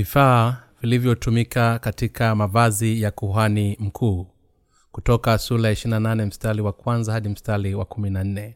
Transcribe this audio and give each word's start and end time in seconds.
vifaa 0.00 0.56
vilivyotumika 0.82 1.78
katika 1.78 2.34
mavazi 2.34 3.02
ya 3.02 3.10
kuhani 3.10 3.76
mkuu. 3.80 4.26
Kutoka 4.92 5.38
sura 5.38 5.68
ya 5.68 5.74
28 5.74 6.26
mstari 6.26 6.60
wa 6.60 6.72
kwanza 6.72 7.12
hadi 7.12 7.28
mstari 7.28 7.74
wa 7.74 7.84
14 7.84 8.52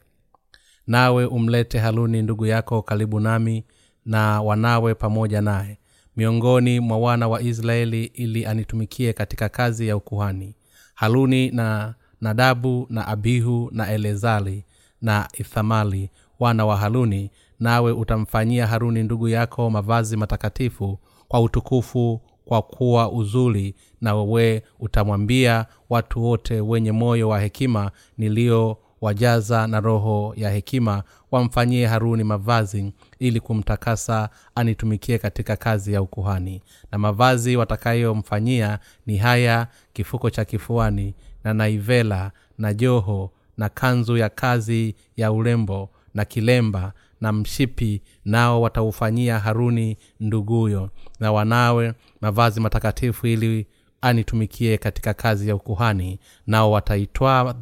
nawe 0.87 1.25
umlete 1.25 1.79
haruni 1.79 2.21
ndugu 2.21 2.45
yako 2.45 2.81
karibu 2.81 3.19
nami 3.19 3.65
na 4.05 4.41
wanawe 4.41 4.95
pamoja 4.95 5.41
naye 5.41 5.77
miongoni 6.17 6.79
mwa 6.79 6.97
wana 6.97 7.27
wa 7.27 7.41
israeli 7.41 8.03
ili 8.05 8.45
anitumikie 8.45 9.13
katika 9.13 9.49
kazi 9.49 9.87
ya 9.87 9.97
ukuhani. 9.97 10.55
Haruni 10.95 11.51
na 11.51 11.95
nadabu 12.21 12.87
na 12.89 13.07
abihu 13.07 13.69
na 13.73 13.91
elezari 13.91 14.65
na 15.01 15.27
ithamali 15.33 16.09
wana 16.39 16.65
wa 16.65 16.77
haruni 16.77 17.31
nawe 17.59 17.91
utamfanyia 17.91 18.67
haruni 18.67 19.03
ndugu 19.03 19.27
yako 19.29 19.69
mavazi 19.69 20.17
matakatifu 20.17 20.99
kwa 21.27 21.41
utukufu 21.41 22.21
kwa 22.45 22.61
kuwa 22.61 23.11
uzuri 23.11 23.75
na 24.01 24.15
wewe 24.15 24.63
utamwambia 24.79 25.65
watu 25.89 26.23
wote 26.23 26.61
wenye 26.61 26.91
moyo 26.91 27.29
wa 27.29 27.39
hekima 27.41 27.91
niliyowajaza 28.17 29.67
na 29.67 29.79
roho 29.79 30.33
ya 30.37 30.49
hekima 30.51 31.03
wamfanyie 31.31 31.85
haruni 31.87 32.23
mavazi 32.23 32.93
ili 33.19 33.39
kumtakasa 33.39 34.29
anitumikie 34.55 35.17
katika 35.17 35.55
kazi 35.55 35.93
ya 35.93 36.01
ukuhani. 36.01 36.61
Na 36.91 36.97
mavazi 36.97 37.55
watakayomfanyia 37.57 38.79
ni 39.05 39.17
haya 39.17 39.67
kifuko 39.93 40.29
cha 40.29 40.45
kifuani 40.45 41.13
na 41.43 41.53
naivela 41.53 42.31
na 42.57 42.73
joho 42.73 43.31
na 43.57 43.69
kanzu 43.69 44.17
ya 44.17 44.29
kazi 44.29 44.95
ya 45.17 45.31
urembo 45.31 45.89
na 46.13 46.25
kilemba 46.25 46.93
na 47.21 47.31
mshipi 47.33 48.01
nao 48.25 48.61
wataufanyia 48.61 49.39
haruni 49.39 49.97
nduguyo 50.19 50.89
na 51.19 51.31
wanawe 51.31 51.93
mavazi 52.21 52.59
matakatifu 52.59 53.27
ili 53.27 53.67
anitumikie 54.01 54.77
katika 54.77 55.13
kazi 55.13 55.49
ya 55.49 55.55
ukuhani. 55.55 56.19
Nao 56.47 56.71
wataitwaa 56.71 57.53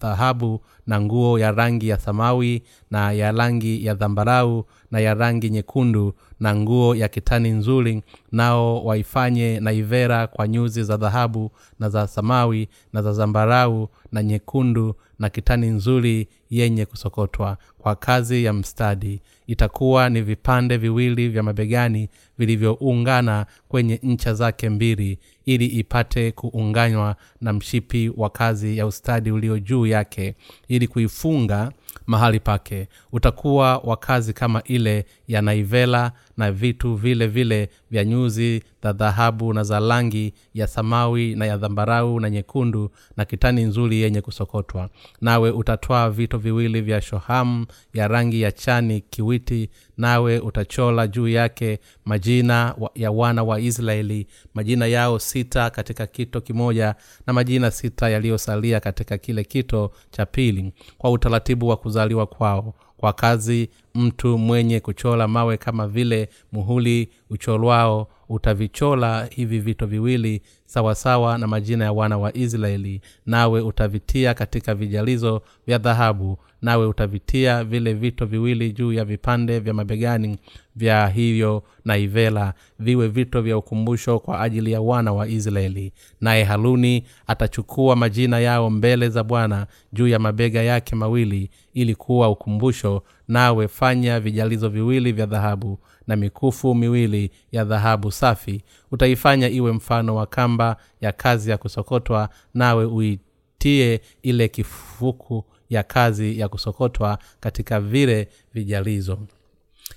dhahabu 0.00 0.60
na 0.86 1.00
nguo 1.00 1.38
ya 1.38 1.52
rangi 1.52 1.88
ya 1.88 1.98
samawi 1.98 2.62
na 2.90 3.12
ya 3.12 3.32
rangi 3.32 3.86
ya 3.86 3.94
dhambarau 3.94 4.64
na 4.90 5.00
ya 5.00 5.14
rangi 5.14 5.50
nyekundu 5.50 6.14
na 6.40 6.54
nguo 6.56 6.94
ya 6.94 7.08
kitani 7.08 7.50
nzuri. 7.50 8.02
Nao 8.32 8.84
waifanye 8.84 9.60
na 9.60 9.72
ivera 9.72 10.26
kwa 10.26 10.48
nyuzi 10.48 10.82
za 10.84 10.96
dhahabu 10.96 11.50
na 11.78 11.88
za 11.88 12.06
samawi 12.06 12.68
na 12.92 13.02
za 13.02 13.12
zambarau 13.12 13.88
na 14.12 14.22
nyekundu 14.22 14.94
na 15.18 15.28
kitani 15.30 15.66
nzuri 15.66 16.28
yenye 16.50 16.86
kusokotwa 16.86 17.58
kwa 17.78 17.96
kazi 17.96 18.44
ya 18.44 18.52
mstadi. 18.52 19.20
Itakuwa 19.46 20.10
ni 20.10 20.22
vipande 20.22 20.76
viwili 20.76 21.28
vya 21.28 21.42
mabegani 21.42 22.08
vilivyoungana 22.38 23.46
kwenye 23.68 24.00
ncha 24.02 24.34
zake 24.34 24.68
mbili 24.70 25.18
ili 25.44 25.66
ipate 25.66 26.32
kuunganywa 26.32 27.16
na 27.40 27.52
mshipi 27.52 28.12
wa 28.16 28.30
kazi 28.30 28.78
ya 28.78 28.86
ustadi 28.86 29.30
ulio 29.30 29.58
juu 29.58 29.86
yake 29.86 30.34
ili 30.68 30.88
kuifunga 30.88 31.72
mahali 32.06 32.40
pake. 32.40 32.88
Utakuwa 33.12 33.78
wa 33.78 33.96
kazi 33.96 34.32
kama 34.32 34.62
ile 34.62 35.04
ya 35.28 35.42
naivela 35.42 36.12
na 36.36 36.52
vitu 36.52 36.94
vile 36.94 37.26
vile 37.26 37.68
vya 37.90 38.04
nyuzi 38.04 38.62
za 38.82 38.92
dhahabu 38.92 39.52
na 39.52 39.62
za 39.64 39.80
rangi 39.80 40.34
ya 40.54 40.66
samawi 40.66 41.34
na 41.34 41.46
ya 41.46 41.56
dhambarau 41.56 42.20
na 42.20 42.30
nyekundu 42.30 42.90
na 43.16 43.24
kitani 43.24 43.62
nzuri 43.64 44.00
yenye 44.00 44.20
kusokotwa. 44.20 44.88
Nawe 45.20 45.50
utatwaa 45.50 46.10
vito 46.10 46.38
viwili 46.38 46.80
vya 46.80 47.00
shohamu 47.00 47.66
ya 47.94 48.08
rangi 48.08 48.40
ya 48.42 48.52
chani 48.52 49.00
kiwiti 49.00 49.70
nawe 49.98 50.38
utachola 50.38 51.06
juu 51.06 51.28
yake 51.28 51.78
majina 52.04 52.74
ya 52.94 53.10
wana 53.10 53.42
wa 53.42 53.60
israeli. 53.60 54.26
Majina 54.54 54.86
yao 54.86 55.18
sita 55.18 55.70
katika 55.70 56.06
kito 56.06 56.40
kimoja 56.40 56.94
na 57.26 57.32
majina 57.32 57.70
sita 57.70 58.08
yaliyosalia 58.08 58.80
katika 58.80 59.18
kile 59.18 59.44
kito 59.44 59.90
cha 60.10 60.26
pili. 60.26 60.72
Kwa 60.98 61.10
utaratibu 61.10 61.68
wa 61.68 61.76
kuzaliwa 61.76 62.26
kwao. 62.26 62.74
Kwa 62.96 63.12
kazi 63.12 63.70
mtu 63.94 64.38
mwenye 64.38 64.80
kuchola 64.80 65.28
mawe 65.28 65.56
kama 65.56 65.88
vile 65.88 66.28
muhuli 66.52 67.08
ucholwao 67.30 68.08
utavichola 68.28 69.24
hivi 69.30 69.58
vito 69.58 69.86
viwili 69.86 70.42
sawasawa 70.66 71.38
na 71.38 71.46
majina 71.46 71.84
ya 71.84 71.92
wana 71.92 72.18
wa 72.18 72.36
israeli. 72.36 73.00
Nawe 73.26 73.60
utavitia 73.60 74.34
katika 74.34 74.74
vijalizo 74.74 75.42
vya 75.66 75.78
dhahabu. 75.78 76.38
Nawe 76.62 76.86
utavitia 76.86 77.64
vile 77.64 77.94
vito 77.94 78.26
viwili 78.26 78.72
juu 78.72 78.92
ya 78.92 79.04
vipande 79.04 79.58
vya 79.60 79.74
mabegani 79.74 80.38
vya 80.76 81.08
hivyo 81.08 81.62
na 81.84 81.96
ivela 81.96 82.54
viwe 82.78 83.08
vito 83.08 83.42
vya 83.42 83.56
ukumbusho 83.58 84.18
kwa 84.18 84.40
ajili 84.40 84.72
ya 84.72 84.80
wana 84.80 85.12
wa 85.12 85.28
israeli. 85.28 85.92
Naye 86.20 86.44
haruni 86.44 87.04
atachukua 87.26 87.96
majina 87.96 88.38
yao 88.40 88.70
mbele 88.70 89.08
za 89.08 89.24
bwana 89.24 89.66
juu 89.92 90.08
ya 90.08 90.18
mabega 90.18 90.62
yake 90.62 90.96
mawili 90.96 91.50
ili 91.74 91.94
kuwa 91.94 92.28
ukumbusho. 92.30 93.02
Nawe 93.28 93.68
fanya 93.68 94.20
vijalizo 94.20 94.68
viwili 94.68 95.12
vya 95.12 95.26
dhahabu 95.26 95.78
na 96.08 96.16
mikufu 96.16 96.74
miwili 96.74 97.30
ya 97.52 97.64
dhahabu 97.64 98.12
safi. 98.12 98.62
Utaifanya 98.90 99.48
iwe 99.48 99.72
mfano 99.72 100.14
wa 100.16 100.26
kamba 100.26 100.76
ya 101.00 101.12
kazi 101.12 101.50
ya 101.50 101.58
kusokotwa 101.58 102.28
nawe 102.54 102.84
uitie 102.84 104.00
ile 104.22 104.48
kifuku 104.48 105.44
ya 105.70 105.82
kazi 105.82 106.38
ya 106.40 106.48
kusokotwa 106.48 107.18
katika 107.40 107.80
vile 107.80 108.28
vijalizo. 108.54 109.18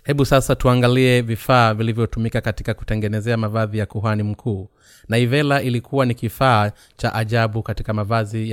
Hebu 0.04 0.26
sasa 0.26 0.56
tuangalie 0.56 1.22
vifaa 1.22 1.74
vilivyotumika 1.74 2.42
katika 2.42 2.74
kutengenezea 2.74 3.38
mavazi 3.38 3.78
ya 3.78 3.86
kuhani 3.86 4.24
mkuu. 4.24 4.70
Naivela 5.10 5.62
ilikuwa 5.62 6.06
ni 6.06 6.16
kifaa 6.16 6.72
cha 6.98 7.14
ajabu 7.16 7.64
katika 7.64 7.94
mavazi 7.94 8.50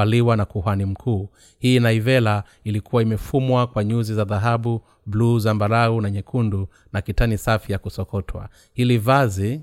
yaliyovaliwa 0.00 0.36
na 0.36 0.44
kuhani 0.44 0.84
mkuu. 0.84 1.28
Hii 1.58 1.80
naivela 1.80 2.44
ilikuwa 2.64 3.02
imefumwa 3.02 3.66
kwa 3.66 3.84
nyuzi 3.84 4.14
za 4.14 4.24
dhahabu 4.24 4.82
bluu 5.06 5.38
zambarau 5.38 6.00
na 6.00 6.10
nyekundu 6.10 6.68
na 6.92 7.02
kitani 7.02 7.38
safi 7.38 7.72
ya 7.72 7.78
kusokotwa. 7.78 8.48
Hili 8.74 8.98
vazi 8.98 9.60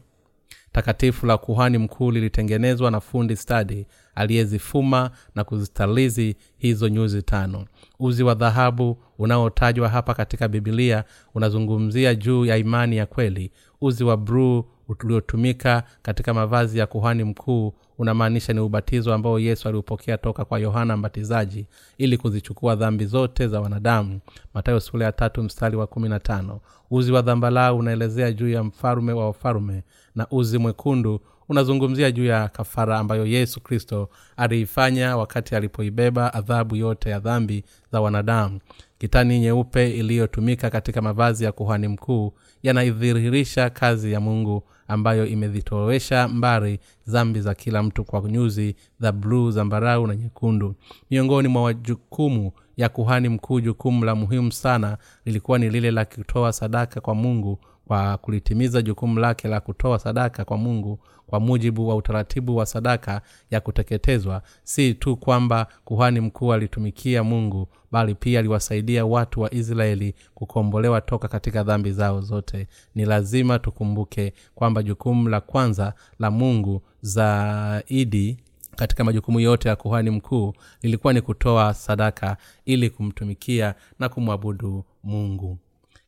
takatifu 0.72 1.25
la 1.25 1.38
kuhani 1.38 1.78
mkuu 1.78 2.12
lilitengenezwa 2.12 2.91
na 2.91 3.00
fundi 3.00 3.35
stadi 3.35 3.85
aliyezifuma 4.16 5.12
na 5.35 5.44
kuzistalizi 5.44 6.35
hizo 6.57 6.88
nyuzi 6.90 7.22
tano. 7.23 7.66
Uzi 8.00 8.23
wa 8.23 8.35
dhahabu 8.35 8.97
unaotajwa 9.17 9.90
hapa 9.90 10.13
katika 10.13 10.47
bibilia 10.47 11.03
unazungumzia 11.35 12.16
juu 12.16 12.46
ya 12.46 12.57
imani 12.57 12.97
ya 12.97 13.06
kweli. 13.06 13.51
Uzi 13.81 14.03
wa 14.03 14.17
bruu 14.17 14.66
uliotumika 15.03 15.84
katika 16.01 16.34
mavazi 16.34 16.79
ya 16.79 16.88
kuhani 16.88 17.23
mkuu 17.23 17.73
unamaanisha 18.00 18.54
ni 18.54 18.60
ubatizo 18.60 19.14
ambao 19.14 19.40
yesu 19.40 19.68
aliupokea 19.68 20.18
toka 20.18 20.46
kwa 20.46 20.60
yohana 20.60 20.98
mbatizaji 20.98 21.66
ili 21.98 22.18
kuzichukua 22.18 22.76
dhambi 22.76 23.06
zote 23.06 23.48
za 23.48 23.62
wanadamu. 23.62 24.20
Matayo 24.54 24.80
sula 24.80 25.06
ya 25.06 25.12
tatu 25.12 25.44
mstari 25.44 25.78
wa 25.78 25.88
kumi 25.88 26.09
na 26.09 26.20
tano. 26.20 26.59
Uzi 26.92 27.12
wa 27.12 27.22
dhambalau 27.22 27.78
unaelezea 27.78 28.32
juu 28.32 28.50
ya 28.50 28.64
mfalume 28.64 29.14
wa 29.14 29.26
wafalume 29.26 29.84
na 30.16 30.28
uzi 30.32 30.58
mwekundu 30.58 31.20
unazungumzia 31.50 32.12
juu 32.12 32.26
ya 32.26 32.48
kafara 32.48 33.00
ambayo 33.00 33.26
yesu 33.26 33.62
kristo 33.62 34.10
aliifanya 34.38 35.18
wakati 35.18 35.56
alipoibeba 35.56 36.34
adhabu 36.34 36.76
yote 36.76 37.10
ya 37.10 37.20
dhambi 37.20 37.64
za 37.92 38.02
wanadamu. 38.02 38.60
Kitani 38.98 39.40
nyeupe 39.40 39.92
iliyotumika 39.92 40.70
katika 40.70 41.02
mavazi 41.02 41.44
ya 41.44 41.52
kuhani 41.52 41.88
mkuu 41.88 42.34
yanaidhihirisha 42.64 43.70
kazi 43.70 44.12
ya 44.12 44.20
mungu 44.20 44.64
ambayo 44.88 45.26
imezitowesha 45.28 46.28
mbari 46.28 46.79
zambi 47.06 47.41
za 47.41 47.53
kila 47.56 47.84
mtu 47.84 48.03
kwa 48.03 48.22
nyuzi 48.22 48.76
za 49.00 49.12
bluu 49.12 49.52
zambarau 49.52 50.08
na 50.08 50.16
nyekundu. 50.16 50.76
Miongoni 51.12 51.47
mwa 51.47 51.64
wajukumu 51.64 52.52
ya 52.78 52.90
kuhani 52.90 53.29
mkuu 53.29 53.59
jukumu 53.59 54.06
la 54.06 54.16
muhimu 54.16 54.52
sana 54.52 54.97
lilikuwa 55.26 55.59
ni 55.59 55.70
lile 55.70 55.91
la 55.91 56.06
kutoa 56.06 56.53
sadaka 56.53 57.02
kwa 57.02 57.16
mungu 57.16 57.59
kwa 57.88 58.18
kulitimiza 58.18 58.82
jukumu 58.82 59.20
lake 59.20 59.47
la 59.47 59.59
kutoa 59.59 60.00
sadaka 60.00 60.46
kwa 60.46 60.58
mungu 60.58 61.00
kwa 61.29 61.40
mujibu 61.40 61.87
wa 61.87 61.96
utaratibu 61.96 62.55
wa 62.55 62.66
sadaka 62.66 63.22
ya 63.52 63.59
kuteketezwa. 63.61 64.41
Si 64.64 64.93
tu 64.93 65.17
kwamba 65.17 65.67
kuhani 65.85 66.20
mkuu 66.20 66.53
alitumikia 66.53 67.23
mungu 67.23 67.67
bali 67.91 68.16
pia 68.16 68.40
aliwasaidia 68.40 69.05
watu 69.05 69.41
wa 69.41 69.53
israeli 69.53 70.16
kukombolewa 70.35 71.02
toka 71.02 71.28
katika 71.28 71.64
dhambi 71.64 71.91
zao 71.91 72.22
zote. 72.22 72.67
Ni 72.96 73.05
lazima 73.05 73.59
tukumbuke 73.59 74.34
kwamba 74.55 74.84
jukumu 74.84 75.29
la 75.29 75.41
kwanza 75.41 75.93
la 76.20 76.31
mungu 76.31 76.81
zaidi 77.02 78.37
katika 78.75 79.03
majukumu 79.03 79.40
yote 79.40 79.70
ya 79.70 79.75
kuhani 79.75 80.09
mkuu 80.09 80.53
lilikuwa 80.82 81.14
ni 81.14 81.22
kutoa 81.22 81.73
sadaka 81.73 82.37
ili 82.66 82.90
kumtumikia 82.90 83.75
na 83.99 84.09
kumwabudu 84.09 84.85
mungu 85.03 85.58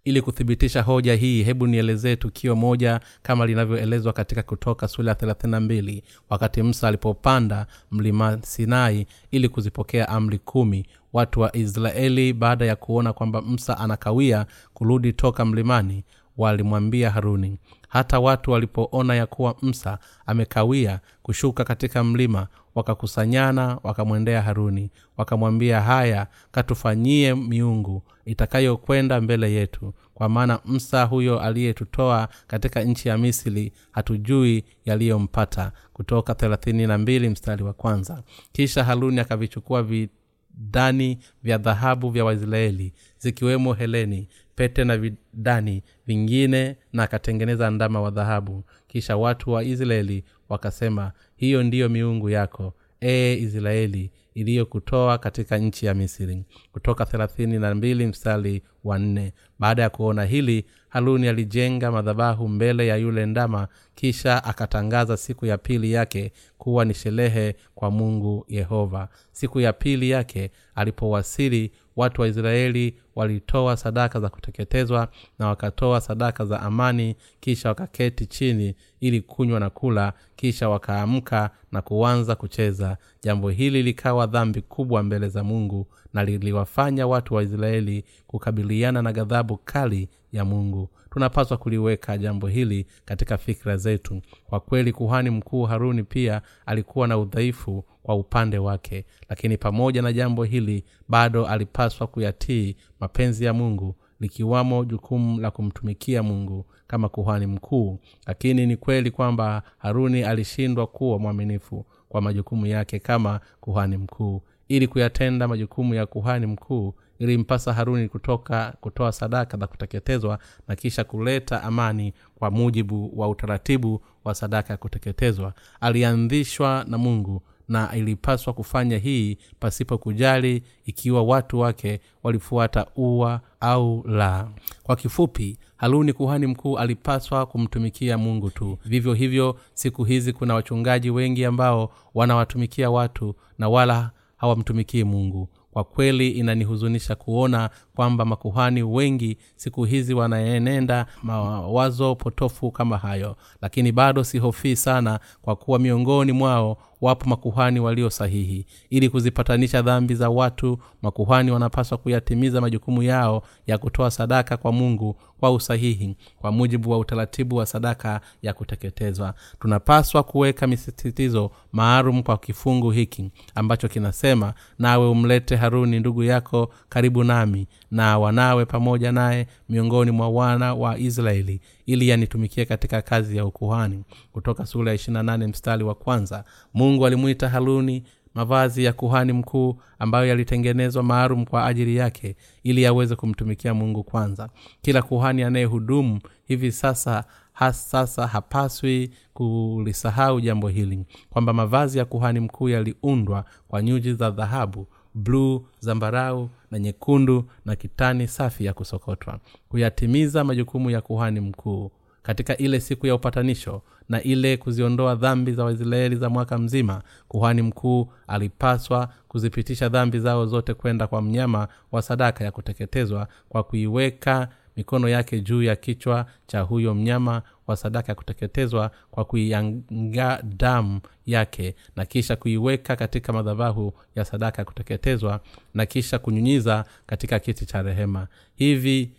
ili 0.03 0.21
kuthibitisha 0.21 0.81
hoja 0.81 1.15
hii 1.15 1.43
hebu 1.43 1.67
nielezee 1.67 2.15
tukio 2.15 2.55
moja 2.55 2.99
kama 3.23 3.45
linavyoelezwa 3.45 4.13
katika 4.13 4.43
kutoka 4.43 4.87
sura 4.87 5.09
ya 5.09 5.15
thelathini 5.15 5.51
na 5.51 5.59
mbili 5.59 6.03
wakati 6.29 6.63
msa 6.63 6.87
alipopanda 6.87 7.67
mlima 7.91 8.37
sinai 8.41 9.07
ili 9.31 9.49
kuzipokea 9.49 10.09
amri 10.09 10.39
kumi. 10.39 10.85
Watu 11.13 11.39
wa 11.39 11.55
israeli 11.55 12.33
baada 12.33 12.65
ya 12.65 12.75
kuona 12.75 13.13
kwamba 13.13 13.41
msa 13.41 13.77
anakawia 13.77 14.45
kurudi 14.73 15.13
toka 15.13 15.45
mlimani 15.45 16.03
walimwambia 16.37 17.11
haruni 17.11 17.57
hata 17.89 18.19
watu 18.19 18.51
walipoona 18.51 19.15
ya 19.15 19.25
kuwa 19.25 19.55
msa 19.61 19.99
amekawia 20.25 20.99
kushuka 21.23 21.63
katika 21.63 22.03
mlima 22.03 22.47
wakakusanyana 22.75 23.79
wakamwendea 23.83 24.41
haruni 24.41 24.89
wakamwambia 25.17 25.81
haya 25.81 26.27
katufanyie 26.51 27.35
miungu 27.35 28.03
itakayokwenda 28.25 29.21
mbele 29.21 29.51
yetu. 29.53 29.93
Kwa 30.13 30.29
maana 30.29 30.59
msa 30.65 31.03
huyo 31.03 31.39
aliyetutoa 31.39 32.29
katika 32.47 32.83
nchi 32.83 33.07
ya 33.09 33.17
misri 33.17 33.71
hatujui 33.91 34.63
yaliyompata. 34.85 35.71
Kutoka 35.93 36.35
thelathini 36.35 36.87
na 36.87 36.97
mbili 36.97 37.29
mstari 37.29 37.63
wa 37.63 37.73
kwanza. 37.73 38.23
Kisha 38.51 38.83
haruni 38.83 39.19
akavichukua 39.19 39.83
vidani 39.83 41.17
vya 41.43 41.57
dhahabu 41.57 42.09
vya 42.09 42.25
waisraeli 42.25 42.93
zikiwemo 43.19 43.73
heleni 43.73 44.27
pete 44.55 44.83
na 44.83 44.97
vidani 44.97 45.83
vingine 46.07 46.75
na 46.93 47.03
akatengeneza 47.03 47.69
ndama 47.71 48.01
wa 48.01 48.11
dhahabu. 48.11 48.63
Kisha 48.87 49.17
watu 49.17 49.51
wa 49.51 49.63
israeli 49.63 50.23
wakasema 50.49 51.11
hiyo 51.35 51.63
ndiyo 51.63 51.89
miungu 51.89 52.29
yako 52.29 52.73
ee 53.01 53.33
israeli 53.37 54.11
iliyokutoa 54.33 55.17
katika 55.17 55.57
nchi 55.57 55.85
ya 55.85 55.93
misri. 55.93 56.43
Kutoka 56.71 57.05
thelathini 57.05 57.59
na 57.59 57.75
mbili 57.75 58.07
mstari 58.07 58.63
wa 58.83 58.99
nne 58.99 59.33
baada 59.61 59.81
ya 59.81 59.89
kuona 59.89 60.25
hili 60.25 60.65
haruni 60.89 61.27
alijenga 61.27 61.91
madhabahu 61.91 62.47
mbele 62.47 62.87
ya 62.87 62.95
yule 62.97 63.25
ndama 63.25 63.67
kisha 63.95 64.43
akatangaza 64.43 65.17
siku 65.17 65.45
ya 65.45 65.57
pili 65.57 65.91
yake 65.91 66.31
kuwa 66.57 66.85
ni 66.85 66.93
sherehe 66.93 67.55
kwa 67.75 67.91
mungu 67.91 68.45
yehova. 68.47 69.09
Siku 69.31 69.59
ya 69.59 69.73
pili 69.73 70.09
yake 70.09 70.51
alipowasili 70.75 71.71
watu 71.95 72.21
wa 72.21 72.27
israeli 72.27 72.95
walitoa 73.15 73.77
sadaka 73.77 74.19
za 74.19 74.29
kuteketezwa 74.29 75.07
na 75.39 75.47
wakatoa 75.47 76.01
sadaka 76.01 76.45
za 76.45 76.61
amani 76.61 77.15
kisha 77.39 77.69
wakaketi 77.69 78.25
chini 78.25 78.75
ili 78.99 79.21
kunywa 79.21 79.59
na 79.59 79.69
kula 79.69 80.13
kisha 80.35 80.69
wakaamka 80.69 81.49
na 81.71 81.81
kuanza 81.81 82.35
kucheza. 82.35 82.97
Jambo 83.23 83.49
hili 83.49 83.83
likawa 83.83 84.27
dhambi 84.27 84.61
kubwa 84.61 85.03
mbele 85.03 85.29
za 85.29 85.43
mungu 85.43 85.87
na 86.13 86.23
liliwafanya 86.23 87.07
watu 87.07 87.33
wa 87.33 87.43
israeli 87.43 88.03
kukabiliana 88.27 89.01
na 89.01 89.11
ghadhabu 89.11 89.57
kali 89.57 90.09
ya 90.31 90.45
mungu. 90.45 90.89
Tunapaswa 91.09 91.57
kuliweka 91.57 92.17
jambo 92.17 92.47
hili 92.47 92.85
katika 93.05 93.37
fikira 93.37 93.77
zetu. 93.77 94.21
Kwa 94.45 94.59
kweli 94.59 94.91
kuhani 94.93 95.29
mkuu 95.29 95.63
haruni 95.63 96.03
pia 96.03 96.41
alikuwa 96.65 97.07
na 97.07 97.17
udhaifu 97.17 97.85
kwa 98.03 98.15
upande 98.15 98.57
wake 98.57 99.05
lakini 99.29 99.57
pamoja 99.57 100.01
na 100.01 100.13
jambo 100.13 100.43
hili 100.43 100.83
bado 101.09 101.45
alipaswa 101.47 102.07
kuyatii 102.07 102.75
mapenzi 102.99 103.45
ya 103.45 103.53
mungu 103.53 103.95
likiwamo 104.19 104.85
jukumu 104.85 105.39
la 105.41 105.51
kumtumikia 105.51 106.23
mungu 106.23 106.65
kama 106.87 107.09
kuhani 107.09 107.45
mkuu. 107.45 107.99
Lakini 108.27 108.65
ni 108.65 108.77
kweli 108.77 109.11
kwamba 109.11 109.63
haruni 109.77 110.23
alishindwa 110.23 110.87
kuwa 110.87 111.19
mwaminifu 111.19 111.85
kwa 112.09 112.21
majukumu 112.21 112.65
yake 112.65 112.99
kama 112.99 113.39
kuhani 113.61 113.97
mkuu 113.97 114.41
ili 114.71 114.87
kuyatenda 114.87 115.47
majukumu 115.47 115.93
ya 115.93 116.05
kuhani 116.05 116.45
mkuu 116.45 116.93
ilimpasa 117.19 117.73
haruni 117.73 118.09
kutoka 118.09 118.73
kutoa 118.81 119.11
sadaka 119.11 119.57
za 119.57 119.67
kuteketezwa 119.67 120.39
na 120.67 120.75
kisha 120.75 121.03
kuleta 121.03 121.63
amani 121.63 122.13
kwa 122.35 122.51
mujibu 122.51 123.19
wa 123.19 123.29
utaratibu 123.29 124.01
wa 124.23 124.35
sadaka 124.35 124.73
ya 124.73 124.77
kuteketezwa. 124.77 125.53
Alianzishwa 125.81 126.85
na 126.87 126.97
mungu 126.97 127.41
na 127.67 127.95
ilipaswa 127.95 128.53
kufanya 128.53 128.97
hii 128.97 129.37
pasipo 129.59 129.97
kujali 129.97 130.63
ikiwa 130.85 131.23
watu 131.23 131.59
wake 131.59 131.99
walifuata 132.23 132.85
ua 132.95 133.41
au 133.59 134.03
la. 134.07 134.47
Kwa 134.83 134.95
kifupi 134.95 135.57
haruni 135.77 136.13
kuhani 136.13 136.47
mkuu 136.47 136.77
alipaswa 136.77 137.45
kumtumikia 137.45 138.17
mungu 138.17 138.49
tu. 138.49 138.77
Vivyo 138.85 139.13
hivyo 139.13 139.59
siku 139.73 140.03
hizi 140.03 140.33
kuna 140.33 140.53
wachungaji 140.53 141.09
wengi 141.09 141.45
ambao 141.45 141.91
wanawatumikia 142.13 142.89
watu 142.91 143.35
na 143.57 143.69
wala 143.69 144.11
hawamtumikii 144.41 145.03
mungu. 145.03 145.49
Kwa 145.71 145.83
kweli 145.83 146.29
inanihuzunisha 146.29 147.15
kuona 147.15 147.69
kwamba 147.95 148.25
makuhani 148.25 148.83
wengi 148.83 149.37
siku 149.55 149.83
hizi 149.83 150.13
wanaenenda 150.13 151.05
mawazo 151.23 152.15
potofu 152.15 152.71
kama 152.71 152.97
hayo. 152.97 153.35
Lakini 153.61 153.91
bado 153.91 154.23
sihofii 154.23 154.75
sana 154.75 155.19
kwa 155.41 155.55
kuwa 155.55 155.79
miongoni 155.79 156.31
mwao 156.31 156.77
wapo 157.01 157.29
makuhani 157.29 157.79
walio 157.79 158.09
sahihi. 158.09 158.65
Ili 158.89 159.09
kuzipatanisha 159.09 159.81
dhambi 159.81 160.15
za 160.15 160.29
watu 160.29 160.79
makuhani 161.01 161.51
wanapaswa 161.51 161.97
kuyatimiza 161.97 162.61
majukumu 162.61 163.03
yao 163.03 163.43
ya 163.67 163.77
kutoa 163.77 164.11
sadaka 164.11 164.57
kwa 164.57 164.71
mungu 164.71 165.15
kwa 165.39 165.51
usahihi 165.51 166.15
kwa 166.39 166.51
mujibu 166.51 166.91
wa 166.91 166.97
utaratibu 166.97 167.55
wa 167.55 167.65
sadaka 167.65 168.21
ya 168.41 168.53
kuteketezwa. 168.53 169.33
Tunapaswa 169.59 170.23
kuweka 170.23 170.67
misisitizo 170.67 171.51
maalum 171.71 172.23
kwa 172.23 172.37
kifungu 172.37 172.91
hiki 172.91 173.31
ambacho 173.55 173.87
kinasema 173.87 174.53
nawe 174.79 175.07
umlete 175.09 175.55
haruni 175.55 175.99
ndugu 175.99 176.23
yako 176.23 176.73
karibu 176.89 177.23
nami 177.23 177.67
na 177.91 178.19
wanawe 178.19 178.65
pamoja 178.65 179.11
naye 179.11 179.47
miongoni 179.69 180.11
mwa 180.11 180.29
wana 180.29 180.73
wa 180.73 180.97
israeli 180.99 181.61
ili 181.85 182.07
yanitumikie 182.09 182.65
katika 182.65 183.01
kazi 183.01 183.37
ya 183.37 183.45
ukuhani. 183.45 184.03
Kutoka 184.31 184.65
sura 184.65 184.91
ya 184.91 184.97
28 184.97 185.47
mstari 185.47 185.83
wa 185.83 185.95
kwanza 185.95 186.43
mungu 186.73 187.05
alimwita 187.05 187.49
haruni 187.49 188.03
mavazi 188.33 188.83
ya 188.83 188.93
kuhani 188.93 189.33
mkuu 189.33 189.75
ambayo 189.99 190.25
yalitengenezwa 190.27 191.03
maalum 191.03 191.45
kwa 191.45 191.65
ajili 191.65 191.95
yake 191.95 192.35
ili 192.63 192.85
aweze 192.85 193.15
kumtumikia 193.15 193.73
mungu 193.73 194.03
kwanza. 194.03 194.49
Kila 194.81 195.01
kuhani 195.01 195.43
anayehudumu 195.43 196.19
hivi 196.45 196.71
sasa 196.71 197.23
sasa 197.71 198.27
hapaswi 198.27 199.11
kulisahau 199.33 200.41
jambo 200.41 200.67
hili 200.67 201.05
kwamba 201.29 201.53
mavazi 201.53 201.97
ya 201.97 202.05
kuhani 202.05 202.39
mkuu 202.39 202.69
yaliundwa 202.69 203.45
kwa 203.67 203.81
nyuji 203.81 204.13
za 204.13 204.29
dhahabu 204.31 204.87
bluu 205.13 205.65
zambarau 205.79 206.49
na 206.71 206.79
nyekundu 206.79 207.45
na 207.65 207.75
kitani 207.75 208.27
safi 208.27 208.65
ya 208.65 208.73
kusokotwa. 208.73 209.39
Kuyatimiza 209.69 210.43
majukumu 210.43 210.89
ya 210.89 211.01
kuhani 211.01 211.39
mkuu. 211.39 211.91
Katika 212.23 212.57
ile 212.57 212.79
siku 212.79 213.07
ya 213.07 213.15
upatanisho 213.15 213.81
na 214.09 214.23
ile 214.23 214.57
kuziondoa 214.57 215.15
dhambi 215.15 215.51
za 215.51 215.63
waisraeli 215.63 216.15
za 216.15 216.29
mwaka 216.29 216.57
mzima 216.57 217.01
kuhani 217.27 217.61
mkuu 217.61 218.07
alipaswa 218.27 219.09
kuzipitisha 219.27 219.89
dhambi 219.89 220.19
zao 220.19 220.45
zote 220.45 220.73
kwenda 220.73 221.07
kwa 221.07 221.21
mnyama 221.21 221.67
wa 221.91 222.01
sadaka 222.01 222.43
ya 222.43 222.51
kuteketezwa 222.51 223.27
kwa 223.49 223.63
kuiweka 223.63 224.47
mikono 224.77 225.09
yake 225.09 225.39
juu 225.41 225.63
ya 225.63 225.75
kichwa 225.75 226.25
cha 226.47 226.61
huyo 226.61 226.95
mnyama 226.95 227.41
wa 227.67 227.75
sadaka 227.77 228.11
ya 228.11 228.15
kuteketezwa 228.15 228.91
kwa 229.11 229.25
kuianga 229.25 230.43
damu 230.57 230.99
yake 231.31 231.75
na 231.95 232.05
kisha 232.05 232.35
kuiweka 232.35 232.95
katika 232.95 233.33
madhabahu 233.33 233.93
ya 234.15 234.25
sadaka 234.25 234.61
ya 234.61 234.65
kuteketezwa 234.65 235.39
na 235.73 235.85
kisha 235.85 236.19
kunyunyiza 236.19 236.85
katika 237.05 237.39
kiti 237.39 237.65
cha 237.65 237.81
rehema. 237.81 238.27
Hivi 238.55 239.11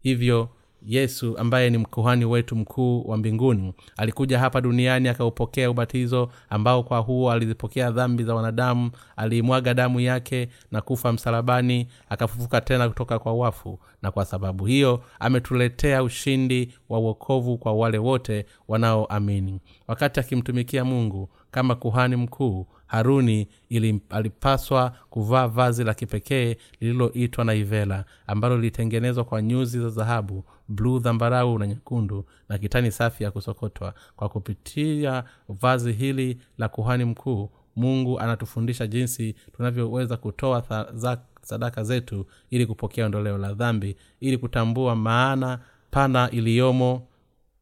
hivyo 0.00 0.48
yesu 0.82 1.38
ambaye 1.38 1.70
ni 1.70 1.78
mkuhani 1.78 2.24
wetu 2.24 2.56
mkuu 2.56 3.08
wa 3.08 3.16
mbinguni 3.16 3.72
alikuja 3.96 4.38
hapa 4.38 4.60
duniani 4.60 5.08
akaupokea 5.08 5.70
ubatizo 5.70 6.30
ambao 6.50 6.82
kwa 6.82 6.98
huo 6.98 7.32
alizipokea 7.32 7.90
dhambi 7.90 8.24
za 8.24 8.34
wanadamu 8.34 8.90
aliimwaga 9.16 9.74
damu 9.74 10.00
yake 10.00 10.48
na 10.70 10.80
kufa 10.80 11.12
msalabani 11.12 11.88
akafufuka 12.08 12.60
tena 12.60 12.88
kutoka 12.88 13.18
kwa 13.18 13.32
wafu. 13.34 13.78
Na 14.02 14.10
kwa 14.10 14.24
sababu 14.24 14.66
hiyo 14.66 15.02
ametuletea 15.20 16.02
ushindi 16.02 16.72
wa 16.88 16.98
uokovu 16.98 17.58
kwa 17.58 17.72
wale 17.72 17.98
wote 17.98 18.46
wanaoamini. 18.68 19.60
Wakati 19.88 20.20
akimtumikia 20.20 20.84
mungu 20.84 21.28
kama 21.50 21.74
kuhani 21.74 22.16
mkuu 22.16 22.66
haruni 22.86 23.48
ili 23.68 24.00
alipaswa 24.10 24.92
kuvaa 25.10 25.48
vazi 25.48 25.84
la 25.84 25.94
kipekee 25.94 26.56
lililoitwa 26.80 27.44
na 27.44 27.54
ivela 27.54 28.04
ambalo 28.26 28.56
lilitengenezwa 28.56 29.24
kwa 29.24 29.42
nyuzi 29.42 29.80
za 29.80 29.88
dhahabu 29.90 30.44
bluu 30.68 30.98
dhambarau 30.98 31.58
na 31.58 31.66
nyekundu 31.66 32.24
na 32.48 32.58
kitani 32.58 32.92
safi 32.92 33.24
ya 33.24 33.30
kusokotwa. 33.30 33.94
Kwa 34.16 34.28
kupitia 34.28 35.24
vazi 35.48 35.92
hili 35.92 36.38
la 36.58 36.68
kuhani 36.68 37.04
mkuu 37.04 37.50
mungu 37.76 38.20
anatufundisha 38.20 38.86
jinsi 38.86 39.34
tunavyoweza 39.56 40.16
kutoa 40.16 40.60
tha- 40.60 40.92
za 40.94 41.18
sadaka 41.42 41.84
zetu 41.84 42.26
ili 42.50 42.66
kupokea 42.66 43.06
ondoleo 43.06 43.38
la 43.38 43.54
dhambi 43.54 43.96
ili 44.20 44.38
kutambua 44.38 44.96
maana 44.96 45.58
pana 45.90 46.30
iliyomo 46.30 47.06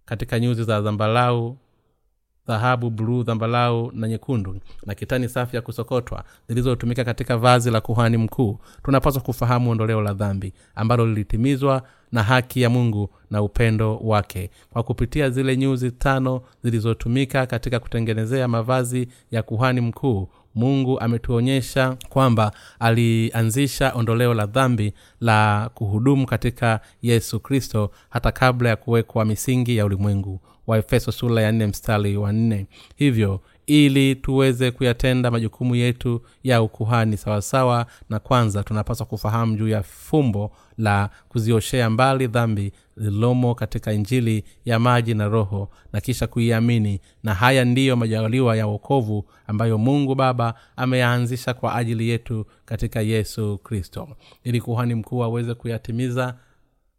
katika 0.05 0.40
nyuzi 0.40 0.64
za 0.64 0.83
zambalau 0.83 1.57
dhahabu 2.48 2.90
bluu 2.90 3.22
dhambalau 3.22 3.92
na 3.94 4.08
nyekundu 4.08 4.56
na 4.86 4.94
kitani 4.94 5.28
safi 5.28 5.56
ya 5.56 5.62
kusokotwa 5.62 6.24
zilizotumika 6.48 7.04
katika 7.04 7.36
vazi 7.36 7.70
la 7.70 7.80
kuhani 7.80 8.16
mkuu. 8.16 8.58
Tunapaswa 8.82 9.22
kufahamu 9.22 9.70
ondoleo 9.70 10.02
la 10.02 10.14
dhambi 10.14 10.52
ambalo 10.74 11.06
lilitimizwa 11.06 11.82
na 12.12 12.22
haki 12.22 12.60
ya 12.62 12.70
mungu 12.70 13.10
na 13.30 13.42
upendo 13.42 13.96
wake. 13.96 14.50
Kwa 14.72 14.82
kupitia 14.82 15.30
zile 15.30 15.56
nyuzi 15.56 15.90
tano 15.90 16.40
zilizotumika 16.62 17.46
katika 17.46 17.80
kutengenezea 17.80 18.48
mavazi 18.48 19.08
ya 19.30 19.42
kuhani 19.42 19.80
mkuu 19.80 20.28
mungu 20.54 21.00
ametuonyesha 21.00 21.96
kwamba 22.08 22.52
alianzisha 22.78 23.92
ondoleo 23.94 24.34
la 24.34 24.46
dhambi 24.46 24.92
la 25.20 25.70
kuhudumu 25.74 26.26
katika 26.26 26.80
yesu 27.02 27.40
kristo 27.40 27.90
hata 28.10 28.32
kabla 28.32 28.68
ya 28.68 28.76
kuwekwa 28.76 29.24
misingi 29.24 29.76
ya 29.76 29.84
ulimwengu 29.86 30.40
waefeso 30.66 31.12
sula 31.12 31.40
ya 31.42 31.52
nne 31.52 31.66
mstari 31.66 32.16
wa 32.16 32.32
nne. 32.32 32.66
Hivyo 32.96 33.40
ili 33.66 34.14
tuweze 34.14 34.70
kuyatenda 34.70 35.30
majukumu 35.30 35.75
yetu 35.75 36.23
ya 36.44 36.62
ukuhani 36.62 37.16
sawasawa 37.16 37.87
na 38.11 38.18
kwanza 38.18 38.62
tunapaswa 38.62 39.06
kufahamu 39.06 39.56
juu 39.56 39.68
ya 39.68 39.82
fumbo 39.82 40.52
la 40.78 41.11
kuzioshea 41.28 41.90
mbali 41.90 42.26
dhambi 42.26 42.73
lililomo 42.96 43.54
katika 43.54 43.92
injili 43.92 44.44
ya 44.64 44.78
maji 44.78 45.14
na 45.14 45.28
roho 45.28 45.70
na 45.92 46.00
kisha 46.00 46.26
kuiamini. 46.26 47.00
Na 47.23 47.35
haya 47.35 47.64
ndiyo 47.64 47.96
majaliwa 47.96 48.56
ya 48.56 48.66
uokovu 48.66 49.25
ambayo 49.46 49.78
mungu 49.78 50.14
baba 50.14 50.54
ameyaanzisha 50.76 51.54
kwa 51.54 51.75
ajili 51.75 52.08
yetu 52.08 52.46
katika 52.64 53.00
yesu 53.00 53.58
kristo. 53.58 54.08
Ili 54.44 54.61
kuhani 54.61 54.94
mkuu 54.94 55.25
aweze 55.25 55.54
kuyatimiza 55.54 56.35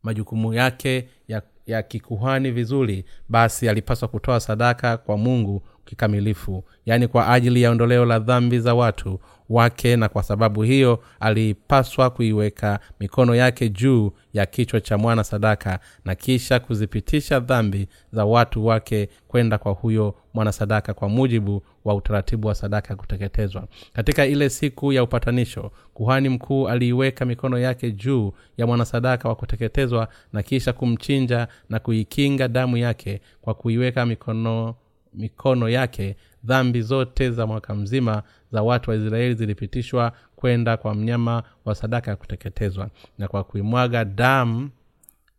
majukumu 0.03 0.53
yake 0.53 1.09
ya, 1.27 1.41
ya 1.67 1.83
kikuhani 1.83 2.51
vizuri 2.51 3.05
basi 3.29 3.69
alipaswa 3.69 4.07
kutoa 4.07 4.39
sadaka 4.39 4.97
kwa 4.97 5.17
mungu 5.17 5.61
kikamilifu 5.85 6.63
yaani 6.85 7.07
kwa 7.07 7.29
ajili 7.33 7.61
ya 7.61 7.71
ondoleo 7.71 8.05
la 8.05 8.19
dhambi 8.19 8.59
za 8.59 8.73
watu 8.75 9.19
wake 9.49 9.95
na 9.95 10.09
kwa 10.09 10.23
sababu 10.23 10.63
hiyo 10.63 11.03
alipaswa 11.19 12.09
kuiweka 12.09 12.79
mikono 12.99 13.35
yake 13.35 13.69
juu 13.69 14.11
ya 14.33 14.45
kichwa 14.45 14.81
cha 14.81 14.97
mwana 14.97 15.23
sadaka 15.23 15.79
na 16.05 16.15
kisha 16.15 16.59
kuzipitisha 16.59 17.39
dhambi 17.39 17.87
za 18.11 18.25
watu 18.25 18.65
wake 18.65 19.09
kwenda 19.27 19.57
kwa 19.57 19.71
huyo 19.71 20.15
mwana 20.33 20.51
sadaka 20.51 20.93
kwa 20.93 21.09
mujibu 21.09 21.63
wa 21.85 21.95
utaratibu 21.95 22.47
wa 22.47 22.55
sadaka 22.55 22.89
ya 22.89 22.95
kuteketezwa. 22.95 23.67
Katika 23.93 24.25
ile 24.25 24.49
siku 24.49 24.93
ya 24.93 25.03
upatanisho 25.03 25.71
kuhani 25.93 26.29
mkuu 26.29 26.67
aliiweka 26.67 27.25
mikono 27.25 27.59
yake 27.59 27.91
juu 27.91 28.33
ya 28.57 28.67
mwanasadaka 28.67 29.29
wa 29.29 29.35
kuteketezwa 29.35 30.07
na 30.33 30.43
kisha 30.43 30.73
kumchinja 30.73 31.47
na 31.69 31.79
kuikinga 31.79 32.47
damu 32.47 32.77
yake 32.77 33.21
kwa 33.41 33.53
kuiweka 33.53 34.05
mikono 34.05 34.75
mikono 35.13 35.69
yake 35.69 36.15
dhambi 36.43 36.81
zote 36.81 37.31
za 37.31 37.47
mwaka 37.47 37.75
mzima 37.75 38.23
za 38.51 38.63
watu 38.63 38.89
wa 38.89 38.95
israeli 38.95 39.35
zilipitishwa 39.35 40.11
kwenda 40.35 40.77
kwa 40.77 40.95
mnyama 40.95 41.43
wa 41.65 41.75
sadaka 41.75 42.11
ya 42.11 42.17
kuteketezwa. 42.17 42.89
Na 43.17 43.27
kwa 43.27 43.43
kuimwaga 43.43 44.05
damu 44.05 44.69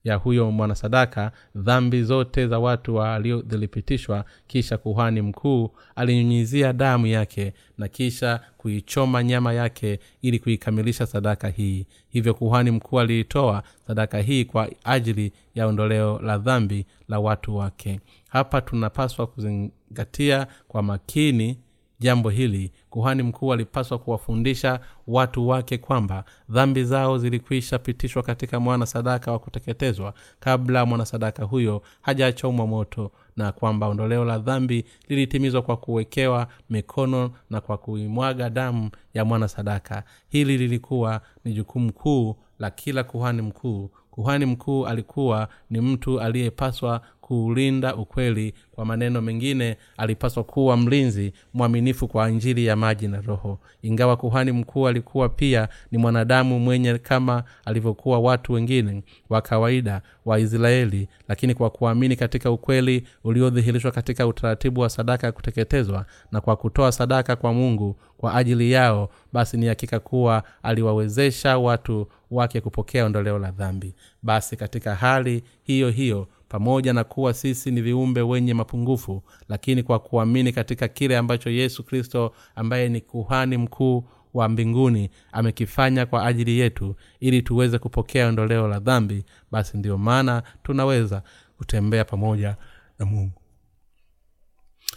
ya 0.04 0.14
huyo 0.16 0.50
mwanasadaka 0.50 1.32
dhambi 1.54 2.02
zote 2.02 2.46
za 2.46 2.58
watu 2.58 2.94
walio 2.94 3.42
zilipitishwa 3.48 4.24
kisha 4.46 4.78
kuhani 4.78 5.22
mkuu 5.22 5.70
alinyunyizia 5.96 6.72
damu 6.72 7.06
yake 7.06 7.52
na 7.78 7.88
kisha 7.88 8.40
kuichoma 8.56 9.22
nyama 9.22 9.52
yake 9.52 9.98
ili 10.22 10.38
kuikamilisha 10.38 11.06
sadaka 11.06 11.48
hii. 11.48 11.86
Hivyo 12.08 12.34
kuhani 12.34 12.70
mkuu 12.70 13.00
aliitoa 13.00 13.62
sadaka 13.86 14.18
hii 14.18 14.44
kwa 14.44 14.68
ajili 14.84 15.32
ya 15.54 15.66
ondoleo 15.66 16.18
la 16.22 16.38
dhambi 16.38 16.86
la 17.08 17.20
watu 17.20 17.56
wake. 17.56 18.00
Hapa 18.28 18.60
tunapaswa 18.60 19.26
kuzingatia 19.26 20.46
kwa 20.68 20.82
makini 20.82 21.58
jambo 22.00 22.31
hili 22.31 22.73
kuhani 22.90 23.23
mkuu 23.23 23.52
alipaswa 23.52 23.99
kuwafundisha 23.99 24.81
watu 25.07 25.49
wake 25.49 25.78
kwamba 25.78 26.25
dhambi 26.49 26.85
zao 26.85 27.19
zilikwisha 27.19 27.78
pitishwa 27.78 28.23
katika 28.23 28.61
mwana 28.61 28.87
sadaka 28.87 29.33
wa 29.33 29.38
kuteketezwa 29.38 30.14
kabla 30.40 30.87
mwanasadaka 30.87 31.45
huyo 31.45 31.83
hajachomwa 32.02 32.67
moto 32.67 33.11
na 33.37 33.52
kwamba 33.52 33.87
ondoleo 33.87 34.25
la 34.25 34.38
dhambi 34.38 34.85
lilitimizwa 35.09 35.62
kwa 35.62 35.76
kuwekewa 35.76 36.47
mikono 36.71 37.31
na 37.50 37.61
kwa 37.61 37.78
kuimwaga 37.78 38.50
damu 38.50 38.90
ya 39.14 39.25
mwana 39.25 39.49
sadaka. 39.49 40.02
Hili 40.28 40.59
lilikuwa 40.59 41.21
ni 41.45 41.52
jukumu 41.52 41.93
kuu 41.93 42.37
la 42.59 42.71
kila 42.71 43.05
kuhani 43.05 43.43
mkuu. 43.43 43.90
Kuhani 44.11 44.47
mkuu 44.47 44.87
alikuwa 44.87 45.49
ni 45.71 45.81
mtu 45.81 46.21
aliyepaswa 46.21 47.00
kuulinda 47.28 47.97
ukweli 47.97 48.54
kwa 48.73 48.85
maneno 48.85 49.20
mengine 49.20 49.76
alipaswa 49.97 50.44
kuwa 50.44 50.76
mlinzi 50.76 51.32
mwaminifu 51.54 52.08
kwa 52.08 52.30
injili 52.30 52.66
ya 52.66 52.76
maji 52.76 53.08
na 53.08 53.20
roho. 53.20 53.58
Ingawa 53.82 54.16
kuhani 54.16 54.52
mkuu 54.52 54.88
alikuwa 54.88 55.28
pia 55.28 55.68
ni 55.90 55.99
mwanadamu 55.99 56.61
mwenye 56.61 56.99
kama 56.99 57.44
alivyokuwa 57.64 58.18
watu 58.18 58.52
wengine 58.52 59.02
wa 59.30 59.40
kawaida 59.42 60.02
wa 60.25 60.38
israeli 60.38 61.08
lakini 61.28 61.54
kwa 61.54 61.70
kuamini 61.70 62.16
katika 62.16 62.50
ukweli 62.50 63.06
uliodhihirishwa 63.25 63.90
katika 63.90 64.26
utaratibu 64.26 64.80
wa 64.80 64.88
sadaka 64.88 65.26
ya 65.26 65.32
kuteketezwa 65.32 66.06
na 66.32 66.40
kwa 66.40 66.56
kutoa 66.56 66.92
sadaka 66.92 67.37
kwa 67.37 67.52
mungu 67.52 67.97
kwa 68.18 68.35
ajili 68.35 68.73
yao 68.73 69.11
basi 69.32 69.56
ni 69.56 69.66
hakika 69.66 70.00
kuwa 70.00 70.42
aliwawezesha 70.62 71.58
watu 71.58 72.06
wake 72.30 72.61
kupokea 72.61 73.04
ondoleo 73.04 73.38
la 73.38 73.50
dhambi. 73.50 73.94
Basi 74.23 74.56
katika 74.56 74.94
hali 74.94 75.42
hiyo 75.62 75.90
hiyo 75.90 76.28
pamoja 76.49 76.93
na 76.93 77.05
kuwa 77.05 77.35
sisi 77.35 77.71
ni 77.71 77.81
viumbe 77.83 78.23
wenye 78.23 78.55
mapungufu 78.55 79.23
lakini 79.49 79.83
kwa 79.83 79.99
kuamini 79.99 80.52
katika 80.52 80.88
kile 80.88 81.17
ambacho 81.17 81.50
yesu 81.50 81.85
kristo 81.85 82.33
ambaye 82.55 82.88
ni 82.88 83.00
kuhani 83.00 83.57
mkuu 83.57 84.05
wa 84.35 84.49
mbinguni 84.49 85.11
amekifanya 85.33 86.07
kwa 86.07 86.26
ajili 86.26 86.59
yetu 86.59 86.97
ili 87.21 87.43
tuweze 87.43 87.78
kupokea 87.78 88.28
ondoleo 88.28 88.69
la 88.69 88.78
dhambi 88.81 89.25
basi 89.50 89.76
ndiyo 89.78 89.99
maana 89.99 90.43
tunaweza 90.62 91.23
kutembea 91.57 92.05
pamoja 92.05 92.57
na 92.99 93.07
mungu. 93.07 93.43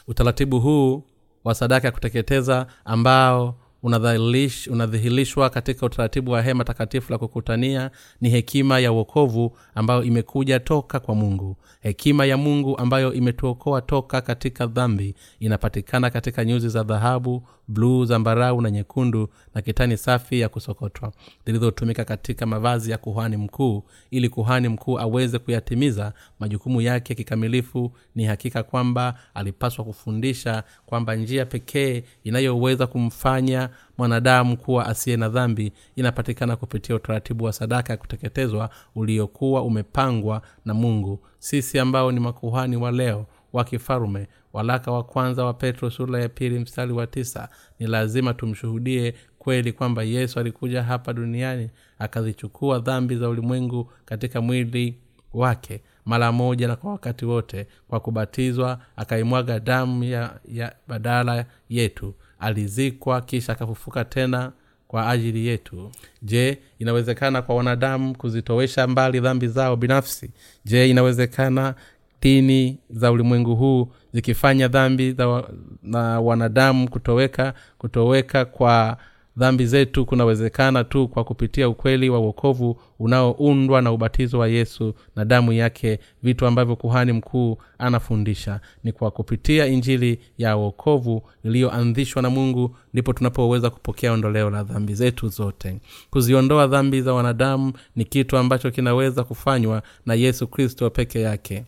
Utaratibu 0.08 0.60
huu 0.60 1.03
wa 1.43 1.55
sadaka 1.55 1.88
ya 1.88 1.91
kuteketeza 1.91 2.67
ambao 2.86 3.60
unadhihirishwa 3.83 5.50
katika 5.50 5.85
utaratibu 5.85 6.31
wa 6.31 6.41
hema 6.41 6.63
takatifu 6.63 7.11
la 7.11 7.17
kukutania 7.17 7.91
ni 8.21 8.29
hekima 8.29 8.79
ya 8.79 8.91
uokovu 8.91 9.57
ambayo 9.75 10.03
imekuja 10.03 10.59
toka 10.59 11.00
kwa 11.00 11.15
mungu. 11.15 11.57
Hekima 11.81 12.25
ya 12.25 12.38
mungu 12.38 12.77
ambayo 12.77 13.13
imetuokoa 13.13 13.81
toka 13.81 14.21
katika 14.21 14.65
dhambi 14.67 15.15
inapatikana 15.39 16.09
katika 16.09 16.45
nyuzi 16.45 16.69
za 16.69 16.83
dhahabu 16.83 17.47
bluu 17.71 18.05
zambarau 18.05 18.61
na 18.61 18.71
nyekundu 18.71 19.29
na 19.55 19.61
kitani 19.61 19.97
safi 19.97 20.39
ya 20.39 20.49
kusokotwa 20.49 21.11
zilizotumika 21.45 22.05
katika 22.05 22.45
mavazi 22.45 22.91
ya 22.91 22.97
kuhani 22.97 23.37
mkuu 23.37 23.83
ili 24.11 24.29
kuhani 24.29 24.67
mkuu 24.69 24.99
aweze 24.99 25.39
kuyatimiza 25.39 26.13
majukumu 26.39 26.81
yake 26.81 27.15
kikamilifu. 27.15 27.91
Ni 28.15 28.25
hakika 28.25 28.63
kwamba 28.63 29.19
alipaswa 29.33 29.85
kufundisha 29.85 30.63
kwamba 30.85 31.15
njia 31.15 31.45
pekee 31.45 32.03
inayoweza 32.23 32.87
kumfanya 32.87 33.69
mwanadamu 33.97 34.57
kuwa 34.57 34.85
asiye 34.85 35.17
na 35.17 35.29
dhambi 35.29 35.71
inapatikana 35.95 36.55
kupitia 36.55 36.95
utaratibu 36.95 37.43
wa 37.45 37.53
sadaka 37.53 37.93
ya 37.93 37.97
kuteketezwa 37.97 38.69
uliokuwa 38.95 39.61
umepangwa 39.63 40.41
na 40.65 40.73
mungu. 40.73 41.19
Sisi 41.39 41.79
ambao 41.79 42.11
ni 42.11 42.19
makuhani 42.19 42.77
wa 42.77 42.91
leo 42.91 43.25
wa 43.53 43.63
kifalume 43.63 44.27
walaka 44.53 44.91
wa 44.91 45.03
kwanza 45.03 45.46
wa 45.46 45.53
petro 45.53 45.89
sura 45.89 46.22
ya 46.22 46.29
pili 46.29 46.60
mstari 46.60 46.91
wa 46.93 47.08
tisa 47.08 47.50
ni 47.79 47.88
lazima 47.88 48.34
tumshuhudie 48.34 49.13
kweli 49.39 49.74
kwamba 49.74 50.03
yesu 50.03 50.39
alikuja 50.39 50.84
hapa 50.84 51.13
duniani 51.13 51.70
akazichukua 52.00 52.79
dhambi 52.79 53.15
za 53.15 53.29
ulimwengu 53.29 53.91
katika 54.05 54.41
mwili 54.41 54.98
wake 55.34 55.81
mara 56.05 56.31
moja 56.31 56.67
na 56.67 56.75
kwa 56.75 56.91
wakati 56.91 57.25
wote 57.25 57.67
kwa 57.88 58.00
kubatizwa 58.00 58.79
akaimwaga 58.96 59.60
damu 59.60 60.03
ya, 60.03 60.39
ya 60.48 60.75
badala 60.88 61.46
yetu. 61.70 62.13
Alizikwa 62.39 63.22
kisha 63.22 63.53
akafufuka 63.53 64.05
tena 64.05 64.51
kwa 64.88 65.10
ajili 65.10 65.48
yetu. 65.48 65.91
Je 66.22 66.58
inawezekana 66.79 67.41
kwa 67.41 67.55
wanadamu 67.55 68.17
kuzitowesha 68.17 68.88
mbali 68.88 69.20
dhambi 69.20 69.48
zao 69.48 69.75
binafsi? 69.75 70.31
Je 70.65 70.89
inawezekana 70.89 71.75
dini 72.21 72.77
za 72.89 73.11
ulimwengu 73.11 73.55
huu 73.55 73.87
zikifanya 74.13 74.67
dhambi 74.67 75.11
za 75.11 75.43
na 75.83 76.21
wanadamu 76.21 76.89
kutoweka 76.89 77.53
kutoweka 77.77 78.45
kwa 78.45 78.97
dhambi 79.37 79.65
zetu 79.65 80.05
kunawezekana 80.05 80.83
tu 80.83 81.07
kwa 81.07 81.23
kupitia 81.23 81.69
ukweli 81.69 82.09
wa 82.09 82.19
uokovu 82.19 82.79
unaoundwa 82.99 83.81
na 83.81 83.91
ubatizo 83.91 84.39
wa 84.39 84.47
yesu 84.47 84.93
na 85.15 85.25
damu 85.25 85.53
yake 85.53 85.99
vitu 86.23 86.45
ambavyo 86.45 86.75
kuhani 86.75 87.11
mkuu 87.11 87.57
anafundisha. 87.77 88.59
Ni 88.83 88.91
kwa 88.91 89.11
kupitia 89.11 89.65
injili 89.67 90.19
ya 90.37 90.57
uokovu 90.57 91.21
iliyoanzishwa 91.43 92.21
na 92.21 92.29
mungu 92.29 92.75
ndipo 92.93 93.13
tunapoweza 93.13 93.69
kupokea 93.69 94.11
ondoleo 94.13 94.49
la 94.49 94.63
dhambi 94.63 94.93
zetu 94.93 95.27
zote. 95.27 95.79
Kuziondoa 96.09 96.67
dhambi 96.67 97.01
za 97.01 97.13
wanadamu 97.13 97.73
ni 97.95 98.05
kitu 98.05 98.37
ambacho 98.37 98.71
kinaweza 98.71 99.23
kufanywa 99.23 99.81
na 100.05 100.13
yesu 100.13 100.47
kristo 100.47 100.89
peke 100.89 101.21
yake 101.21 101.63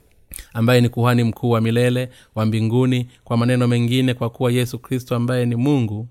ambaye 0.53 0.81
ni 0.81 0.89
kuhani 0.89 1.23
mkuu 1.23 1.49
wa 1.49 1.61
milele 1.61 2.09
wa 2.35 2.45
mbinguni 2.45 3.07
kwa 3.23 3.37
maneno 3.37 3.67
mengine 3.67 4.13
kwa 4.13 4.29
kuwa 4.29 4.51
yesu 4.51 4.79
kristo 4.79 5.15
ambaye 5.15 5.45
ni 5.45 5.55
mungu 5.55 6.07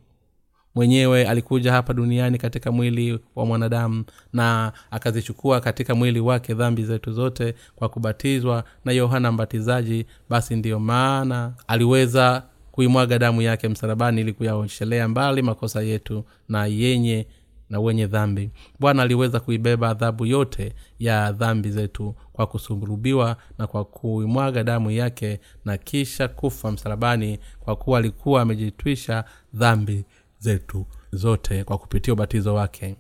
mwenyewe 0.75 1.27
alikuja 1.29 1.73
hapa 1.73 1.95
duniani 1.95 2.39
katika 2.39 2.73
mwili 2.73 3.19
wa 3.37 3.47
mwanadamu 3.47 4.05
na 4.33 4.73
akazichukua 4.91 5.61
katika 5.61 5.95
mwili 5.95 6.21
wake 6.21 6.55
dhambi 6.55 6.85
zetu 6.85 7.13
zote 7.13 7.55
kwa 7.77 7.89
kubatizwa 7.89 8.65
na 8.85 8.93
yohana 8.93 9.33
mbatizaji 9.33 10.07
basi 10.29 10.57
ndiyo 10.57 10.81
maana 10.81 11.53
aliweza 11.67 12.43
kuimwaga 12.73 13.19
damu 13.19 13.43
yake 13.43 13.69
msalabani 13.69 14.21
ili 14.21 14.33
kuyaoshelea 14.33 15.09
mbali 15.09 15.43
makosa 15.43 15.83
yetu 15.83 16.25
na 16.49 16.67
yenye 16.67 17.27
na 17.73 17.81
wenye 17.81 18.07
dhambi. 18.07 18.51
Bwana 18.81 19.03
aliweza 19.03 19.41
kuibeba 19.41 19.89
adhabu 19.89 20.27
yote 20.27 20.73
ya 20.99 21.33
dhambi 21.33 21.71
zetu 21.71 22.15
kwa 22.33 22.47
kusulubiwa 22.47 23.37
na 23.59 23.67
kwa 23.67 23.85
kuimwaga 23.85 24.65
damu 24.65 24.91
yake 24.91 25.41
na 25.65 25.77
kisha 25.79 26.29
kufa 26.29 26.71
msalabani 26.73 27.39
kwa 27.61 27.77
kuwa 27.77 27.99
alikuwa 27.99 28.43
amejitwisha 28.43 29.25
dhambi 29.55 30.05
zetu 30.39 30.87
zote 31.13 31.65
kwa 31.65 31.79
kupitia 31.79 32.13
ubatizo 32.13 32.55
wake. 32.55 32.97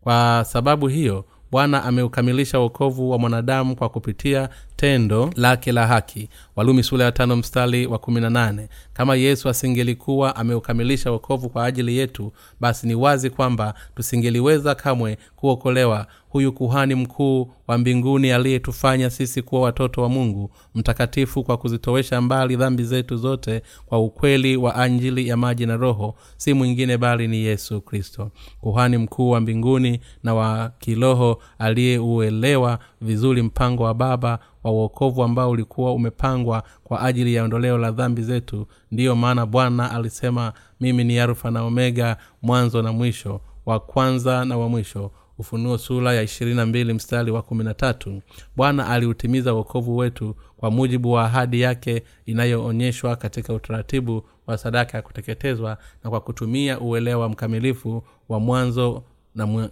Kwa 0.00 0.44
sababu 0.48 0.88
hiyo 0.88 1.24
bwana 1.50 1.84
ameukamilisha 1.84 2.60
uokovu 2.60 3.10
wa 3.10 3.18
mwanadamu 3.18 3.76
kwa 3.76 3.88
kupitia 3.88 4.48
tendo 4.76 5.30
lake 5.36 5.72
la 5.72 5.86
haki. 5.86 6.28
Walumi 6.56 6.82
sula 6.82 7.04
ya 7.04 7.12
tano 7.12 7.36
mstari 7.36 7.86
wa 7.86 7.98
kumi 7.98 8.20
na 8.20 8.30
nane. 8.30 8.68
Kama 8.92 9.16
yesu 9.16 9.48
asingelikuwa 9.48 10.36
ameukamilisha 10.36 11.10
wokovu 11.12 11.48
kwa 11.48 11.64
ajili 11.64 11.96
yetu 11.96 12.32
basi 12.60 12.86
ni 12.86 12.94
wazi 12.94 13.30
kwamba 13.30 13.74
tusingeliweza 13.94 14.74
kamwe 14.74 15.18
kuokolewa. 15.36 16.06
Huyu 16.28 16.52
kuhani 16.52 16.94
mkuu 16.94 17.50
wa 17.66 17.78
mbinguni 17.78 18.30
aliyetufanya 18.32 19.10
sisi 19.10 19.42
kuwa 19.42 19.60
watoto 19.60 20.02
wa 20.02 20.08
mungu 20.08 20.50
mtakatifu 20.74 21.44
kwa 21.44 21.56
kuzitowesha 21.56 22.20
mbali 22.20 22.56
dhambi 22.56 22.84
zetu 22.84 23.16
zote 23.16 23.62
kwa 23.86 23.98
ukweli 24.00 24.56
wa 24.56 24.74
anjili 24.74 25.28
ya 25.28 25.36
maji 25.36 25.66
na 25.66 25.76
roho 25.76 26.14
si 26.36 26.54
mwingine 26.54 26.98
bali 26.98 27.28
ni 27.28 27.36
yesu 27.36 27.80
kristo. 27.80 28.30
Kuhani 28.60 28.98
mkuu 28.98 29.30
wa 29.30 29.40
mbinguni 29.40 30.00
na 30.22 30.34
wa 30.34 30.72
kiroho 30.78 31.42
aliyeuelewa 31.58 32.78
vizuri 33.00 33.42
mpango 33.42 33.82
wa 33.82 33.94
baba 33.94 34.38
wa 34.66 34.72
uokovu 34.72 35.22
ambao 35.22 35.50
ulikuwa 35.50 35.92
umepangwa 35.94 36.62
kwa 36.84 37.02
ajili 37.02 37.34
ya 37.34 37.44
ondoleo 37.44 37.78
la 37.78 37.90
dhambi 37.90 38.22
zetu. 38.22 38.66
Ndiyo 38.90 39.16
maana 39.16 39.46
bwana 39.46 39.90
alisema 39.90 40.52
mimi 40.80 41.04
ni 41.04 41.18
alfa 41.18 41.50
na 41.50 41.62
omega 41.62 42.16
mwanzo 42.42 42.82
na 42.82 42.92
mwisho 42.92 43.40
wa 43.66 43.80
kwanza 43.80 44.44
na 44.44 44.56
wa 44.58 44.68
mwisho. 44.68 45.10
Ufunuo 45.38 45.78
sura 45.78 46.14
ya 46.14 46.22
ishirini 46.22 46.56
na 46.56 46.66
mbili 46.66 46.92
mstari 46.92 47.30
wa 47.30 47.42
kumi 47.42 47.64
na 47.64 47.74
tatu. 47.74 48.22
Bwana 48.56 48.88
aliutimiza 48.88 49.54
uokovu 49.54 49.96
wetu 49.96 50.34
kwa 50.56 50.70
mujibu 50.70 51.12
wa 51.12 51.24
ahadi 51.24 51.60
yake 51.60 52.02
inayoonyeshwa 52.26 53.16
katika 53.16 53.54
utaratibu 53.54 54.22
wa 54.46 54.58
sadaka 54.58 54.96
ya 54.98 55.02
kuteketezwa 55.02 55.78
na 56.04 56.10
kwa 56.10 56.20
kutumia 56.20 56.80
uelewa 56.80 57.28
mkamilifu 57.28 58.02
wa 58.28 58.40
mwanzo 58.40 59.02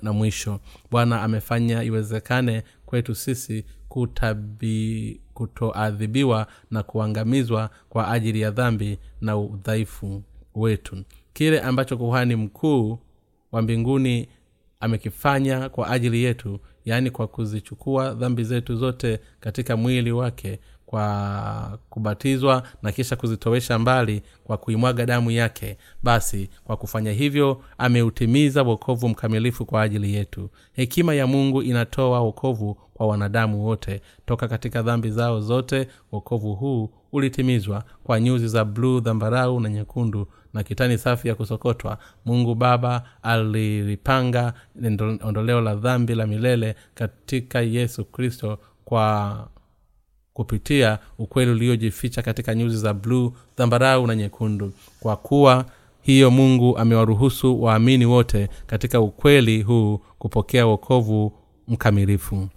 na 0.02 0.12
mwisho. 0.12 0.60
Bwana 0.90 1.22
amefanya 1.22 1.82
iwezekane 1.82 2.62
kwetu 2.94 3.14
sisi 3.14 3.64
kutabi 3.88 5.20
kutoadhibiwa 5.34 6.46
na 6.70 6.82
kuangamizwa 6.82 7.70
kwa 7.88 8.10
ajili 8.10 8.40
ya 8.40 8.50
dhambi 8.50 8.98
na 9.20 9.36
udhaifu 9.36 10.22
wetu. 10.54 11.04
Kile 11.32 11.60
ambacho 11.60 11.96
kuhani 11.96 12.36
mkuu 12.36 12.98
wa 13.52 13.62
mbinguni 13.62 14.28
amekifanya 14.80 15.68
kwa 15.68 15.90
ajili 15.90 16.22
yetu 16.24 16.60
yaani 16.84 17.10
kwa 17.10 17.28
kuzichukua 17.28 18.14
dhambi 18.14 18.44
zetu 18.44 18.76
zote 18.76 19.20
katika 19.40 19.76
mwili 19.76 20.12
wake 20.12 20.60
kwa 20.94 21.78
kubatizwa 21.90 22.62
na 22.82 22.92
kisha 22.92 23.16
kuzitowesha 23.16 23.78
mbali 23.78 24.22
kwa 24.44 24.56
kuimwaga 24.56 25.06
damu 25.06 25.30
yake 25.30 25.78
basi 26.02 26.50
kwa 26.64 26.76
kufanya 26.76 27.12
hivyo 27.12 27.62
ameutimiza 27.78 28.62
wokovu 28.62 29.08
mkamilifu 29.08 29.66
kwa 29.66 29.82
ajili 29.82 30.14
yetu. 30.14 30.50
Hekima 30.72 31.14
ya 31.14 31.26
mungu 31.26 31.62
inatoa 31.62 32.20
wokovu 32.20 32.74
kwa 32.94 33.06
wanadamu 33.06 33.64
wote. 33.66 34.00
Toka 34.26 34.48
katika 34.48 34.82
dhambi 34.82 35.10
zao 35.10 35.40
zote 35.40 35.88
wokovu 36.12 36.54
huu 36.54 36.90
ulitimizwa 37.12 37.84
kwa 38.04 38.20
nyuzi 38.20 38.48
za 38.48 38.64
bluu 38.64 39.00
dhambarau 39.00 39.60
na 39.60 39.68
nyekundu 39.68 40.26
na 40.52 40.62
kitani 40.62 40.98
safi 40.98 41.28
ya 41.28 41.34
kusokotwa. 41.34 41.98
Mungu 42.24 42.54
baba 42.54 43.02
alilipanga 43.22 44.52
ondoleo 45.24 45.60
la 45.60 45.74
dhambi 45.74 46.14
la 46.14 46.26
milele 46.26 46.74
katika 46.94 47.60
yesu 47.60 48.04
kristo 48.04 48.58
kwa 48.84 49.48
kupitia 50.34 50.98
ukweli 51.18 51.50
uliojificha 51.50 52.22
katika 52.22 52.54
nyuzi 52.54 52.76
za 52.76 52.94
bluu 52.94 53.32
dhambarau 53.58 54.06
na 54.06 54.14
nyekundu. 54.16 54.72
Kwa 55.00 55.16
kuwa 55.16 55.64
hiyo 56.02 56.30
mungu 56.30 56.78
amewaruhusu 56.78 57.62
waamini 57.62 58.06
wote 58.06 58.48
katika 58.66 59.00
ukweli 59.00 59.62
huu 59.62 60.00
kupokea 60.18 60.66
wokovu 60.66 61.32
mkamilifu. 61.68 62.48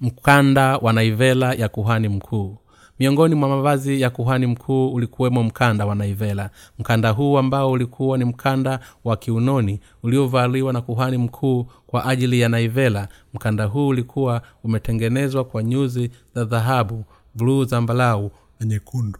Mkanda 0.00 0.76
wa 0.76 0.92
naivela 0.92 1.52
ya 1.54 1.68
kuhani 1.68 2.08
mkuu 2.08 2.56
miongoni 3.00 3.34
mwa 3.34 3.48
mavazi 3.48 4.00
ya 4.00 4.10
kuhani 4.10 4.46
mkuu 4.46 4.92
ulikuwemo 4.92 5.42
mkanda 5.42 5.86
wa 5.86 5.94
naivela. 5.94 6.50
Mkanda 6.78 7.10
huu 7.10 7.38
ambao 7.38 7.70
ulikuwa 7.70 8.18
ni 8.18 8.24
mkanda 8.24 8.80
wa 9.04 9.16
kiunoni 9.16 9.80
uliovaliwa 10.02 10.72
na 10.72 10.80
kuhani 10.80 11.16
mkuu 11.18 11.66
kwa 11.86 12.04
ajili 12.06 12.40
ya 12.40 12.48
naivela. 12.48 13.08
Mkanda 13.34 13.64
huu 13.64 13.88
ulikuwa 13.88 14.42
umetengenezwa 14.64 15.44
kwa 15.44 15.62
nyuzi 15.62 16.10
za 16.34 16.44
dhahabu 16.44 17.04
bluu 17.34 17.64
zambalau 17.64 18.30
na 18.60 18.66
nyekundu 18.66 19.18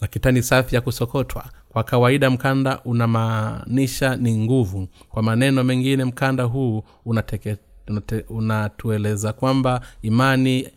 na 0.00 0.06
kitani 0.06 0.42
safi 0.42 0.74
ya 0.74 0.80
kusokotwa. 0.80 1.44
Kwa 1.68 1.82
kawaida 1.84 2.30
mkanda 2.30 2.80
unamaanisha 2.84 4.16
ni 4.16 4.38
nguvu. 4.38 4.88
Kwa 5.08 5.22
maneno 5.22 5.64
mengine 5.64 6.04
mkanda 6.04 6.44
huu 6.44 6.82
unateke, 7.04 7.56
unate, 7.88 8.24
unatueleza 8.28 9.32
kwamba 9.32 9.80
imani 10.02 10.68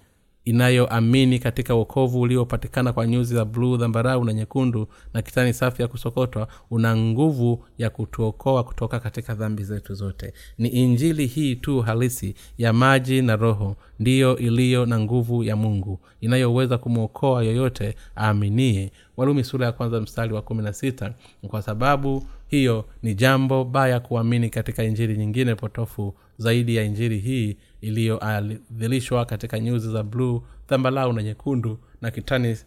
inayoamini 0.45 1.39
katika 1.39 1.75
uokovu 1.75 2.21
uliopatikana 2.21 2.93
kwa 2.93 3.07
nyuzi 3.07 3.33
za 3.35 3.45
bluu 3.45 3.77
dhambarau 3.77 4.25
na 4.25 4.33
nyekundu 4.33 4.87
na 5.13 5.21
kitani 5.21 5.53
safi 5.53 5.81
ya 5.81 5.87
kusokotwa 5.87 6.47
una 6.71 6.97
nguvu 6.97 7.65
ya 7.77 7.89
kutuokoa 7.89 8.63
kutoka 8.63 8.99
katika 8.99 9.33
dhambi 9.35 9.63
zetu 9.63 9.93
zote. 9.95 10.33
Ni 10.57 10.67
injili 10.69 11.25
hii 11.25 11.55
tu 11.55 11.81
halisi 11.81 12.35
ya 12.57 12.73
maji 12.73 13.21
na 13.21 13.35
roho 13.35 13.75
ndiyo 13.99 14.37
iliyo 14.37 14.85
na 14.85 14.99
nguvu 14.99 15.43
ya 15.43 15.55
mungu 15.55 15.99
inayoweza 16.21 16.77
kumwokoa 16.77 17.43
yoyote 17.43 17.95
aaminie. 18.17 18.91
Walumi 19.17 19.43
sura 19.43 19.65
ya 19.65 19.71
kwanza 19.71 20.01
mstari 20.01 20.33
wa 20.33 20.41
kumi 20.41 20.63
na 20.63 20.73
sita. 20.73 21.13
Kwa 21.47 21.61
sababu 21.61 22.27
hiyo 22.47 22.85
ni 23.03 23.15
jambo 23.15 23.63
baya 23.65 23.99
kuamini 23.99 24.49
katika 24.49 24.83
injili 24.83 25.17
nyingine 25.17 25.55
potofu 25.55 26.15
zaidi 26.37 26.75
ya 26.75 26.83
injili 26.83 27.19
hii 27.19 27.57
iliyoadhilishwa 27.83 29.25
katika 29.25 29.59
nyuzi 29.59 29.91
za 29.91 30.03
bluu 30.03 30.41
dhambalau 30.69 31.13
na 31.13 31.23
nyekundu 31.23 31.79
na 32.01 32.11
kitani 32.11 32.57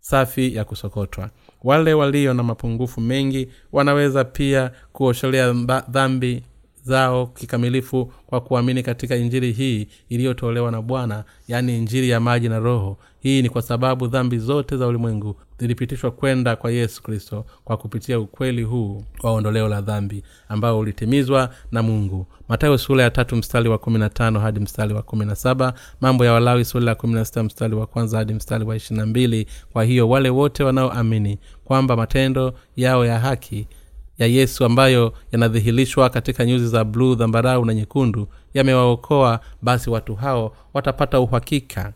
safi 0.00 0.54
ya 0.54 0.64
kusokotwa. 0.64 1.30
Wale 1.64 1.94
walio 1.94 2.34
na 2.34 2.42
mapungufu 2.42 3.00
mengi 3.00 3.48
wanaweza 3.72 4.24
pia 4.24 4.70
kuosholea 4.92 5.52
dhambi 5.88 6.42
zao 6.82 7.26
kikamilifu 7.26 8.12
kwa 8.26 8.40
kuamini 8.40 8.82
katika 8.82 9.16
injili 9.16 9.52
hii 9.52 9.88
iliyotolewa 10.08 10.70
na 10.70 10.82
bwana 10.82 11.24
yaani 11.48 11.78
injili 11.78 12.08
ya 12.08 12.20
maji 12.20 12.48
na 12.48 12.58
roho 12.58 12.98
hii 13.20 13.42
ni 13.42 13.48
kwa 13.48 13.62
sababu 13.62 14.06
dhambi 14.06 14.38
zote 14.38 14.76
za 14.76 14.86
ulimwengu 14.86 15.36
zilipitishwa 15.58 16.10
kwenda 16.10 16.56
kwa 16.56 16.70
yesu 16.70 17.02
kristo 17.02 17.44
kwa 17.64 17.76
kupitia 17.76 18.20
ukweli 18.20 18.62
huu 18.62 19.02
wa 19.22 19.32
ondoleo 19.32 19.68
la 19.68 19.80
dhambi 19.80 20.22
ambao 20.48 20.78
ulitimizwa 20.78 21.50
na 21.72 21.82
mungu. 21.82 22.26
Matayo 22.48 22.78
sura 22.78 23.02
ya 23.02 23.10
tatu 23.10 23.36
mstari 23.36 23.68
wa 23.68 23.78
kumi 23.78 23.98
na 23.98 24.08
tano 24.08 24.40
hadi 24.40 24.60
mstari 24.60 24.94
wa 24.94 25.02
kumi 25.02 25.24
na 25.24 25.34
saba. 25.34 25.74
Mambo 26.00 26.24
ya 26.24 26.32
walawi 26.32 26.64
sura 26.64 26.88
ya 26.88 26.94
kumi 26.94 27.14
na 27.14 27.24
sita 27.24 27.42
mstari 27.42 27.74
wa 27.74 27.86
kwanza 27.86 28.18
hadi 28.18 28.34
mstari 28.34 28.64
wa 28.64 28.76
ishirina 28.76 29.06
mbili. 29.06 29.46
Kwa 29.72 29.84
hiyo 29.84 30.08
wale 30.08 30.30
wote 30.30 30.64
wanaoamini 30.64 31.38
kwamba 31.64 31.96
matendo 31.96 32.54
yao 32.76 33.06
ya 33.06 33.18
haki 33.18 33.66
ya 34.18 34.26
yesu 34.26 34.64
ambayo 34.64 35.12
yanadhihirishwa 35.32 36.10
katika 36.10 36.44
nyuzi 36.44 36.68
za 36.68 36.84
bluu 36.84 37.14
dhambarau 37.14 37.64
na 37.64 37.74
nyekundu 37.74 38.28
yamewaokoa 38.54 39.40
basi 39.62 39.90
watu 39.90 40.14
hao 40.14 40.56
watapata 40.74 41.20
uhakika 41.20 41.92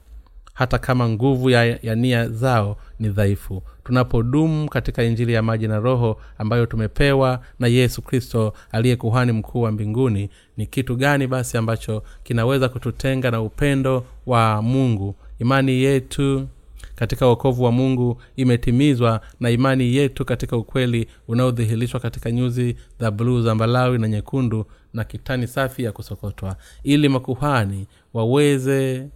hata 0.54 0.78
kama 0.78 1.08
nguvu 1.08 1.50
ya, 1.50 1.64
ya 1.82 1.94
nia 1.94 2.28
zao 2.28 2.76
ni 2.98 3.08
dhaifu. 3.08 3.62
Tunapodumu 3.84 4.68
katika 4.68 5.02
injili 5.02 5.32
ya 5.32 5.42
maji 5.42 5.68
na 5.68 5.78
roho 5.78 6.20
ambayo 6.38 6.66
tumepewa 6.66 7.40
na 7.58 7.66
yesu 7.66 8.02
kristo 8.02 8.52
aliye 8.72 8.96
kuhani 8.96 9.32
mkuu 9.32 9.60
wa 9.62 9.72
mbinguni 9.72 10.30
ni 10.56 10.66
kitu 10.66 10.96
gani 10.96 11.26
basi 11.26 11.56
ambacho 11.58 12.02
kinaweza 12.22 12.68
kututenga 12.68 13.30
na 13.30 13.40
upendo 13.42 14.04
wa 14.26 14.62
mungu? 14.62 15.14
Imani 15.38 15.72
yetu 15.72 16.48
katika 16.94 17.28
uokovu 17.28 17.64
wa 17.64 17.72
mungu 17.72 18.22
imetimizwa 18.36 19.20
na 19.40 19.50
imani 19.50 19.96
yetu 19.96 20.24
katika 20.24 20.56
ukweli 20.56 21.06
unaodhihirishwa 21.28 22.00
katika 22.00 22.30
nyuzi 22.30 22.76
za 23.00 23.10
bluu 23.10 23.42
za 23.42 23.54
mbalawi 23.54 23.98
na 23.98 24.08
nyekundu 24.08 24.66
na 24.92 25.04
kitani 25.04 25.46
safi 25.46 25.82
ya 25.84 25.92
kusokotwa 25.92 26.56
ili 26.82 27.08
makuhani 27.08 27.86
waweze 28.14 29.08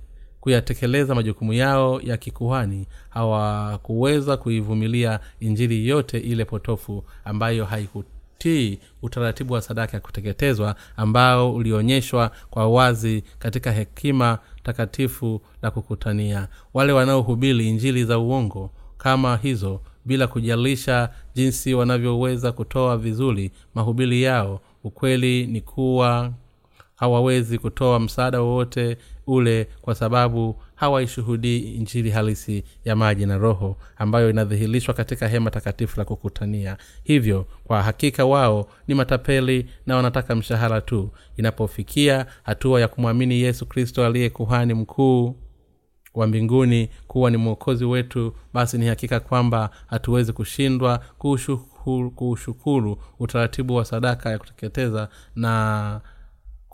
kuyatekeleza 0.49 1.15
majukumu 1.15 1.53
yao 1.53 2.01
ya 2.01 2.17
kikuhani. 2.17 2.87
Hawakuweza 3.11 4.37
kuivumilia 4.37 5.21
injili 5.41 5.89
yote 5.89 6.19
ile 6.19 6.45
potofu 6.45 7.05
ambayo 7.25 7.65
haikutii 7.65 8.79
utaratibu 9.03 9.55
wa 9.55 9.61
sadaka 9.63 9.97
ya 9.97 10.01
kuteketezwa 10.01 10.75
ambao 10.97 11.55
ulionyeshwa 11.55 12.31
kwa 12.51 12.69
wazi 12.69 13.25
katika 13.39 13.73
hekima 13.73 14.39
takatifu 14.63 15.41
la 15.63 15.71
kukutania. 15.71 16.49
Wale 16.75 16.93
wanaohubiri 16.93 17.69
injili 17.69 18.05
za 18.05 18.19
uongo 18.19 18.71
kama 18.99 19.37
hizo 19.37 19.81
bila 20.05 20.27
kujalisha 20.27 21.11
jinsi 21.35 21.75
wanavyoweza 21.75 22.53
kutoa 22.53 22.97
vizuri 22.99 23.51
mahubiri 23.75 24.23
yao 24.23 24.61
ukweli 24.85 25.47
ni 25.47 25.61
kuwa 25.61 26.33
hawawezi 26.99 27.59
kutoa 27.59 28.01
msaada 28.01 28.41
wowote 28.41 28.97
ule 29.27 29.69
kwa 29.83 29.95
sababu 29.95 30.57
hawaishuhudii 30.75 31.59
injili 31.59 32.11
halisi 32.11 32.65
ya 32.85 32.97
maji 32.97 33.27
na 33.27 33.39
roho 33.39 33.77
ambayo 33.97 34.31
inadhihirishwa 34.31 34.95
katika 34.95 35.29
hema 35.29 35.51
takatifu 35.51 35.99
la 36.01 36.05
kukutania. 36.05 36.77
Hivyo 37.05 37.47
kwa 37.65 37.83
hakika 37.83 38.25
wao 38.25 38.69
ni 38.89 38.95
matapeli 38.95 39.67
na 39.87 39.97
wanataka 39.97 40.35
mshahara 40.37 40.81
tu. 40.81 41.11
Inapofikia 41.37 42.27
hatua 42.43 42.81
ya 42.81 42.89
kumwamini 42.89 43.41
yesu 43.41 43.67
kristo 43.67 44.07
aliye 44.07 44.31
kuhani 44.31 44.75
mkuu 44.75 45.37
wa 46.15 46.27
mbinguni 46.27 46.89
kuwa 47.07 47.31
ni 47.31 47.37
mwokozi 47.37 47.85
wetu 47.85 48.35
basi 48.53 48.79
ni 48.79 48.87
hakika 48.87 49.21
kwamba 49.21 49.71
hatuwezi 49.87 50.33
kushindwa 50.33 51.01
kuushukuru, 51.19 52.11
kuushukuru 52.11 52.99
utaratibu 53.19 53.75
wa 53.75 53.85
sadaka 53.85 54.31
ya 54.31 54.39
kuteketeza 54.39 55.09
na 55.37 56.01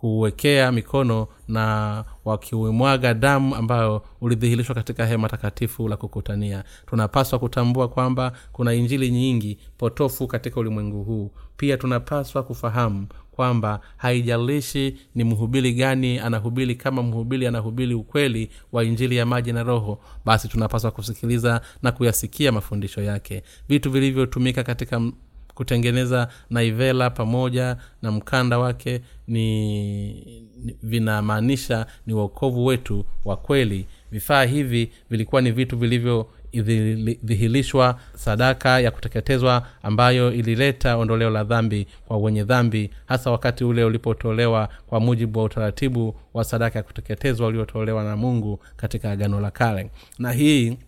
kuwekea 0.05 0.73
mikono 0.73 1.27
na 1.49 2.05
wakiumwaga 2.25 3.15
damu 3.15 3.55
ambayo 3.55 4.03
ulidhihirishwa 4.21 4.75
katika 4.75 5.07
hema 5.07 5.29
takatifu 5.29 5.89
la 5.89 5.97
kukutania. 5.97 6.65
Tunapaswa 6.87 7.39
kutambua 7.39 7.89
kwamba 7.89 8.33
kuna 8.53 8.75
injili 8.75 9.11
nyingi 9.11 9.59
potofu 9.79 10.27
katika 10.27 10.61
ulimwengu 10.61 11.05
huu. 11.05 11.31
Pia 11.57 11.77
tunapaswa 11.77 12.43
kufahamu 12.43 13.07
kwamba 13.33 13.81
haijalishi 13.97 14.97
ni 15.15 15.25
mhubiri 15.25 15.73
gani 15.75 16.19
anahubiri 16.19 16.75
kama 16.75 17.03
mhubiri 17.03 17.47
anahubiri 17.47 17.95
ukweli 17.95 18.51
wa 18.73 18.85
injili 18.85 19.17
ya 19.17 19.27
maji 19.27 19.53
na 19.53 19.63
roho 19.63 20.01
basi 20.25 20.49
tunapaswa 20.49 20.91
kusikiliza 20.91 21.61
na 21.83 21.93
kuyasikia 21.93 22.53
mafundisho 22.53 23.03
yake. 23.03 23.43
Vitu 23.69 23.91
vilivyotumika 23.91 24.63
katika 24.65 25.01
kutengeneza 25.55 26.29
naivela 26.51 27.11
pamoja 27.11 27.77
na 28.03 28.13
mkanda 28.13 28.59
wake 28.59 29.01
ni, 29.29 30.09
ni 30.65 30.77
vinamaanisha 30.83 31.87
ni 32.07 32.15
uokovu 32.15 32.67
wetu 32.67 33.05
wa 33.25 33.37
kweli. 33.37 33.87
Vifaa 34.11 34.45
hivi 34.45 34.91
vilikuwa 35.11 35.41
ni 35.43 35.51
vitu 35.53 35.77
vilivyo 35.79 36.27
dhihirishwa 37.25 37.99
sadaka 38.15 38.81
ya 38.81 38.91
kuteketezwa 38.91 39.67
ambayo 39.83 40.33
ilileta 40.33 40.97
ondoleo 40.97 41.31
la 41.31 41.45
dhambi 41.45 41.87
kwa 42.07 42.17
wenye 42.19 42.45
dhambi 42.45 42.91
hasa 43.07 43.31
wakati 43.31 43.65
ule 43.65 43.85
ulipotolewa 43.85 44.69
kwa 44.87 45.01
mujibu 45.01 45.39
wa 45.39 45.45
utaratibu 45.45 46.17
wa 46.35 46.45
sadaka 46.45 46.79
ya 46.79 46.83
kuteketezwa 46.83 47.47
uliotolewa 47.49 48.05
na 48.05 48.17
mungu 48.17 48.61
katika 48.77 49.11
agano 49.11 49.41
la 49.41 49.51
kale. 49.51 49.91
Na 50.19 50.33
hii 50.33 50.79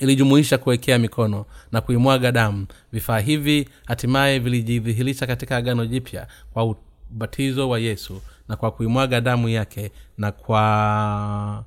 ilijumuisha 0.00 0.58
kuwekea 0.58 0.98
mikono 0.98 1.44
na 1.72 1.80
kuimwaga 1.80 2.32
damu. 2.32 2.66
Vifaa 2.92 3.18
hivi 3.18 3.68
hatimaye 3.86 4.38
vilijidhihirisha 4.38 5.26
katika 5.26 5.56
agano 5.56 5.86
jipya 5.86 6.26
kwa 6.52 6.76
ubatizo 7.10 7.68
wa 7.68 7.78
yesu 7.78 8.22
na 8.48 8.56
kwa 8.56 8.70
kuimwaga 8.70 9.20
damu 9.20 9.48
yake 9.48 9.90
na 10.18 10.32
kwa 10.32 11.64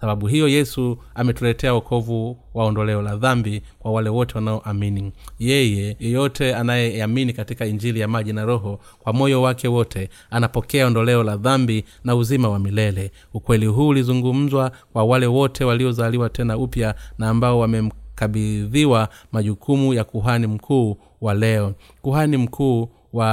sababu 0.00 0.26
hiyo 0.26 0.48
yesu 0.48 0.98
ametuletea 1.14 1.74
wokovu 1.74 2.36
wa 2.54 2.64
ondoleo 2.64 3.02
la 3.02 3.16
dhambi 3.16 3.62
kwa 3.78 3.92
wale 3.92 4.08
wote 4.10 4.34
wanaoamini. 4.34 5.12
Yeye 5.38 5.96
yeyote 6.00 6.54
anayeamini 6.54 7.32
katika 7.32 7.66
injili 7.66 8.00
ya 8.00 8.08
maji 8.08 8.32
na 8.32 8.44
roho 8.44 8.80
kwa 8.98 9.12
moyo 9.12 9.42
wake 9.42 9.68
wote 9.68 10.08
anapokea 10.30 10.86
ondoleo 10.86 11.22
la 11.22 11.36
dhambi 11.36 11.84
na 12.04 12.14
uzima 12.16 12.48
wa 12.48 12.58
milele. 12.58 13.10
Ukweli 13.34 13.66
huu 13.66 13.88
ulizungumzwa 13.88 14.72
kwa 14.92 15.04
wale 15.04 15.26
wote 15.26 15.64
waliozaliwa 15.64 16.28
tena 16.28 16.56
upya 16.58 16.94
na 17.18 17.28
ambao 17.28 17.58
wamemkabidhiwa 17.58 19.08
majukumu 19.32 19.94
ya 19.94 20.04
kuhani 20.04 20.46
mkuu 20.46 20.96
wa 21.20 21.34
leo. 21.34 21.74
Kuhani 22.02 22.36
mkuu 22.36 22.88
wa 23.12 23.26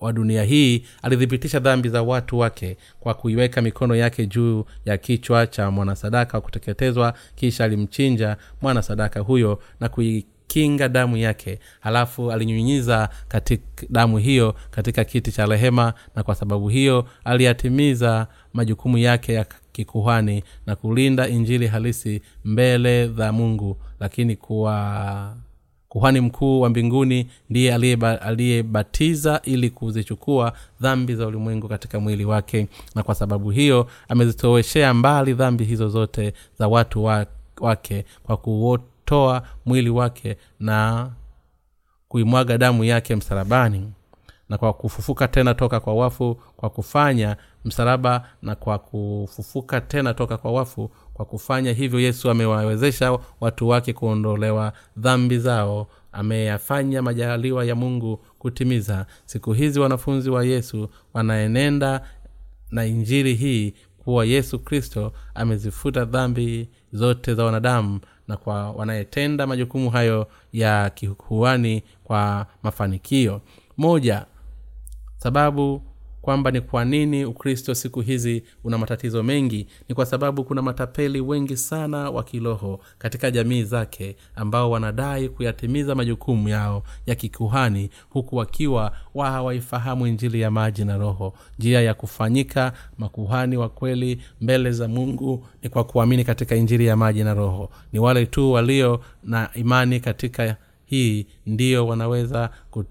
wa 0.00 0.12
dunia 0.12 0.44
hii 0.44 0.84
alithibitisha 1.02 1.58
dhambi 1.60 1.88
za 1.88 2.02
watu 2.02 2.38
wake 2.38 2.76
kwa 3.00 3.14
kuiweka 3.14 3.62
mikono 3.62 3.96
yake 3.96 4.26
juu 4.26 4.64
ya 4.84 4.98
kichwa 4.98 5.46
cha 5.46 5.70
mwanasadaka 5.70 6.36
wa 6.38 6.40
kuteketezwa 6.40 7.14
kisha 7.34 7.64
alimchinja 7.64 8.36
mwanasadaka 8.62 9.20
huyo 9.20 9.62
na 9.80 9.88
kuikinga 9.88 10.88
damu 10.88 11.16
yake. 11.16 11.58
Halafu 11.80 12.32
alinyunyiza 12.32 13.08
damu 13.90 14.18
hiyo 14.18 14.54
katika 14.70 15.04
kiti 15.04 15.32
cha 15.32 15.46
rehema 15.46 15.94
na 16.16 16.22
kwa 16.22 16.34
sababu 16.34 16.68
hiyo 16.68 17.04
aliyatimiza 17.24 18.26
majukumu 18.52 18.98
yake 18.98 19.32
ya 19.32 19.46
kikuhani 19.72 20.44
na 20.66 20.76
kulinda 20.76 21.28
injili 21.28 21.66
halisi 21.66 22.22
mbele 22.44 23.08
za 23.08 23.32
mungu 23.32 23.76
lakini 24.00 24.36
kuwa 24.36 25.36
kuhani 25.90 26.20
mkuu 26.20 26.60
wa 26.60 26.68
mbinguni 26.68 27.26
ndiye 27.50 27.74
aliyebatiza 28.20 29.40
ili 29.44 29.70
kuzichukua 29.70 30.52
dhambi 30.80 31.14
za 31.14 31.26
ulimwengu 31.26 31.68
katika 31.68 32.00
mwili 32.00 32.24
wake. 32.24 32.68
Na 32.94 33.02
kwa 33.02 33.14
sababu 33.14 33.50
hiyo 33.50 33.86
amezitoweshea 34.08 34.94
mbali 34.94 35.34
dhambi 35.34 35.64
hizo 35.64 35.88
zote 35.88 36.32
za 36.58 36.68
watu 36.68 37.04
wa, 37.04 37.26
wake 37.60 38.04
kwa 38.22 38.36
kuotoa 38.36 39.42
mwili 39.66 39.90
wake 39.90 40.36
na 40.60 41.10
kuimwaga 42.08 42.58
damu 42.58 42.84
yake 42.84 43.16
msalabani. 43.16 43.92
Na 44.48 44.58
kwa 44.58 44.72
kufufuka 44.72 45.28
tena 45.28 45.54
toka 45.54 45.80
kwa 45.80 45.94
wafu 45.94 46.34
kwa 46.56 46.70
kufanya 46.70 47.36
msalaba 47.64 48.28
na 48.42 48.54
kwa 48.54 48.78
kufufuka 48.78 49.80
tena 49.80 50.14
toka 50.14 50.36
kwa 50.36 50.52
wafu 50.52 50.90
kwa 51.14 51.24
kufanya 51.24 51.72
hivyo 51.72 52.00
yesu 52.00 52.30
amewawezesha 52.30 53.18
watu 53.40 53.68
wake 53.68 53.92
kuondolewa 53.92 54.72
dhambi 54.96 55.38
zao. 55.38 55.86
Ameyafanya 56.12 57.02
majaliwa 57.02 57.64
ya 57.64 57.74
mungu 57.74 58.16
kutimiza. 58.38 59.06
Siku 59.24 59.52
hizi 59.52 59.80
wanafunzi 59.80 60.30
wa 60.30 60.44
yesu 60.44 60.88
wanaenenda 61.14 62.00
na 62.70 62.86
injiri 62.86 63.34
hii 63.34 63.74
kuwa 63.98 64.24
yesu 64.24 64.58
kristo 64.58 65.12
amezifuta 65.34 66.04
dhambi 66.04 66.68
zote 66.92 67.34
za 67.34 67.44
wanadamu 67.44 68.00
na 68.28 68.36
kwa 68.36 68.70
wanayetenda 68.70 69.46
majukumu 69.46 69.90
hayo 69.90 70.26
ya 70.52 70.90
kihuani 70.90 71.82
kwa 72.04 72.46
mafanikio. 72.62 73.40
Moja 73.76 74.26
sababu 75.16 75.82
kwamba 76.22 76.50
ni 76.50 76.60
kwa 76.60 76.84
nini 76.84 77.24
ukristo 77.24 77.74
siku 77.74 78.00
hizi 78.00 78.42
una 78.64 78.78
matatizo 78.78 79.22
mengi. 79.22 79.66
Ni 79.88 79.94
kwa 79.94 80.06
sababu 80.06 80.44
kuna 80.44 80.62
matapeli 80.62 81.20
wengi 81.20 81.56
sana 81.56 82.10
wa 82.10 82.22
kiroho 82.24 82.80
katika 82.98 83.30
jamii 83.30 83.62
zake 83.62 84.16
ambao 84.34 84.70
wanadai 84.70 85.28
kuyatimiza 85.28 85.94
majukumu 85.94 86.48
yao 86.48 86.82
ya 87.06 87.14
kikuhani 87.14 87.90
huku 88.08 88.36
wakiwa 88.36 88.92
wa 89.14 89.30
hawaifahamu 89.30 90.06
injili 90.06 90.40
ya 90.40 90.50
maji 90.50 90.84
na 90.84 90.96
roho. 90.98 91.34
Njia 91.58 91.80
ya 91.82 91.94
kufanyika 91.94 92.72
makuhani 92.98 93.56
wa 93.56 93.68
kweli 93.68 94.20
mbele 94.40 94.72
za 94.72 94.88
mungu 94.88 95.46
ni 95.62 95.68
kwa 95.68 95.84
kuamini 95.84 96.24
katika 96.24 96.56
injili 96.56 96.86
ya 96.86 96.96
maji 96.96 97.24
na 97.24 97.34
roho. 97.34 97.70
Ni 97.92 97.98
wale 97.98 98.26
tu 98.26 98.52
walio 98.52 99.00
na 99.24 99.50
imani 99.54 100.00
katika 100.00 100.56
hii 100.84 101.26
ndio 101.46 101.86
wanaweza 101.86 102.50
kut 102.70 102.86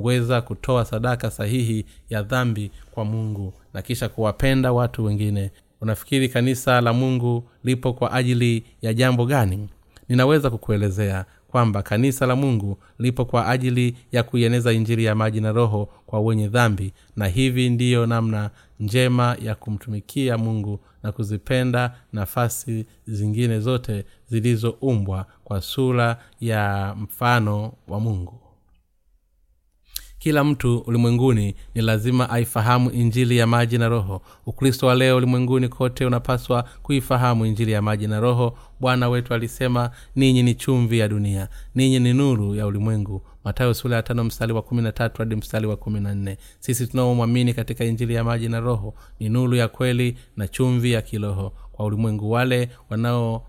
kuweza 0.00 0.40
kutoa 0.40 0.84
sadaka 0.84 1.30
sahihi 1.30 1.84
ya 2.10 2.22
dhambi 2.22 2.70
kwa 2.90 3.04
mungu 3.04 3.52
na 3.74 3.82
kisha 3.82 4.08
kuwapenda 4.08 4.72
watu 4.72 5.04
wengine. 5.04 5.50
Unafikiri 5.80 6.28
kanisa 6.28 6.80
la 6.80 6.92
mungu 6.92 7.44
lipo 7.64 7.92
kwa 7.92 8.12
ajili 8.12 8.64
ya 8.82 8.94
jambo 8.94 9.26
gani? 9.26 9.68
Ninaweza 10.08 10.50
kukuelezea 10.50 11.24
kwamba 11.48 11.82
kanisa 11.82 12.26
la 12.26 12.36
mungu 12.36 12.78
lipo 12.98 13.24
kwa 13.24 13.48
ajili 13.48 13.96
ya 14.12 14.22
kuieneza 14.22 14.72
injiri 14.72 15.04
ya 15.04 15.14
maji 15.14 15.40
na 15.40 15.52
roho 15.52 15.88
kwa 16.06 16.20
wenye 16.20 16.48
dhambi 16.48 16.92
na 17.16 17.26
hivi 17.26 17.70
ndiyo 17.70 18.06
namna 18.06 18.50
njema 18.80 19.36
ya 19.42 19.54
kumtumikia 19.54 20.38
mungu 20.38 20.80
na 21.02 21.12
kuzipenda 21.12 21.94
nafasi 22.12 22.86
zingine 23.06 23.60
zote 23.60 24.04
zilizoumbwa 24.28 25.26
kwa 25.44 25.60
sura 25.60 26.16
ya 26.40 26.94
mfano 26.98 27.72
wa 27.88 28.00
mungu 28.00 28.40
kila 30.26 30.44
mtu 30.44 30.78
ulimwenguni 30.78 31.54
ni 31.74 31.82
lazima 31.82 32.30
aifahamu 32.30 32.90
injili 32.90 33.36
ya 33.36 33.46
maji 33.46 33.78
na 33.78 33.88
roho. 33.88 34.22
Ukristo 34.46 34.86
wa 34.86 34.94
leo 34.94 35.16
ulimwenguni 35.16 35.68
kote 35.68 36.06
unapaswa 36.06 36.64
kuifahamu 36.82 37.46
injili 37.46 37.72
ya 37.72 37.82
maji 37.82 38.06
na 38.06 38.20
roho. 38.20 38.58
Bwana 38.80 39.08
wetu 39.08 39.34
alisema 39.34 39.90
ninyi 40.16 40.42
ni 40.42 40.54
chumvi 40.54 40.98
ya 40.98 41.08
dunia 41.08 41.48
ninyi 41.74 41.98
ni 42.00 42.12
nuru 42.14 42.54
ya 42.54 42.66
ulimwengu. 42.66 43.22
Matayo 43.44 43.74
sula 43.74 43.96
ya 43.96 44.02
tano 44.02 44.24
mstari 44.24 44.52
wa 44.52 44.62
kumi 44.62 44.82
na 44.82 44.92
tatu 44.92 45.18
hadi 45.18 45.36
mstari 45.36 45.66
wa 45.66 45.76
kumi 45.76 46.00
na 46.00 46.14
nne. 46.14 46.36
Sisi 46.60 46.86
tunaomwamini 46.86 47.54
katika 47.54 47.84
injili 47.84 48.14
ya 48.14 48.24
maji 48.24 48.48
na 48.48 48.60
roho 48.60 48.94
ni 49.20 49.28
nuru 49.28 49.54
ya 49.56 49.68
kweli 49.68 50.16
na 50.36 50.48
chumvi 50.48 50.92
ya 50.92 51.02
kiroho. 51.02 51.52
Kwa 51.72 51.86
ulimwengu 51.86 52.30
wale 52.30 52.68
wanao 52.90 53.46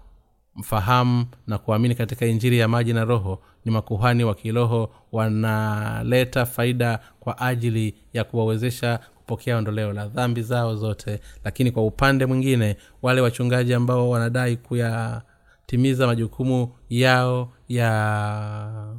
mfahamu 0.58 1.26
na 1.48 1.58
kuamini 1.58 1.96
katika 1.96 2.26
injiri 2.26 2.60
ya 2.60 2.67
maji 2.67 2.93
na 2.93 3.06
roho 3.06 3.41
ni 3.65 3.72
makuhani 3.72 4.24
wa 4.24 4.36
kiroho 4.36 4.89
wanaleta 5.12 6.46
faida 6.46 7.00
kwa 7.20 7.39
ajili 7.39 7.96
ya 8.13 8.24
kuwawezesha 8.24 9.00
kupokea 9.15 9.58
ondoleo 9.58 9.93
la 9.93 10.08
dhambi 10.08 10.41
zao 10.41 10.76
zote. 10.76 11.20
Lakini 11.43 11.72
kwa 11.72 11.86
upande 11.86 12.26
mwingine 12.26 12.78
wale 13.02 13.22
wachungaji 13.22 13.74
ambao 13.74 14.10
wanadai 14.10 14.58
kuyatimiza 14.58 16.08
majukumu 16.08 16.70
yao 16.89 17.52
ya 17.70 18.93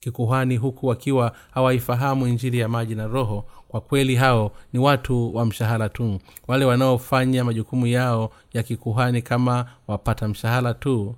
kikuhani 0.00 0.56
huku 0.56 0.86
wakiwa 0.86 1.32
hawaifahamu 1.50 2.26
injili 2.26 2.58
ya 2.58 2.68
maji 2.68 2.94
na 2.94 3.06
roho. 3.06 3.44
Kwa 3.68 3.80
kweli 3.80 4.14
hao 4.16 4.52
ni 4.72 4.78
watu 4.78 5.36
wa 5.36 5.44
mshahara 5.46 5.88
tu. 5.88 6.18
Wale 6.48 6.64
wanaofanya 6.64 7.44
majukumu 7.44 7.86
yao 7.86 8.30
ya 8.52 8.62
kikuhani 8.62 9.22
kama 9.22 9.66
wapata 9.88 10.28
mshahara 10.28 10.74
tu 10.74 11.14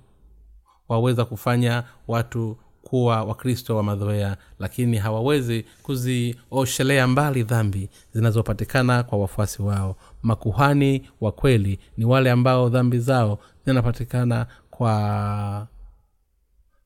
waweza 0.89 1.25
kufanya 1.25 1.83
watu 2.07 2.57
kuwa 2.81 3.23
wakristo 3.23 3.75
wa 3.75 3.83
madhoea 3.83 4.37
lakini 4.59 4.97
hawawezi 4.97 5.65
kuzioshelea 5.83 7.07
mbali 7.07 7.43
dhambi 7.43 7.89
zinazopatikana 8.13 9.03
kwa 9.03 9.17
wafuasi 9.17 9.61
wao. 9.61 9.95
Makuhani 10.23 11.09
wa 11.21 11.31
kweli 11.31 11.79
ni 11.97 12.05
wale 12.05 12.31
ambao 12.31 12.69
dhambi 12.69 12.99
zao 12.99 13.39
zinapatikana 13.65 14.45
kwa 14.71 15.67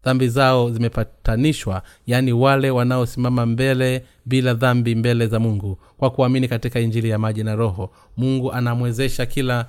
dhambi 0.04 0.28
zao 0.30 0.70
zimepatanishwa 0.72 1.82
yaani 2.08 2.34
wale 2.34 2.70
wanaosimama 2.72 3.46
mbele 3.46 4.06
bila 4.26 4.54
dhambi 4.54 4.96
mbele 4.96 5.28
za 5.28 5.40
mungu 5.40 5.78
kwa 5.98 6.10
kuamini 6.10 6.48
katika 6.48 6.80
injili 6.80 7.10
ya 7.10 7.20
maji 7.20 7.44
na 7.44 7.56
roho. 7.56 7.92
Mungu 8.18 8.52
anamwezesha 8.54 9.26
kila 9.26 9.66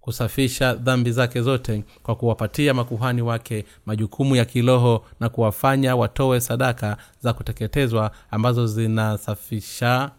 kusafisha 0.00 0.74
dhambi 0.74 1.12
zake 1.12 1.42
zote 1.42 1.84
kwa 2.02 2.14
kuwapatia 2.16 2.74
makuhani 2.74 3.22
wake 3.22 3.64
majukumu 3.86 4.36
ya 4.36 4.44
kiroho 4.44 5.04
na 5.20 5.28
kuwafanya 5.28 5.96
watoe 5.96 6.40
sadaka 6.40 6.96
za 7.20 7.32
kuteketezwa 7.32 8.10
ambazo 8.30 8.66
zinasafisha 8.66 10.10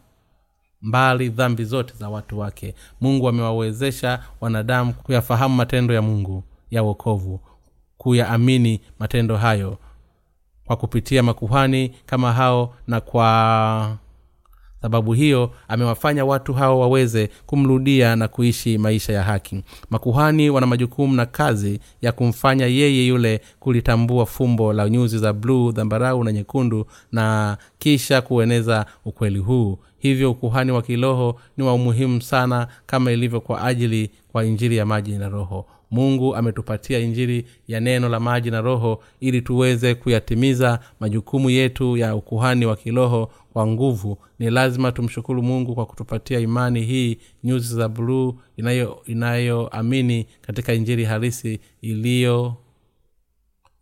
mbali 0.81 1.29
dhambi 1.29 1.63
zote 1.65 1.93
za 1.99 2.09
watu 2.09 2.39
wake. 2.39 2.75
Mungu 3.01 3.29
amewawezesha 3.29 4.23
wanadamu 4.41 4.93
kuyafahamu 4.93 5.55
matendo 5.55 5.93
ya 5.93 6.01
mungu 6.01 6.43
ya 6.71 6.83
wokovu 6.83 7.39
kuyaamini 7.97 8.81
matendo 8.99 9.37
hayo 9.37 9.77
kwa 10.65 10.75
kupitia 10.77 11.23
makuhani 11.23 11.91
kama 12.05 12.33
hao 12.33 12.73
na 12.87 13.01
kwa 13.01 13.97
sababu 14.81 15.13
hiyo 15.13 15.51
amewafanya 15.67 16.25
watu 16.25 16.53
hao 16.53 16.79
waweze 16.79 17.29
kumrudia 17.45 18.15
na 18.15 18.27
kuishi 18.27 18.77
maisha 18.77 19.13
ya 19.13 19.23
haki. 19.23 19.63
Makuhani 19.89 20.49
wana 20.49 20.67
majukumu 20.67 21.15
na 21.15 21.25
kazi 21.25 21.79
ya 22.01 22.11
kumfanya 22.11 22.65
yeye 22.65 23.07
yule 23.07 23.41
kulitambua 23.59 24.25
fumbo 24.25 24.73
la 24.73 24.89
nyuzi 24.89 25.17
za 25.17 25.33
bluu 25.33 25.71
dhambarau 25.71 26.23
na 26.23 26.31
nyekundu 26.31 26.85
na 27.11 27.57
kisha 27.79 28.21
kueneza 28.21 28.85
ukweli 29.05 29.39
huu. 29.39 29.79
Hivyo 29.99 30.31
ukuhani 30.31 30.71
wa 30.71 30.81
kiroho 30.81 31.39
ni 31.57 31.63
wa 31.63 31.73
umuhimu 31.73 32.21
sana 32.21 32.67
kama 32.85 33.11
ilivyo 33.11 33.41
kwa 33.41 33.61
ajili 33.63 34.09
kwa 34.31 34.45
injili 34.45 34.77
ya 34.77 34.85
maji 34.85 35.11
na 35.11 35.29
roho 35.29 35.65
mungu 35.93 36.35
ametupatia 36.35 36.99
injili 36.99 37.45
ya 37.67 37.79
neno 37.79 38.09
la 38.09 38.19
maji 38.19 38.51
na 38.51 38.61
roho 38.61 39.03
ili 39.19 39.41
tuweze 39.41 39.95
kuyatimiza 39.95 40.79
majukumu 40.99 41.49
yetu 41.49 41.97
ya 41.97 42.15
ukuhani 42.15 42.65
wa 42.65 42.75
kiroho 42.75 43.31
kwa 43.53 43.67
nguvu. 43.67 44.17
Ni 44.39 44.49
lazima 44.49 44.91
tumshukuru 44.91 45.43
mungu 45.43 45.75
kwa 45.75 45.85
kutupatia 45.85 46.39
imani 46.39 46.81
hii 46.81 47.17
nyuzi 47.43 47.75
za 47.75 47.89
buluu 47.89 48.35
inayoamini 49.07 50.13
inayo 50.13 50.25
katika 50.41 50.73
injili 50.73 51.05
halisi 51.05 51.59
iliyo 51.81 52.55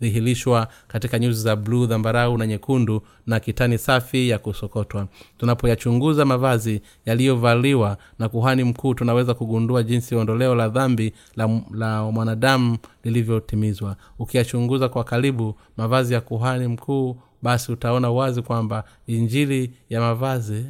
dhihirishwa 0.02 0.68
katika 0.88 1.20
nyuzi 1.20 1.42
za 1.42 1.56
bluu 1.56 1.86
dhambarau 1.86 2.38
na 2.38 2.48
nyekundu 2.48 3.02
na 3.28 3.40
kitani 3.40 3.78
safi 3.78 4.30
ya 4.30 4.40
kusokotwa. 4.40 5.08
Tunapoyachunguza 5.38 6.26
mavazi 6.26 6.82
yaliyovaliwa 7.06 7.98
na 8.20 8.30
kuhani 8.30 8.64
mkuu 8.64 8.94
tunaweza 8.94 9.34
kugundua 9.34 9.84
jinsi 9.84 10.16
ondoleo 10.16 10.56
la 10.56 10.70
dhambi 10.70 11.14
la, 11.36 11.62
la 11.74 12.04
mwanadamu 12.12 12.78
lilivyotimizwa. 13.04 13.96
Ukiyachunguza 14.20 14.90
kwa 14.90 15.04
karibu 15.04 15.56
mavazi 15.78 16.14
ya 16.14 16.22
kuhani 16.22 16.68
mkuu 16.68 17.18
basi 17.42 17.72
utaona 17.72 18.12
wazi 18.12 18.42
kwamba 18.42 18.84
injili 19.08 19.74
ya 19.90 20.02
mavazi 20.02 20.66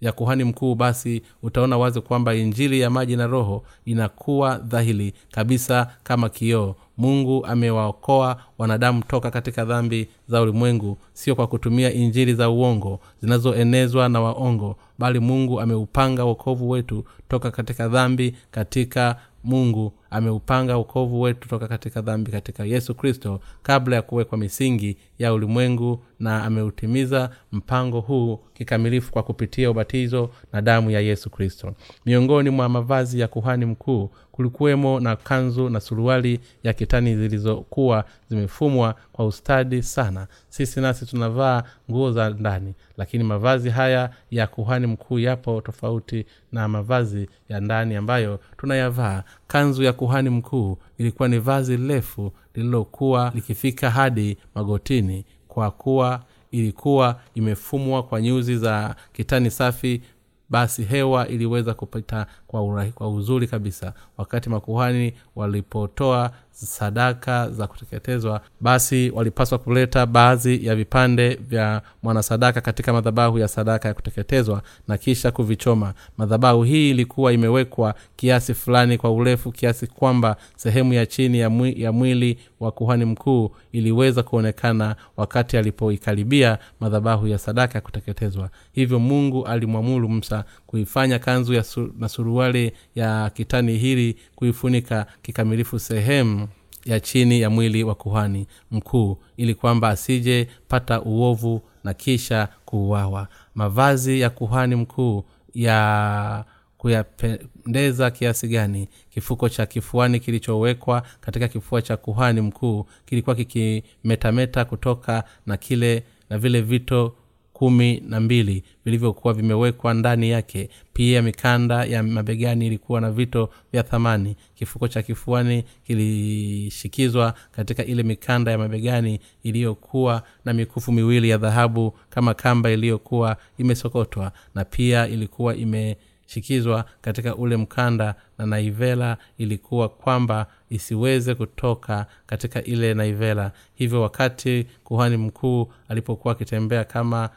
ya 0.00 0.12
kuhani 0.12 0.44
mkuu 0.44 0.74
basi 0.74 1.22
utaona 1.42 1.78
wazi 1.78 2.00
kwamba 2.00 2.34
injili 2.34 2.80
ya 2.80 2.90
maji 2.90 3.16
na 3.16 3.26
roho 3.26 3.64
inakuwa 3.84 4.58
dhahili 4.58 5.12
kabisa 5.30 5.90
kama 6.02 6.28
kioo 6.28 6.74
mungu 6.98 7.46
amewaokoa 7.46 8.42
wanadamu 8.58 9.02
toka 9.02 9.30
katika 9.30 9.64
dhambi 9.64 10.08
za 10.28 10.42
ulimwengu 10.42 10.98
sio 11.12 11.34
kwa 11.34 11.46
kutumia 11.46 11.92
injili 11.92 12.34
za 12.34 12.50
uongo 12.50 13.00
zinazoenezwa 13.20 14.08
na 14.08 14.20
waongo 14.20 14.76
bali 14.98 15.18
mungu 15.20 15.60
ameupanga 15.60 16.24
wokovu 16.24 16.70
wetu 16.70 17.04
toka 17.28 17.50
katika 17.50 17.88
dhambi 17.88 18.36
katika 18.50 19.16
mungu 19.44 19.92
ameupanga 20.10 20.76
wokovu 20.76 21.20
wetu 21.20 21.48
toka 21.48 21.68
katika 21.68 22.00
dhambi 22.02 22.30
katika 22.30 22.64
yesu 22.64 22.94
kristo 22.94 23.40
kabla 23.62 23.96
ya 23.96 24.02
kuwekwa 24.02 24.38
misingi 24.38 24.96
ya 25.18 25.32
ulimwengu 25.32 26.02
na 26.20 26.44
ameutimiza 26.44 27.30
mpango 27.52 28.00
huu 28.00 28.40
kikamilifu 28.54 29.12
kwa 29.12 29.22
kupitia 29.22 29.70
ubatizo 29.70 30.30
na 30.52 30.62
damu 30.62 30.90
ya 30.90 31.00
yesu 31.00 31.30
kristo. 31.30 31.74
Miongoni 32.06 32.50
mwa 32.50 32.68
mavazi 32.68 33.20
ya 33.20 33.28
kuhani 33.28 33.64
mkuu 33.64 34.10
kulikuwemo 34.38 35.00
na 35.00 35.16
kanzu 35.16 35.68
na 35.68 35.80
suruali 35.80 36.40
ya 36.62 36.72
kitani 36.72 37.16
zilizokuwa 37.16 38.04
zimefumwa 38.28 38.94
kwa 39.12 39.26
ustadi 39.26 39.82
sana. 39.82 40.26
Sisi 40.48 40.80
nasi 40.80 41.06
tunavaa 41.06 41.62
nguo 41.90 42.12
za 42.12 42.30
ndani 42.30 42.74
lakini 42.96 43.24
mavazi 43.24 43.70
haya 43.70 44.10
ya 44.30 44.46
kuhani 44.46 44.86
mkuu 44.86 45.18
yapo 45.18 45.60
tofauti 45.60 46.26
na 46.52 46.68
mavazi 46.68 47.28
ya 47.48 47.60
ndani 47.60 47.96
ambayo 47.96 48.40
tunayavaa. 48.56 49.22
Kanzu 49.46 49.82
ya 49.82 49.92
kuhani 49.92 50.30
mkuu 50.30 50.78
ilikuwa 50.98 51.28
ni 51.28 51.38
vazi 51.38 51.76
refu 51.76 52.32
lililokuwa 52.54 53.32
likifika 53.34 53.90
hadi 53.90 54.36
magotini 54.54 55.24
kwa 55.48 55.70
kuwa 55.70 56.22
ilikuwa 56.50 57.20
imefumwa 57.34 58.02
kwa 58.02 58.20
nyuzi 58.20 58.56
za 58.56 58.96
kitani 59.12 59.50
safi 59.50 60.02
basi 60.50 60.84
hewa 60.84 61.28
iliweza 61.28 61.74
kupita 61.74 62.26
kwa, 62.46 62.84
kwa 62.94 63.08
uzuri 63.08 63.46
kabisa 63.46 63.92
wakati 64.16 64.50
makuhani 64.50 65.14
walipotoa 65.36 66.30
sadaka 66.66 67.50
za 67.50 67.66
kuteketezwa 67.66 68.40
basi 68.60 69.10
walipaswa 69.10 69.58
kuleta 69.58 70.06
baadhi 70.06 70.66
ya 70.66 70.76
vipande 70.76 71.34
vya 71.34 71.82
mwanasadaka 72.02 72.60
katika 72.60 72.92
madhabahu 72.92 73.38
ya 73.38 73.48
sadaka 73.48 73.88
ya 73.88 73.94
kuteketezwa 73.94 74.62
na 74.88 74.98
kisha 74.98 75.30
kuvichoma. 75.30 75.94
Madhabahu 76.18 76.62
hii 76.62 76.90
ilikuwa 76.90 77.32
imewekwa 77.32 77.94
kiasi 78.16 78.54
fulani 78.54 78.98
kwa 78.98 79.10
urefu 79.12 79.52
kiasi 79.52 79.86
kwamba 79.86 80.36
sehemu 80.56 80.92
ya 80.94 81.06
chini 81.06 81.38
ya, 81.38 81.50
mwi, 81.50 81.82
ya 81.82 81.92
mwili 81.92 82.38
wa 82.60 82.72
kuhani 82.72 83.04
mkuu 83.04 83.50
iliweza 83.72 84.22
kuonekana 84.22 84.96
wakati 85.16 85.56
alipoikaribia 85.56 86.58
madhabahu 86.80 87.26
ya 87.26 87.38
sadaka 87.38 87.74
ya 87.74 87.80
kuteketezwa. 87.80 88.50
Hivyo 88.72 88.98
mungu 88.98 89.46
alimwamuru 89.46 90.08
msa 90.08 90.44
kuifanya 90.68 91.18
kanzu 91.18 91.54
ya 91.54 91.62
sur, 91.64 91.90
na 91.98 92.08
suruali 92.08 92.72
ya 92.94 93.30
kitani 93.30 93.78
hili 93.78 94.16
kuifunika 94.36 95.06
kikamilifu 95.22 95.78
sehemu 95.78 96.48
ya 96.84 97.00
chini 97.00 97.40
ya 97.40 97.50
mwili 97.50 97.84
wa 97.84 97.94
kuhani 97.94 98.46
mkuu 98.70 99.18
ili 99.36 99.54
kwamba 99.54 99.88
asije 99.88 100.48
pata 100.68 101.02
uovu 101.02 101.62
na 101.84 101.94
kisha 101.94 102.48
kuuawa. 102.64 103.28
Mavazi 103.54 104.20
ya 104.20 104.30
kuhani 104.30 104.74
mkuu 104.74 105.24
ya 105.54 106.44
kuyapendeza 106.78 108.10
kiasi 108.10 108.48
gani? 108.48 108.88
Kifuko 109.10 109.48
cha 109.48 109.66
kifuani 109.66 110.20
kilichowekwa 110.20 111.02
katika 111.20 111.48
kifua 111.48 111.82
cha 111.82 111.96
kuhani 111.96 112.40
mkuu 112.40 112.86
kilikuwa 113.06 113.36
kikimetameta 113.36 114.64
kutoka 114.64 115.24
na 115.46 115.56
kile 115.56 116.02
na 116.30 116.38
vile 116.38 116.60
vito 116.60 117.14
kumi 117.58 118.02
na 118.08 118.20
mbili 118.20 118.64
vilivyokuwa 118.84 119.34
vimewekwa 119.34 119.94
ndani 119.94 120.30
yake. 120.30 120.68
Pia 120.92 121.22
mikanda 121.22 121.84
ya 121.84 122.02
mabegani 122.02 122.66
ilikuwa 122.66 123.00
na 123.00 123.10
vito 123.10 123.50
vya 123.72 123.82
thamani. 123.82 124.36
Kifuko 124.54 124.88
cha 124.88 125.02
kifuani 125.02 125.64
kilishikizwa 125.86 127.34
katika 127.52 127.84
ile 127.84 128.02
mikanda 128.02 128.50
ya 128.50 128.58
mabegani 128.58 129.20
iliyokuwa 129.42 130.22
na 130.44 130.52
mikufu 130.52 130.92
miwili 130.92 131.28
ya 131.28 131.38
dhahabu 131.38 131.98
kama 132.10 132.34
kamba 132.34 132.70
iliyokuwa 132.70 133.36
imesokotwa. 133.58 134.32
Na 134.54 134.64
pia 134.64 135.08
ilikuwa 135.08 135.56
imeshikizwa 135.56 136.84
katika 137.00 137.36
ule 137.36 137.56
mkanda 137.56 138.14
na 138.38 138.46
naivela 138.46 139.16
ilikuwa 139.38 139.88
kwamba 139.88 140.46
isiweze 140.70 141.34
kutoka 141.34 142.06
katika 142.26 142.62
ile 142.64 142.94
naivela. 142.94 143.52
Hivyo 143.74 144.02
wakati 144.02 144.66
kuhani 144.84 145.16
mkuu 145.16 145.72
alipokuwa 145.88 146.32
akitembea 146.32 146.84
kama 146.84 147.30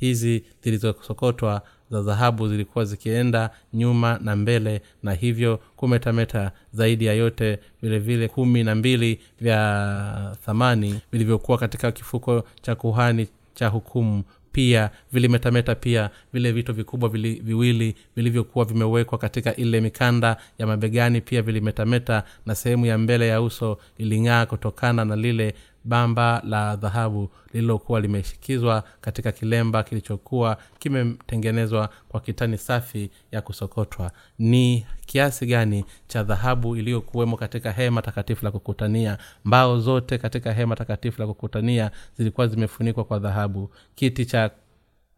hizi 0.00 0.44
zilizosokotwa 0.62 1.62
za 1.90 2.02
dhahabu 2.02 2.48
zilikuwa 2.48 2.84
zikienda 2.84 3.50
nyuma 3.74 4.18
na 4.22 4.36
mbele 4.36 4.82
na 5.02 5.12
hivyo 5.14 5.60
kumetameta 5.76 6.52
zaidi 6.72 7.04
ya 7.04 7.12
yote 7.14 7.58
vile 7.82 7.98
vile 7.98 8.28
kumi 8.28 8.64
na 8.64 8.74
mbili 8.74 9.20
vya 9.40 10.36
thamani 10.46 11.00
vilivyokuwa 11.12 11.58
katika 11.58 11.92
kifuko 11.92 12.44
cha 12.62 12.74
kuhani 12.74 13.28
cha 13.54 13.68
hukumu. 13.68 14.22
Pia 14.52 14.90
vilimetameta 15.12 15.74
pia 15.74 16.10
vile 16.32 16.52
vito 16.52 16.72
vikubwa 16.72 17.08
vili, 17.08 17.34
viwili 17.34 17.94
vilivyokuwa 18.16 18.64
vimewekwa 18.64 19.18
katika 19.18 19.56
ile 19.56 19.80
mikanda 19.80 20.36
ya 20.58 20.66
mabegani 20.66 21.20
pia 21.20 21.42
vilimetameta 21.42 22.22
na 22.46 22.54
sehemu 22.54 22.86
ya 22.86 22.98
mbele 22.98 23.28
ya 23.28 23.42
uso 23.42 23.78
iling'aa 23.98 24.46
kutokana 24.46 25.04
na 25.04 25.16
lile 25.16 25.54
bamba 25.86 26.42
la 26.44 26.76
dhahabu 26.76 27.30
lililokuwa 27.52 28.00
limeshikizwa 28.00 28.84
katika 29.00 29.32
kilemba 29.32 29.82
kilichokuwa 29.82 30.56
kimetengenezwa 30.78 31.88
kwa 32.08 32.20
kitani 32.20 32.58
safi 32.58 33.10
ya 33.32 33.40
kusokotwa. 33.42 34.10
Ni 34.38 34.86
kiasi 35.06 35.46
gani 35.46 35.84
cha 36.08 36.22
dhahabu 36.22 36.76
iliyokuwemo 36.76 37.36
katika 37.36 37.72
hema 37.72 38.02
takatifu 38.02 38.44
la 38.44 38.50
kukutania? 38.50 39.18
Mbao 39.44 39.80
zote 39.80 40.18
katika 40.18 40.52
hema 40.52 40.76
takatifu 40.76 41.20
la 41.22 41.26
kukutania 41.26 41.90
zilikuwa 42.18 42.46
zimefunikwa 42.46 43.04
kwa 43.04 43.18
dhahabu. 43.18 43.70
Kiti 43.94 44.26
cha 44.26 44.50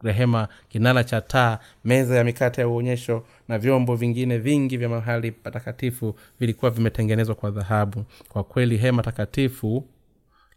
rehema 0.03 0.47
kinala 0.69 1.03
cha 1.03 1.21
taa 1.21 1.59
meza 1.85 2.15
ya 2.17 2.23
mikate 2.23 2.61
ya 2.61 2.67
uonyesho 2.67 3.23
na 3.47 3.59
vyombo 3.59 3.95
vingine 3.95 4.37
vingi 4.37 4.77
vya 4.77 4.89
mahali 4.89 5.31
patakatifu 5.31 6.15
vilikuwa 6.39 6.71
vimetengenezwa 6.71 7.35
kwa 7.35 7.51
dhahabu. 7.51 8.03
Kwa 8.29 8.43
kweli 8.43 8.77
hema 8.77 9.03
takatifu 9.03 9.85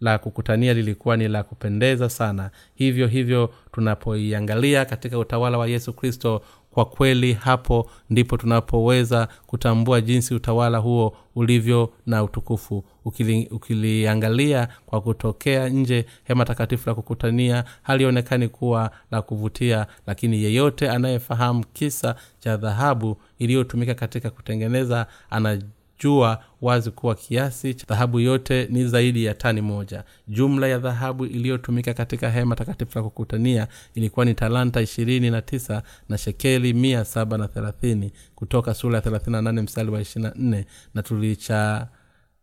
la 0.03 0.19
kukutania 0.19 0.75
lilikuwa 0.75 1.17
ni 1.17 1.29
la 1.29 1.43
kupendeza 1.43 2.09
sana. 2.09 2.51
Hivyo 2.75 3.07
hivyo 3.07 3.55
tunapoiangalia 3.73 4.85
katika 4.85 5.19
utawala 5.19 5.59
wa 5.59 5.67
yesu 5.69 5.93
kristo 5.93 6.43
kwa 6.71 6.85
kweli 6.85 7.33
hapo 7.33 7.91
ndipo 8.11 8.37
tunapoweza 8.37 9.29
kutambua 9.47 10.01
jinsi 10.01 10.35
utawala 10.35 10.79
huo 10.79 11.17
ulivyo 11.35 11.93
na 12.07 12.23
utukufu. 12.23 12.85
Ukili, 13.05 13.49
ukiliangalia 13.51 14.69
kwa 14.87 15.01
kutokea 15.01 15.69
nje 15.69 16.07
hema 16.25 16.45
takatifu 16.45 16.89
la 16.89 16.95
kukutania 16.95 17.65
halionekani 17.83 18.49
kuwa 18.49 18.91
la 19.11 19.23
kuvutia 19.23 19.87
lakini 20.07 20.43
yeyote 20.43 20.91
anayefahamu 20.91 21.65
kisa 21.73 22.15
cha 22.39 22.57
dhahabu 22.57 23.17
iliyotumika 23.39 23.95
katika 23.95 24.31
kutengeneza 24.31 25.07
ana 25.31 25.59
jua 26.03 26.45
wazi 26.61 26.91
kuwa 26.91 27.15
kiasi 27.15 27.75
cha 27.75 27.87
dhahabu 27.89 28.21
yote 28.21 28.67
ni 28.71 28.87
zaidi 28.87 29.25
ya 29.25 29.35
tani 29.35 29.61
moja. 29.61 30.05
Jumla 30.29 30.69
ya 30.69 30.79
dhahabu 30.79 31.27
iliyotumika 31.27 31.95
katika 31.95 32.31
hema 32.31 32.57
takatifu 32.57 32.99
la 32.99 33.05
kukutania 33.05 33.69
ilikuwa 33.95 34.25
ni 34.25 34.35
talanta 34.35 34.81
ishirini 34.81 35.31
na 35.31 35.43
tisa 35.43 35.83
na 36.09 36.19
shekeli 36.19 36.73
mia 36.73 37.05
saba 37.05 37.39
na 37.39 37.49
thelathini. 37.49 38.13
Kutoka 38.35 38.75
sura 38.75 38.95
ya 38.97 39.01
thelathini 39.03 39.33
na 39.33 39.43
nane 39.43 39.63
mstari 39.63 39.91
wa 39.91 40.01
ishiri 40.01 40.23
na 40.23 40.33
nne 40.37 40.67
na 40.95 41.03
tulicha 41.03 41.89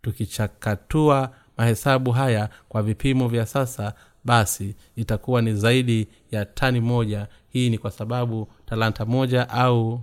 tukichakatua 0.02 1.32
mahesabu 1.58 2.12
haya 2.12 2.50
kwa 2.69 2.84
vipimo 2.84 3.28
vya 3.28 3.45
sasa 3.45 3.93
basi 4.24 4.76
itakuwa 4.95 5.41
ni 5.41 5.54
zaidi 5.54 6.08
ya 6.32 6.45
tani 6.45 6.80
moja. 6.80 7.28
Hii 7.50 7.69
ni 7.69 7.78
kwa 7.78 7.91
sababu 7.91 8.48
talanta 8.65 9.06
moja 9.06 9.50
au 9.50 10.02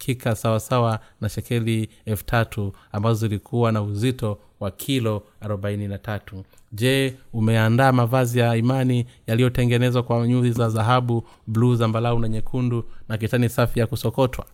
kika 0.00 0.34
sawasawa 0.36 1.00
na 1.20 1.28
shekeli 1.28 1.88
elfu 2.04 2.72
ambazo 2.92 3.14
zilikuwa 3.28 3.72
na 3.72 3.82
uzito 3.82 4.38
wa 4.60 4.70
kilo 4.70 5.22
arobaini 5.40 5.88
na 5.88 5.98
tatu. 5.98 6.44
Je 6.72 7.14
umeandaa 7.32 7.92
mavazi 7.92 8.38
ya 8.38 8.56
imani 8.56 9.06
yaliyotengenezwa 9.26 10.02
kwa 10.02 10.28
nyuzi 10.28 10.52
za 10.52 10.68
dhahabu 10.68 11.24
bluu 11.46 11.74
zambalau 11.74 12.18
na 12.18 12.28
nyekundu 12.28 12.84
na 13.08 13.18
kitani 13.18 13.48
safi 13.48 13.80
ya 13.80 13.86
kusokotwa? 13.86 14.46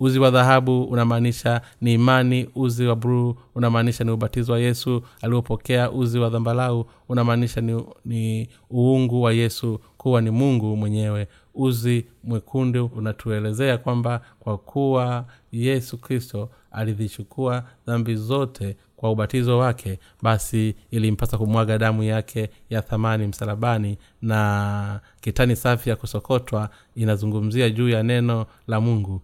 Uzi 0.00 0.18
wa 0.18 0.30
dhahabu 0.30 0.84
unamaanisha 0.84 1.60
ni 1.80 1.94
imani 1.94 2.48
uzi 2.54 2.86
wa 2.86 2.96
bruu 2.96 3.34
unamaanisha 3.54 4.04
ni 4.04 4.10
ubatizo 4.10 4.52
wa 4.52 4.58
yesu 4.58 5.02
aliopokea 5.22 5.90
uzi 5.90 6.18
wa 6.18 6.28
dhambalau 6.30 6.86
unamaanisha 7.08 7.60
ni, 7.60 7.84
ni 8.04 8.48
uungu 8.70 9.22
wa 9.22 9.32
yesu 9.32 9.80
kuwa 9.96 10.20
ni 10.20 10.30
mungu 10.30 10.76
mwenyewe 10.76 11.28
uzi 11.58 12.06
mwekundu 12.24 12.90
unatuelezea 12.96 13.78
kwamba 13.78 14.20
kwa 14.40 14.58
kuwa 14.58 15.24
yesu 15.52 15.98
kristo 15.98 16.50
alizichukua 16.70 17.64
dhambi 17.86 18.14
zote 18.16 18.76
kwa 18.96 19.10
ubatizo 19.10 19.58
wake 19.58 19.98
basi 20.22 20.74
ilimpasa 20.90 21.38
kumwaga 21.38 21.78
damu 21.78 22.02
yake 22.02 22.50
ya 22.70 22.82
thamani 22.82 23.26
msalabani 23.26 23.98
na 24.22 25.00
kitani 25.20 25.56
safi 25.56 25.90
ya 25.90 25.96
kusokotwa 25.96 26.70
inazungumzia 26.94 27.70
juu 27.70 27.88
ya 27.88 28.02
neno 28.02 28.46
la 28.66 28.80
mungu 28.80 29.20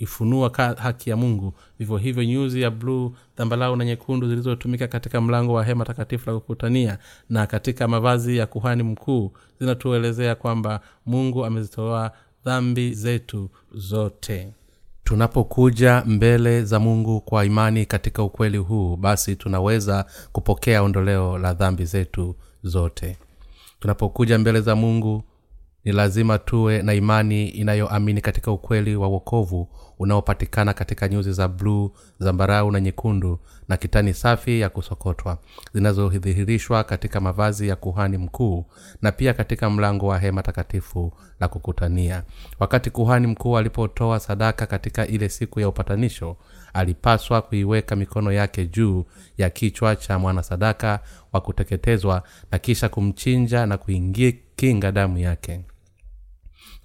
lililoifunua 0.00 0.74
haki 0.76 1.10
ya 1.10 1.16
mungu. 1.16 1.54
Vivyo 1.78 1.96
hivyo 1.96 2.24
nyuzi 2.24 2.62
ya 2.62 2.70
bluu 2.70 3.14
dhambalau 3.36 3.76
na 3.76 3.84
nyekundu 3.84 4.28
zilizotumika 4.28 4.88
katika 4.88 5.20
mlango 5.20 5.52
wa 5.52 5.64
hema 5.64 5.84
takatifu 5.84 6.30
la 6.30 6.38
kukutania 6.38 6.98
na 7.30 7.46
katika 7.46 7.88
mavazi 7.88 8.36
ya 8.36 8.46
kuhani 8.46 8.82
mkuu 8.82 9.32
zinatuelezea 9.60 10.34
kwamba 10.34 10.80
mungu 11.06 11.44
amezitoa 11.44 12.10
dhambi 12.44 12.94
zetu 12.94 13.50
zote. 13.74 14.52
Tunapokuja 15.04 16.02
mbele 16.06 16.64
za 16.64 16.80
mungu 16.80 17.20
kwa 17.20 17.44
imani 17.44 17.86
katika 17.86 18.22
ukweli 18.22 18.58
huu 18.58 18.96
basi 18.96 19.36
tunaweza 19.36 20.04
kupokea 20.32 20.82
ondoleo 20.82 21.38
la 21.38 21.54
dhambi 21.54 21.84
zetu 21.84 22.36
zote. 22.62 23.16
Tunapokuja 23.80 24.38
mbele 24.38 24.60
za 24.60 24.76
mungu 24.76 25.22
ni 25.86 25.92
lazima 25.92 26.38
tuwe 26.38 26.82
na 26.82 26.94
imani 26.94 27.48
inayoamini 27.48 28.20
katika 28.20 28.52
ukweli 28.52 28.96
wa 28.96 29.08
wokovu 29.08 29.68
unaopatikana 29.98 30.72
katika 30.72 31.08
nyuzi 31.08 31.32
za 31.32 31.48
bluu 31.48 31.90
zambarau 32.18 32.70
na 32.70 32.80
nyekundu 32.80 33.38
na 33.68 33.76
kitani 33.76 34.14
safi 34.14 34.60
ya 34.60 34.68
kusokotwa 34.68 35.38
zinazodhihirishwa 35.74 36.84
katika 36.84 37.20
mavazi 37.20 37.68
ya 37.68 37.76
kuhani 37.76 38.18
mkuu 38.18 38.66
na 39.02 39.12
pia 39.12 39.34
katika 39.34 39.70
mlango 39.70 40.06
wa 40.06 40.18
hema 40.18 40.42
takatifu 40.42 41.12
la 41.40 41.48
kukutania. 41.48 42.22
Wakati 42.58 42.90
kuhani 42.90 43.26
mkuu 43.26 43.58
alipotoa 43.58 44.20
sadaka 44.20 44.66
katika 44.66 45.06
ile 45.06 45.28
siku 45.28 45.60
ya 45.60 45.68
upatanisho 45.68 46.36
alipaswa 46.74 47.42
kuiweka 47.42 47.96
mikono 47.96 48.32
yake 48.32 48.66
juu 48.66 49.04
ya 49.38 49.50
kichwa 49.50 49.96
cha 49.96 50.18
mwanasadaka 50.18 51.00
wa 51.32 51.40
kuteketezwa 51.40 52.22
na 52.50 52.58
kisha 52.58 52.88
kumchinja 52.88 53.66
na 53.66 53.78
kuingia 53.78 54.32
kinga 54.56 54.92
damu 54.92 55.18
yake 55.18 55.60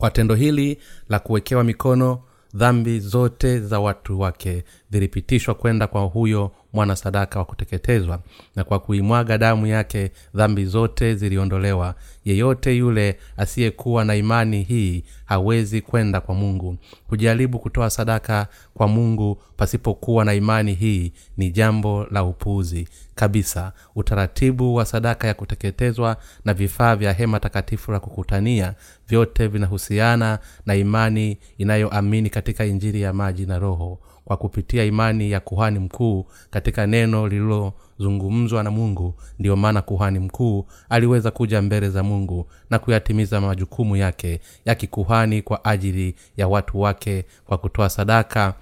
kwa 0.01 0.11
tendo 0.11 0.35
hili 0.35 0.77
la 1.09 1.19
kuwekewa 1.19 1.63
mikono 1.63 2.19
dhambi 2.53 2.99
zote 2.99 3.59
za 3.59 3.79
watu 3.79 4.19
wake 4.19 4.63
zilipitishwa 4.91 5.53
kwenda 5.55 5.87
kwa 5.87 6.01
huyo 6.01 6.51
mwana 6.73 6.95
sadaka 6.95 7.39
wa 7.39 7.45
kuteketezwa 7.45 8.19
na 8.55 8.63
kwa 8.63 8.79
kuimwaga 8.79 9.37
damu 9.37 9.67
yake 9.67 10.11
dhambi 10.35 10.65
zote 10.65 11.15
ziliondolewa 11.15 11.95
yeyote 12.25 12.77
yule 12.77 13.17
asiyekuwa 13.37 14.05
na 14.05 14.15
imani 14.15 14.63
hii 14.63 15.03
hawezi 15.25 15.81
kwenda 15.81 16.21
kwa 16.21 16.35
mungu. 16.35 16.77
Kujaribu 17.07 17.59
kutoa 17.59 17.89
sadaka 17.89 18.47
kwa 18.73 18.87
mungu 18.87 19.37
pasipokuwa 19.57 20.25
na 20.25 20.33
imani 20.33 20.73
hii 20.73 21.13
ni 21.37 21.51
jambo 21.51 22.07
la 22.11 22.23
upuuzi 22.23 22.87
kabisa. 23.15 23.73
Utaratibu 23.95 24.75
wa 24.75 24.85
sadaka 24.85 25.27
ya 25.27 25.33
kuteketezwa 25.33 26.17
na 26.45 26.53
vifaa 26.53 26.95
vya 26.95 27.13
hema 27.13 27.39
takatifu 27.39 27.91
la 27.91 27.99
kukutania 27.99 28.73
vyote 29.07 29.47
vinahusiana 29.47 30.39
na 30.65 30.75
imani 30.75 31.37
inayoamini 31.57 32.29
katika 32.29 32.65
injili 32.65 33.01
ya 33.01 33.13
maji 33.13 33.45
na 33.45 33.59
roho 33.59 33.99
kwa 34.31 34.37
kupitia 34.37 34.83
imani 34.83 35.31
ya 35.31 35.39
kuhani 35.39 35.79
mkuu 35.79 36.25
katika 36.49 36.87
neno 36.87 37.27
lililozungumzwa 37.27 38.63
na 38.63 38.71
mungu. 38.71 39.13
Ndiyo 39.39 39.55
maana 39.55 39.81
kuhani 39.81 40.19
mkuu 40.19 40.65
aliweza 40.89 41.31
kuja 41.31 41.61
mbele 41.61 41.89
za 41.89 42.03
mungu 42.03 42.47
na 42.69 42.79
kuyatimiza 42.79 43.41
majukumu 43.41 43.95
yake 43.95 44.39
ya 44.65 44.75
kikuhani 44.75 45.41
kwa 45.41 45.65
ajili 45.65 46.15
ya 46.37 46.47
watu 46.47 46.81
wake 46.81 47.25
kwa 47.45 47.57
kutoa 47.57 47.89
sadaka 47.89 48.53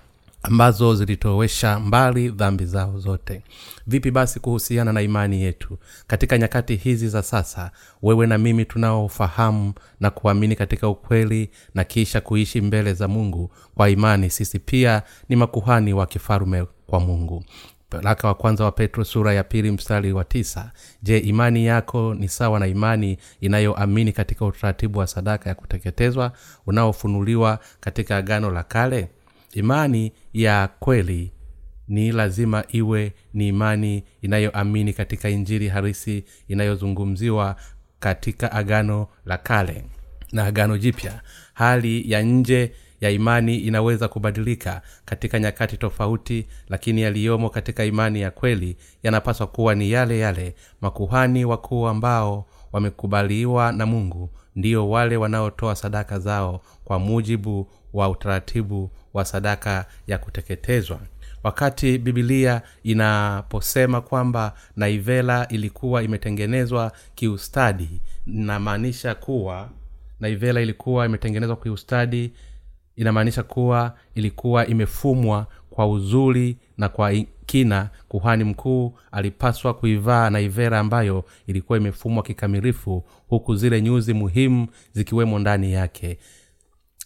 ambazo 0.44 0.96
zilitowesha 0.96 1.80
mbali 1.80 2.30
dhambi 2.30 2.66
zao 2.66 3.00
zote. 3.00 3.44
Vipi 3.88 4.12
basi 4.12 4.40
kuhusiana 4.40 4.94
na 4.94 5.02
imani 5.02 5.42
yetu? 5.42 5.78
Katika 6.08 6.38
nyakati 6.38 6.76
hizi 6.76 7.08
za 7.10 7.24
sasa 7.24 7.72
wewe 8.02 8.28
na 8.28 8.38
mimi 8.38 8.66
tunaofahamu 8.66 9.74
na 10.00 10.10
kuamini 10.10 10.56
katika 10.56 10.88
ukweli 10.90 11.50
na 11.76 11.84
kisha 11.84 12.22
kuishi 12.22 12.62
mbele 12.62 12.94
za 12.94 13.08
mungu 13.08 13.52
kwa 13.76 13.90
imani 13.90 14.30
sisi 14.30 14.60
pia 14.60 15.02
ni 15.30 15.36
makuhani 15.36 15.94
wa 15.94 16.06
kifalume 16.06 16.66
kwa 16.88 17.00
mungu. 17.00 17.44
Waraka 17.92 18.28
wa 18.28 18.36
kwanza 18.36 18.64
wa 18.64 18.72
petro 18.72 19.04
sura 19.06 19.34
ya 19.34 19.44
pili 19.44 19.72
mstari 19.72 20.14
wa 20.14 20.24
tisa. 20.24 20.72
Je 21.04 21.18
imani 21.18 21.66
yako 21.66 22.14
ni 22.14 22.28
sawa 22.28 22.60
na 22.60 22.68
imani 22.68 23.18
inayoamini 23.42 24.12
katika 24.14 24.46
utaratibu 24.46 25.00
wa 25.00 25.08
sadaka 25.08 25.50
ya 25.50 25.56
kuteketezwa 25.56 26.32
unaofunuliwa 26.68 27.60
katika 27.80 28.18
agano 28.18 28.52
la 28.52 28.64
kale 28.64 29.10
imani 29.54 30.12
ya 30.34 30.70
kweli 30.80 31.32
ni 31.88 32.12
lazima 32.12 32.64
iwe 32.72 33.14
ni 33.34 33.48
imani 33.48 34.04
inayoamini 34.22 34.94
katika 34.94 35.30
injili 35.30 35.68
harisi 35.68 36.24
inayozungumziwa 36.48 37.56
katika 38.00 38.52
agano 38.52 39.08
la 39.26 39.38
kale 39.38 39.84
na 40.32 40.44
agano 40.46 40.78
jipya. 40.78 41.22
Hali 41.54 42.12
ya 42.12 42.22
nje 42.22 42.72
ya 43.02 43.10
imani 43.10 43.58
inaweza 43.58 44.08
kubadilika 44.08 44.82
katika 45.06 45.40
nyakati 45.40 45.78
tofauti 45.78 46.48
lakini 46.70 47.02
yaliyomo 47.02 47.50
katika 47.50 47.86
imani 47.86 48.22
ya 48.22 48.32
kweli 48.32 48.78
yanapaswa 49.04 49.48
kuwa 49.48 49.76
ni 49.76 49.92
yale 49.92 50.20
yale. 50.20 50.56
Makuhani 50.82 51.46
wakuu 51.46 51.88
ambao 51.88 52.46
wamekubaliwa 52.72 53.72
na 53.72 53.86
mungu 53.86 54.30
ndio 54.56 54.90
wale 54.90 55.18
wanaotoa 55.18 55.76
sadaka 55.76 56.20
zao 56.20 56.62
kwa 56.84 57.00
mujibu 57.00 57.68
wa 57.94 58.10
utaratibu 58.10 58.92
wa 59.14 59.26
sadaka 59.26 59.86
ya 60.08 60.18
kuteketezwa. 60.18 61.00
Wakati 61.44 61.98
bibilia 61.98 62.62
inaposema 62.84 64.02
kwamba 64.02 64.54
naivela 64.76 65.48
ilikuwa 65.48 66.04
imetengenezwa 66.04 66.92
kiustadi 67.16 67.90
inamaanisha 68.28 69.16
kuwa 69.16 69.70
naivela 70.20 70.62
ilikuwa 70.62 71.06
imetengenezwa 71.06 71.56
kiustadi 71.56 72.32
inamaanisha 72.96 73.44
kuwa 73.44 73.96
ilikuwa 74.16 74.68
imefumwa 74.68 75.48
kwa 75.70 75.88
uzuri 75.88 76.58
na 76.78 76.90
kwa 76.90 77.14
kina. 77.46 77.90
Kuhani 78.08 78.44
mkuu 78.44 78.94
alipaswa 79.12 79.74
kuivaa 79.74 80.30
naivera 80.30 80.80
ambayo 80.80 81.26
ilikuwa 81.48 81.78
imefumwa 81.78 82.24
kikamilifu 82.24 83.04
huku 83.28 83.56
zile 83.56 83.82
nyuzi 83.82 84.14
muhimu 84.14 84.68
zikiwemo 84.94 85.40
ndani 85.40 85.74
yake 85.74 86.18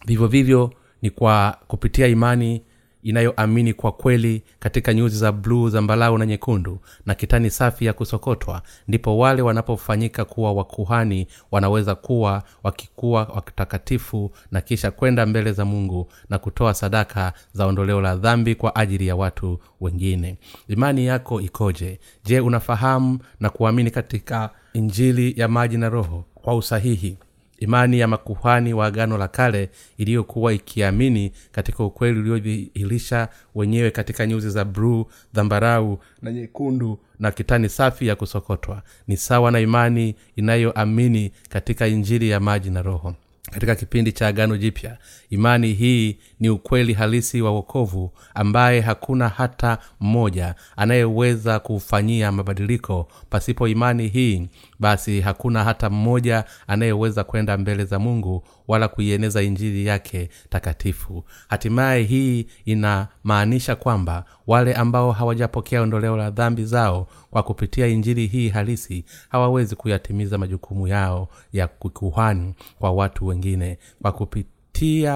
vivyo 0.05 0.27
vivyo 0.27 0.73
ni 1.01 1.09
kwa 1.09 1.57
kupitia 1.67 2.07
imani 2.07 2.61
inayoamini 3.03 3.73
kwa 3.73 3.91
kweli 3.91 4.43
katika 4.59 4.93
nyuzi 4.93 5.17
za 5.17 5.31
bluu 5.31 5.69
zambalau 5.69 6.17
na 6.17 6.25
nyekundu 6.25 6.79
na 7.05 7.15
kitani 7.15 7.49
safi 7.49 7.85
ya 7.85 7.93
kusokotwa 7.93 8.61
ndipo 8.87 9.17
wale 9.17 9.41
wanapofanyika 9.41 10.25
kuwa 10.25 10.53
wakuhani 10.53 11.27
wanaweza 11.51 11.95
kuwa 11.95 12.43
wakikuwa 12.63 13.23
watakatifu 13.35 14.31
na 14.51 14.61
kisha 14.61 14.91
kwenda 14.91 15.25
mbele 15.25 15.51
za 15.51 15.65
mungu 15.65 16.11
na 16.29 16.39
kutoa 16.39 16.73
sadaka 16.73 17.33
za 17.53 17.65
ondoleo 17.65 18.01
la 18.01 18.15
dhambi 18.15 18.55
kwa 18.55 18.75
ajili 18.75 19.07
ya 19.07 19.15
watu 19.15 19.59
wengine. 19.81 20.37
Imani 20.67 21.05
yako 21.05 21.41
ikoje? 21.41 21.99
Je 22.25 22.39
unafahamu 22.39 23.19
na 23.39 23.49
kuamini 23.49 23.91
katika 23.91 24.49
injili 24.73 25.33
ya 25.37 25.47
maji 25.47 25.77
na 25.77 25.89
roho 25.89 26.25
kwa 26.35 26.55
usahihi 26.55 27.17
imani 27.59 27.99
ya 27.99 28.07
makuhani 28.07 28.73
wa 28.73 28.85
agano 28.85 29.17
la 29.17 29.27
kale 29.27 29.69
iliyokuwa 29.97 30.53
ikiamini 30.53 31.31
katika 31.51 31.83
ukweli 31.83 32.19
uliodhihirisha 32.19 33.27
wenyewe 33.55 33.91
katika 33.91 34.25
nyuzi 34.25 34.49
za 34.49 34.65
bruu 34.65 35.05
dhambarau 35.33 35.99
na 36.21 36.31
nyekundu 36.31 36.99
na 37.19 37.31
kitani 37.31 37.69
safi 37.69 38.07
ya 38.07 38.15
kusokotwa. 38.15 38.81
Ni 39.07 39.17
sawa 39.17 39.51
na 39.51 39.59
imani 39.59 40.15
inayoamini 40.35 41.31
katika 41.49 41.87
injili 41.87 42.29
ya 42.29 42.39
maji 42.39 42.69
na 42.69 42.81
roho. 42.81 43.15
Katika 43.51 43.75
kipindi 43.75 44.11
cha 44.11 44.27
agano 44.27 44.57
jipya 44.57 44.97
imani 45.33 45.73
hii 45.73 46.17
ni 46.39 46.49
ukweli 46.49 46.93
halisi 46.93 47.41
wa 47.41 47.51
wokovu 47.51 48.11
ambaye 48.35 48.81
hakuna 48.81 49.29
hata 49.29 49.77
mmoja 49.99 50.55
anayeweza 50.77 51.59
kuufanyia 51.59 52.31
mabadiliko. 52.31 53.07
Pasipo 53.29 53.67
imani 53.67 54.07
hii 54.07 54.47
basi 54.79 55.21
hakuna 55.21 55.63
hata 55.63 55.89
mmoja 55.89 56.43
anayeweza 56.67 57.23
kwenda 57.23 57.57
mbele 57.57 57.85
za 57.85 57.99
mungu 57.99 58.43
wala 58.67 58.87
kuieneza 58.87 59.41
injili 59.41 59.85
yake 59.85 60.29
takatifu. 60.49 61.23
Hatimaye 61.47 62.03
hii 62.03 62.45
inamaanisha 62.65 63.75
kwamba 63.75 64.25
wale 64.47 64.73
ambao 64.73 65.11
hawajapokea 65.11 65.81
ondoleo 65.81 66.17
la 66.17 66.29
dhambi 66.31 66.65
zao 66.65 67.07
kwa 67.31 67.43
kupitia 67.43 67.87
injili 67.87 68.27
hii 68.27 68.49
halisi 68.49 69.05
hawawezi 69.29 69.75
kuyatimiza 69.75 70.37
majukumu 70.37 70.87
yao 70.87 71.27
ya 71.53 71.67
kikuhani 71.67 72.53
kwa 72.79 72.91
watu 72.91 73.27
wengine 73.27 73.77
kwa 74.01 74.11
kupitia 74.11 74.52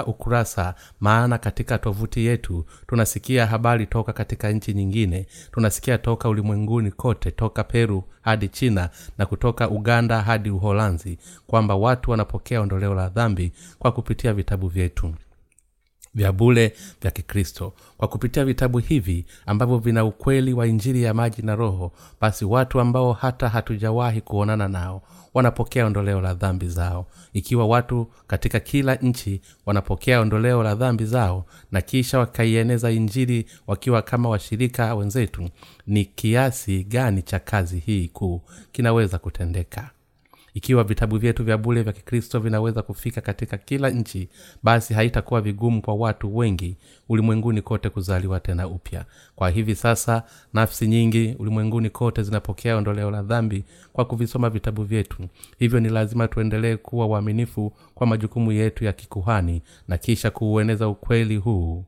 ukurasa 0.06 0.76
maana 1.00 1.38
katika 1.38 1.78
tovuti 1.78 2.26
yetu 2.26 2.66
tunasikia 2.88 3.46
habari 3.46 3.86
toka 3.86 4.14
katika 4.14 4.52
nchi 4.52 4.74
nyingine 4.74 5.26
tunasikia 5.52 5.98
toka 5.98 6.30
ulimwenguni 6.30 6.92
kote 6.92 7.32
toka 7.32 7.64
peru 7.64 8.04
hadi 8.22 8.48
china 8.48 8.90
na 9.18 9.26
kutoka 9.26 9.70
uganda 9.70 10.22
hadi 10.22 10.50
uholanzi 10.50 11.18
kwamba 11.48 11.76
watu 11.76 12.12
wanapokea 12.12 12.62
ondoleo 12.62 12.94
la 12.96 13.10
dhambi 13.10 13.52
kwa 13.80 13.92
kupitia 13.92 14.34
vitabu 14.34 14.68
vyetu 14.68 15.14
vya 16.18 16.32
bule 16.32 16.74
vya 17.02 17.12
kikristo. 17.12 17.74
Kwa 17.98 18.08
kupitia 18.08 18.46
vitabu 18.46 18.78
hivi 18.78 19.26
ambavyo 19.46 19.78
vina 19.78 20.06
ukweli 20.06 20.54
wa 20.54 20.68
injili 20.68 21.04
ya 21.04 21.14
maji 21.14 21.42
na 21.42 21.56
roho 21.56 21.92
basi 22.22 22.46
watu 22.46 22.80
ambao 22.80 23.14
hata 23.14 23.50
hatujawahi 23.50 24.22
kuonana 24.22 24.68
nao 24.68 25.02
wanapokea 25.34 25.86
ondoleo 25.86 26.22
la 26.22 26.34
dhambi 26.34 26.68
zao. 26.68 27.06
Ikiwa 27.34 27.66
watu 27.68 28.08
katika 28.28 28.60
kila 28.60 28.96
nchi 28.96 29.42
wanapokea 29.66 30.20
ondoleo 30.22 30.64
la 30.64 30.76
dhambi 30.76 31.06
zao 31.06 31.46
na 31.72 31.82
kisha 31.82 32.20
wakaieneza 32.20 32.92
injili 32.92 33.46
wakiwa 33.68 34.02
kama 34.02 34.30
washirika 34.30 34.96
wenzetu 34.96 35.50
ni 35.88 36.06
kiasi 36.06 36.84
gani 36.84 37.22
cha 37.22 37.40
kazi 37.40 37.80
hii 37.80 38.08
kuu 38.08 38.42
kinaweza 38.72 39.18
kutendeka 39.18 39.90
ikiwa 40.58 40.84
vitabu 40.84 41.18
vyetu 41.18 41.44
vya 41.44 41.58
bule 41.58 41.82
vya 41.84 41.94
kikristo 41.94 42.40
vinaweza 42.40 42.82
kufika 42.82 43.22
katika 43.22 43.58
kila 43.58 43.90
nchi 43.90 44.30
basi 44.64 44.94
haitakuwa 44.94 45.42
vigumu 45.42 45.82
kwa 45.82 45.94
watu 45.96 46.38
wengi 46.38 46.78
ulimwenguni 47.10 47.62
kote 47.62 47.90
kuzaliwa 47.90 48.40
tena 48.40 48.68
upya. 48.68 49.06
Kwa 49.36 49.50
hivi 49.50 49.76
sasa 49.76 50.24
nafsi 50.54 50.88
nyingi 50.88 51.36
ulimwenguni 51.40 51.90
kote 51.90 52.24
zinapokea 52.24 52.78
ondoleo 52.78 53.12
la 53.12 53.24
dhambi 53.24 53.64
kwa 53.94 54.06
kuvisoma 54.06 54.50
vitabu 54.50 54.84
vyetu. 54.84 55.28
Hivyo 55.60 55.80
ni 55.80 55.90
lazima 55.90 56.28
tuendelee 56.28 56.76
kuwa 56.76 57.08
waaminifu 57.08 57.74
kwa 57.96 58.08
majukumu 58.08 58.52
yetu 58.52 58.86
ya 58.86 58.94
kikuhani 58.94 59.62
na 59.88 59.98
kisha 59.98 60.32
kuueneza 60.32 60.88
ukweli 60.88 61.38
huu 61.38 61.86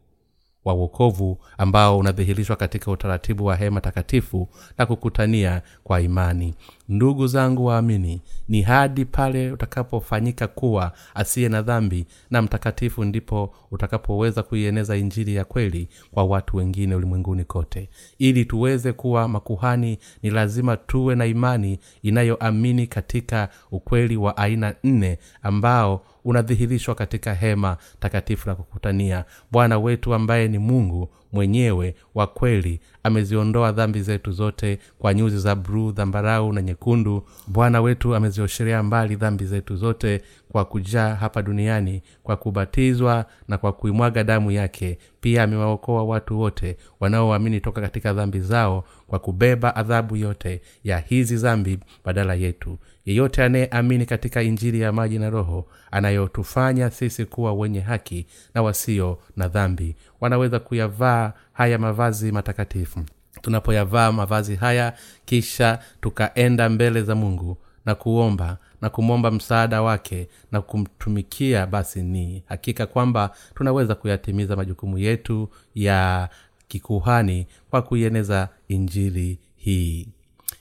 wa 0.70 0.76
uokovu 0.76 1.38
ambao 1.58 1.98
unadhihirishwa 1.98 2.56
katika 2.56 2.92
utaratibu 2.92 3.46
wa 3.46 3.56
hema 3.56 3.82
takatifu 3.82 4.50
na 4.78 4.86
kukutania 4.86 5.62
kwa 5.84 6.02
imani. 6.02 6.54
Ndugu 6.90 7.28
zangu 7.28 7.66
waamini 7.66 8.22
ni 8.50 8.62
hadi 8.62 9.06
pale 9.06 9.52
utakapofanyika 9.52 10.48
kuwa 10.48 10.92
asiye 11.16 11.50
na 11.50 11.62
dhambi 11.62 12.06
na 12.32 12.42
mtakatifu 12.42 13.04
ndipo 13.06 13.54
utakapoweza 13.72 14.44
kuieneza 14.44 14.98
injili 14.98 15.36
ya 15.36 15.46
kweli 15.46 15.90
kwa 16.12 16.24
watu 16.24 16.58
wengine 16.58 16.96
ulimwenguni 16.96 17.44
kote. 17.44 17.90
Ili 18.20 18.46
tuweze 18.46 18.94
kuwa 18.94 19.28
makuhani 19.28 19.98
ni 20.24 20.30
lazima 20.30 20.78
tuwe 20.78 21.16
na 21.16 21.26
imani 21.26 21.80
inayoamini 22.02 22.88
katika 22.88 23.50
ukweli 23.72 24.18
wa 24.18 24.38
aina 24.38 24.76
nne 24.84 25.20
ambao 25.44 26.02
unadhihirishwa 26.30 26.96
katika 26.96 27.34
hema 27.34 27.78
takatifu 28.00 28.50
la 28.50 28.56
kukutania. 28.56 29.26
Bwana 29.52 29.80
wetu 29.80 30.14
ambaye 30.14 30.48
ni 30.48 30.58
mungu 30.58 31.10
mwenyewe 31.32 31.96
wa 32.16 32.28
kweli 32.28 32.80
ameziondoa 33.04 33.72
dhambi 33.72 34.02
zetu 34.02 34.32
zote 34.32 34.80
kwa 35.00 35.14
nyuzi 35.14 35.40
za 35.40 35.56
bruu 35.56 35.92
dhambarau 35.92 36.54
na 36.54 36.62
nyekundu. 36.62 37.24
Bwana 37.48 37.82
wetu 37.82 38.16
ameziosherea 38.16 38.84
mbali 38.84 39.16
dhambi 39.16 39.46
zetu 39.46 39.76
zote 39.76 40.22
kwa 40.52 40.66
kujaa 40.66 41.16
hapa 41.16 41.42
duniani 41.42 42.02
kwa 42.24 42.36
kubatizwa 42.38 43.26
na 43.48 43.58
kwa 43.58 43.74
kuimwaga 43.74 44.24
damu 44.24 44.52
yake 44.52 44.98
pia 45.22 45.44
amewaokoa 45.44 46.04
watu 46.04 46.40
wote 46.40 46.78
wanaoamini 47.00 47.62
toka 47.62 47.82
katika 47.82 48.14
dhambi 48.14 48.40
zao 48.40 48.84
kwa 49.08 49.20
kubeba 49.20 49.76
adhabu 49.76 50.16
yote 50.16 50.62
ya 50.84 50.98
hizi 50.98 51.36
dhambi 51.38 51.80
badala 52.06 52.34
yetu. 52.34 52.78
Yeyote 53.06 53.44
anayeamini 53.44 54.06
katika 54.06 54.42
injili 54.42 54.82
ya 54.82 54.92
maji 54.92 55.20
na 55.20 55.30
roho 55.30 55.66
anayotufanya 55.92 56.90
sisi 56.90 57.26
kuwa 57.26 57.54
wenye 57.54 57.80
haki 57.80 58.26
na 58.54 58.62
wasio 58.62 59.20
na 59.38 59.48
dhambi 59.48 59.96
wanaweza 60.22 60.60
kuyavaa 60.60 61.34
haya 61.54 61.78
mavazi 61.78 62.32
matakatifu. 62.32 63.00
Tunapoyavaa 63.42 64.12
mavazi 64.12 64.56
haya 64.56 64.94
kisha 65.26 65.80
tukaenda 66.02 66.70
mbele 66.70 67.02
za 67.02 67.16
mungu 67.16 67.58
na 67.86 67.96
kuomba 67.96 68.58
na 68.82 68.90
kumwomba 68.90 69.32
msaada 69.32 69.82
wake 69.82 70.28
na 70.52 70.62
kumtumikia 70.62 71.68
basi 71.68 72.02
ni 72.02 72.44
hakika 72.48 72.86
kwamba 72.86 73.32
tunaweza 73.56 73.96
kuyatimiza 73.96 74.56
majukumu 74.56 74.98
yetu 74.98 75.50
ya 75.76 76.30
kikuhani 76.68 77.48
kwa 77.70 77.82
kuieneza 77.82 78.50
injili 78.68 79.40
hii. 79.56 80.08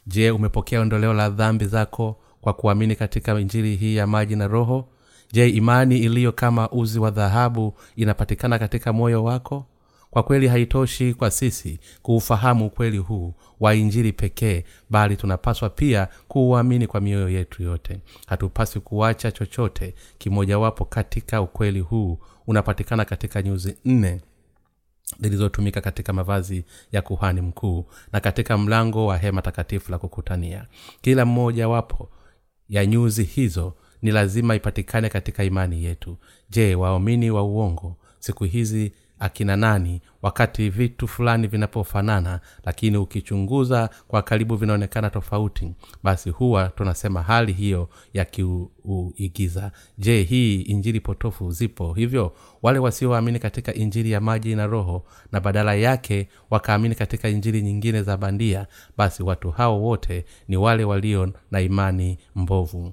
Je 0.06 0.30
umepokea 0.30 0.80
ondoleo 0.80 1.12
la 1.14 1.30
dhambi 1.30 1.64
zako 1.66 2.16
kwa 2.40 2.52
kuamini 2.52 2.96
katika 2.96 3.40
injili 3.40 3.76
hii 3.76 3.96
ya 3.96 4.06
maji 4.06 4.36
na 4.36 4.46
roho? 4.46 4.88
Je 5.32 5.48
imani 5.48 5.98
iliyo 5.98 6.32
kama 6.32 6.70
uzi 6.70 6.98
wa 6.98 7.10
dhahabu 7.10 7.74
inapatikana 7.96 8.58
katika 8.58 8.92
moyo 8.92 9.24
wako 9.24 9.66
kwa 10.10 10.22
kweli 10.22 10.48
haitoshi 10.48 11.14
kwa 11.14 11.30
sisi 11.30 11.80
kuufahamu 12.02 12.66
ukweli 12.66 12.98
huu 12.98 13.34
wa 13.60 13.74
injili 13.74 14.12
pekee 14.12 14.64
bali 14.90 15.16
tunapaswa 15.16 15.70
pia 15.70 16.08
kuuamini 16.28 16.86
kwa 16.86 17.00
mioyo 17.00 17.28
yetu 17.28 17.62
yote. 17.62 18.00
Hatupaswi 18.26 18.80
kuacha 18.80 19.32
chochote 19.32 19.94
kimojawapo 20.18 20.84
katika 20.84 21.42
ukweli 21.42 21.80
huu 21.80 22.18
unapatikana 22.46 23.04
katika 23.04 23.42
nyuzi 23.42 23.76
nne 23.84 24.20
zilizotumika 25.20 25.80
katika 25.80 26.12
mavazi 26.12 26.64
ya 26.92 27.02
kuhani 27.02 27.40
mkuu 27.40 27.86
na 28.12 28.20
katika 28.20 28.58
mlango 28.58 29.06
wa 29.06 29.16
hema 29.18 29.42
takatifu 29.42 29.90
la 29.92 29.98
kukutania. 29.98 30.66
Kila 31.00 31.24
mmojawapo 31.24 32.10
ya 32.68 32.86
nyuzi 32.86 33.24
hizo 33.24 33.74
ni 34.02 34.10
lazima 34.10 34.54
ipatikane 34.54 35.08
katika 35.08 35.44
imani 35.44 35.84
yetu. 35.84 36.16
Je 36.50 36.74
waumini 36.74 37.30
wa 37.30 37.42
uongo 37.42 37.96
siku 38.18 38.44
hizi 38.44 38.92
akina 39.18 39.56
nani 39.56 40.00
wakati 40.22 40.70
vitu 40.70 41.08
fulani 41.08 41.46
vinapofanana 41.46 42.40
lakini 42.64 42.96
ukichunguza 42.96 43.90
kwa 44.08 44.22
karibu 44.22 44.56
vinaonekana 44.56 45.10
tofauti 45.10 45.72
basi 46.02 46.30
huwa 46.30 46.68
tunasema 46.68 47.22
hali 47.22 47.52
hiyo 47.52 47.88
ya 48.14 48.24
kiuigiza. 48.24 49.72
Je 49.98 50.22
hii 50.22 50.60
injili 50.60 51.00
potofu 51.00 51.50
zipo? 51.50 51.92
Hivyo 51.94 52.32
wale 52.62 52.78
wasioamini 52.78 53.38
katika 53.38 53.74
injili 53.74 54.10
ya 54.10 54.20
maji 54.20 54.54
na 54.54 54.66
roho 54.66 55.04
na 55.32 55.40
badala 55.40 55.74
yake 55.74 56.28
wakaamini 56.50 56.94
katika 56.94 57.28
injili 57.28 57.62
nyingine 57.62 58.02
za 58.02 58.16
bandia 58.16 58.66
basi 58.96 59.22
watu 59.22 59.50
hao 59.50 59.82
wote 59.82 60.24
ni 60.48 60.56
wale 60.56 60.84
walio 60.84 61.32
na 61.50 61.60
imani 61.60 62.18
mbovu 62.34 62.92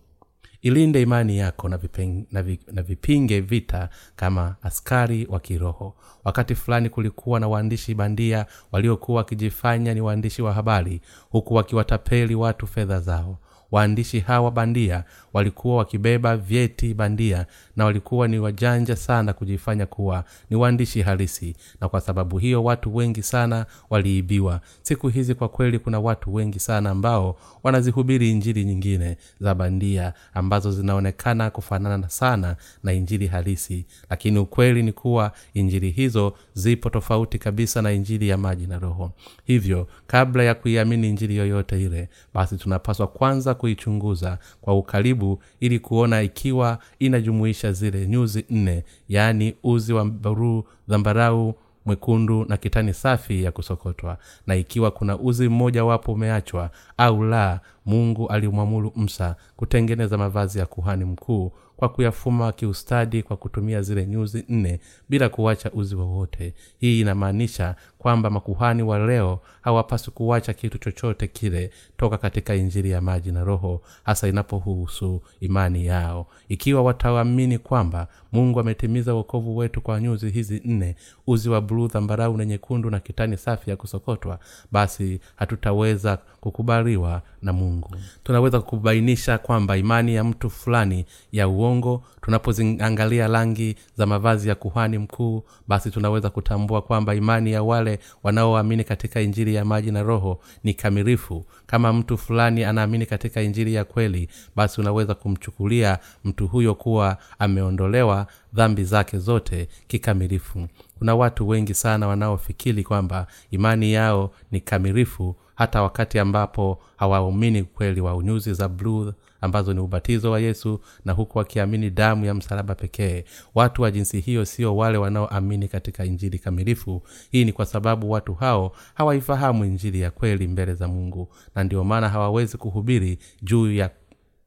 ilinde 0.65 1.01
imani 1.01 1.37
yako 1.37 1.69
na, 1.69 1.77
vipeng, 1.77 2.25
na, 2.31 2.43
vi, 2.43 2.59
na 2.71 2.81
vipinge 2.81 3.39
vita 3.41 3.89
kama 4.15 4.55
askari 4.61 5.27
wa 5.29 5.39
kiroho. 5.39 5.95
Wakati 6.23 6.55
fulani 6.55 6.89
kulikuwa 6.89 7.39
na 7.39 7.47
waandishi 7.47 7.93
bandia 7.95 8.45
waliokuwa 8.71 9.17
wakijifanya 9.17 9.93
ni 9.93 10.01
waandishi 10.01 10.41
wa 10.41 10.53
habari 10.53 11.01
huku 11.29 11.53
wakiwatapeli 11.53 12.35
watu 12.35 12.67
fedha 12.67 12.99
zao 12.99 13.37
waandishi 13.79 14.19
hawa 14.19 14.51
bandia 14.51 15.03
walikuwa 15.33 15.77
wakibeba 15.77 16.37
vyeti 16.37 16.93
bandia 16.93 17.45
na 17.75 17.85
walikuwa 17.85 18.27
ni 18.27 18.39
wajanja 18.39 18.95
sana 18.95 19.33
kujifanya 19.33 19.85
kuwa 19.85 20.23
ni 20.49 20.55
waandishi 20.57 21.01
halisi. 21.01 21.55
Na 21.81 21.89
kwa 21.89 22.01
sababu 22.01 22.37
hiyo 22.37 22.63
watu 22.63 22.95
wengi 22.95 23.23
sana 23.23 23.65
waliibiwa. 23.89 24.61
Siku 24.81 25.07
hizi 25.07 25.35
kwa 25.35 25.49
kweli 25.49 25.79
kuna 25.79 25.99
watu 25.99 26.33
wengi 26.33 26.59
sana 26.59 26.89
ambao 26.89 27.37
wanazihubiri 27.63 28.31
injili 28.31 28.65
nyingine 28.65 29.17
za 29.39 29.55
bandia 29.55 30.13
ambazo 30.33 30.71
zinaonekana 30.71 31.49
kufanana 31.49 32.09
sana 32.09 32.55
na 32.83 32.93
injili 32.93 33.27
halisi. 33.27 33.85
Lakini 34.09 34.39
ukweli 34.39 34.83
ni 34.83 34.91
kuwa 34.91 35.31
injili 35.53 35.89
hizo 35.89 36.33
zipo 36.53 36.89
tofauti 36.89 37.39
kabisa 37.39 37.81
na 37.81 37.91
injili 37.91 38.29
ya 38.29 38.37
maji 38.37 38.67
na 38.67 38.79
roho. 38.79 39.11
Hivyo 39.45 39.87
kabla 40.07 40.43
ya 40.43 40.55
kuiamini 40.55 41.09
injili 41.09 41.35
yoyote 41.37 41.81
ile 41.83 42.09
basi 42.33 42.57
tunapaswa 42.57 43.07
kwanza 43.07 43.53
kuichunguza 43.69 44.37
kwa 44.61 44.77
ukaribu 44.77 45.39
ili 45.59 45.79
kuona 45.79 46.21
ikiwa 46.21 46.79
inajumuisha 46.99 47.71
zile 47.71 48.07
nyuzi 48.07 48.45
nne 48.49 48.83
yaani 49.09 49.55
uzi 49.63 49.93
wa 49.93 50.05
baruu 50.05 50.63
dhambarau 50.87 51.53
mwekundu 51.85 52.45
na 52.45 52.57
kitani 52.57 52.93
safi 52.93 53.43
ya 53.43 53.51
kusokotwa. 53.51 54.17
Na 54.47 54.55
ikiwa 54.55 54.91
kuna 54.91 55.19
uzi 55.19 55.49
mmoja 55.49 55.85
wapo 55.85 56.13
umeachwa 56.13 56.69
au 56.97 57.23
la 57.23 57.59
mungu 57.85 58.27
alimwamuru 58.27 58.91
msa 58.95 59.35
kutengeneza 59.55 60.17
mavazi 60.17 60.59
ya 60.59 60.65
kuhani 60.65 61.05
mkuu 61.05 61.51
kwa 61.77 61.89
kuyafuma 61.89 62.51
kiustadi 62.51 63.23
kwa 63.23 63.37
kutumia 63.37 63.81
zile 63.81 64.05
nyuzi 64.07 64.45
nne 64.49 64.79
bila 65.09 65.29
kuacha 65.29 65.71
uzi 65.71 65.95
wowote. 65.95 66.53
Hii 66.79 67.01
inamaanisha 67.01 67.75
kwamba 68.05 68.29
makuhani 68.29 68.83
wa 68.83 68.99
leo 68.99 69.39
hawapaswi 69.61 70.13
kuwacha 70.13 70.53
kitu 70.53 70.77
chochote 70.77 71.27
kile 71.27 71.71
toka 71.97 72.17
katika 72.17 72.55
injili 72.55 72.91
ya 72.91 73.01
maji 73.01 73.31
na 73.31 73.43
roho 73.43 73.81
hasa 74.03 74.27
inapohusu 74.27 75.21
imani 75.39 75.85
yao. 75.85 76.27
Ikiwa 76.49 76.83
wataamini 76.83 77.57
kwamba 77.57 78.07
mungu 78.31 78.59
ametimiza 78.59 79.15
uokovu 79.15 79.57
wetu 79.57 79.81
kwa 79.81 80.01
nyuzi 80.01 80.29
hizi 80.29 80.61
nne 80.65 80.95
uzi 81.27 81.49
wa 81.49 81.61
bluu 81.61 81.87
dhambarau 81.87 82.37
na 82.37 82.45
nyekundu 82.45 82.89
na 82.89 82.99
kitani 82.99 83.37
safi 83.37 83.69
ya 83.69 83.75
kusokotwa 83.75 84.39
basi 84.71 85.19
hatutaweza 85.35 86.17
kukubaliwa 86.39 87.21
na 87.41 87.53
mungu. 87.53 87.89
Tunaweza 88.23 88.61
kubainisha 88.61 89.37
kwamba 89.37 89.77
imani 89.77 90.15
ya 90.15 90.23
mtu 90.23 90.49
fulani 90.49 91.05
ya 91.31 91.47
uongo 91.47 92.03
tunapoziangalia 92.25 93.27
rangi 93.27 93.75
za 93.97 94.05
mavazi 94.05 94.49
ya 94.49 94.55
kuhani 94.55 94.97
mkuu 94.97 95.43
basi 95.67 95.91
tunaweza 95.91 96.29
kutambua 96.29 96.81
kwamba 96.81 97.15
imani 97.15 97.51
ya 97.51 97.63
wale 97.63 97.99
wanaoamini 98.23 98.83
katika 98.83 99.21
injili 99.21 99.55
ya 99.55 99.65
maji 99.65 99.91
na 99.91 100.03
roho 100.03 100.39
ni 100.63 100.73
kamilifu. 100.73 101.45
Kama 101.65 101.93
mtu 101.93 102.17
fulani 102.17 102.63
anaamini 102.63 103.05
katika 103.05 103.41
injili 103.41 103.73
ya 103.73 103.83
kweli 103.85 104.29
basi 104.55 104.81
unaweza 104.81 105.15
kumchukulia 105.15 105.99
mtu 106.23 106.47
huyo 106.47 106.75
kuwa 106.75 107.17
ameondolewa 107.39 108.27
dhambi 108.53 108.83
zake 108.83 109.17
zote 109.17 109.67
kikamilifu. 109.87 110.67
Kuna 110.99 111.15
watu 111.15 111.47
wengi 111.47 111.73
sana 111.73 112.07
wanaofikiri 112.07 112.83
kwamba 112.83 113.27
imani 113.51 113.93
yao 113.93 114.31
ni 114.51 114.59
kamilifu 114.61 115.35
hata 115.55 115.81
wakati 115.81 116.19
ambapo 116.19 116.81
hawaumini 116.97 117.63
kweli 117.63 118.01
wa 118.01 118.23
nyuzi 118.23 118.53
za 118.53 118.69
bluu 118.69 119.13
ambazo 119.41 119.73
ni 119.73 119.79
ubatizo 119.79 120.31
wa 120.31 120.39
yesu 120.39 120.79
na 121.05 121.13
huku 121.13 121.37
wakiamini 121.37 121.89
damu 121.89 122.25
ya 122.25 122.33
msalaba 122.33 122.75
pekee. 122.75 123.23
Watu 123.55 123.81
wa 123.81 123.91
jinsi 123.91 124.19
hiyo 124.19 124.45
sio 124.45 124.77
wale 124.77 124.97
wanaoamini 124.97 125.67
katika 125.67 126.05
injili 126.05 126.39
kamilifu. 126.39 127.01
Hii 127.31 127.45
ni 127.45 127.53
kwa 127.53 127.65
sababu 127.65 128.11
watu 128.11 128.33
hao 128.33 128.71
hawaifahamu 128.93 129.65
injili 129.65 130.01
ya 130.01 130.11
kweli 130.11 130.47
mbele 130.47 130.73
za 130.73 130.87
mungu 130.87 131.29
na 131.55 131.63
ndio 131.63 131.83
maana 131.83 132.09
hawawezi 132.09 132.57
kuhubiri 132.57 133.19
juu 133.41 133.71
ya 133.71 133.89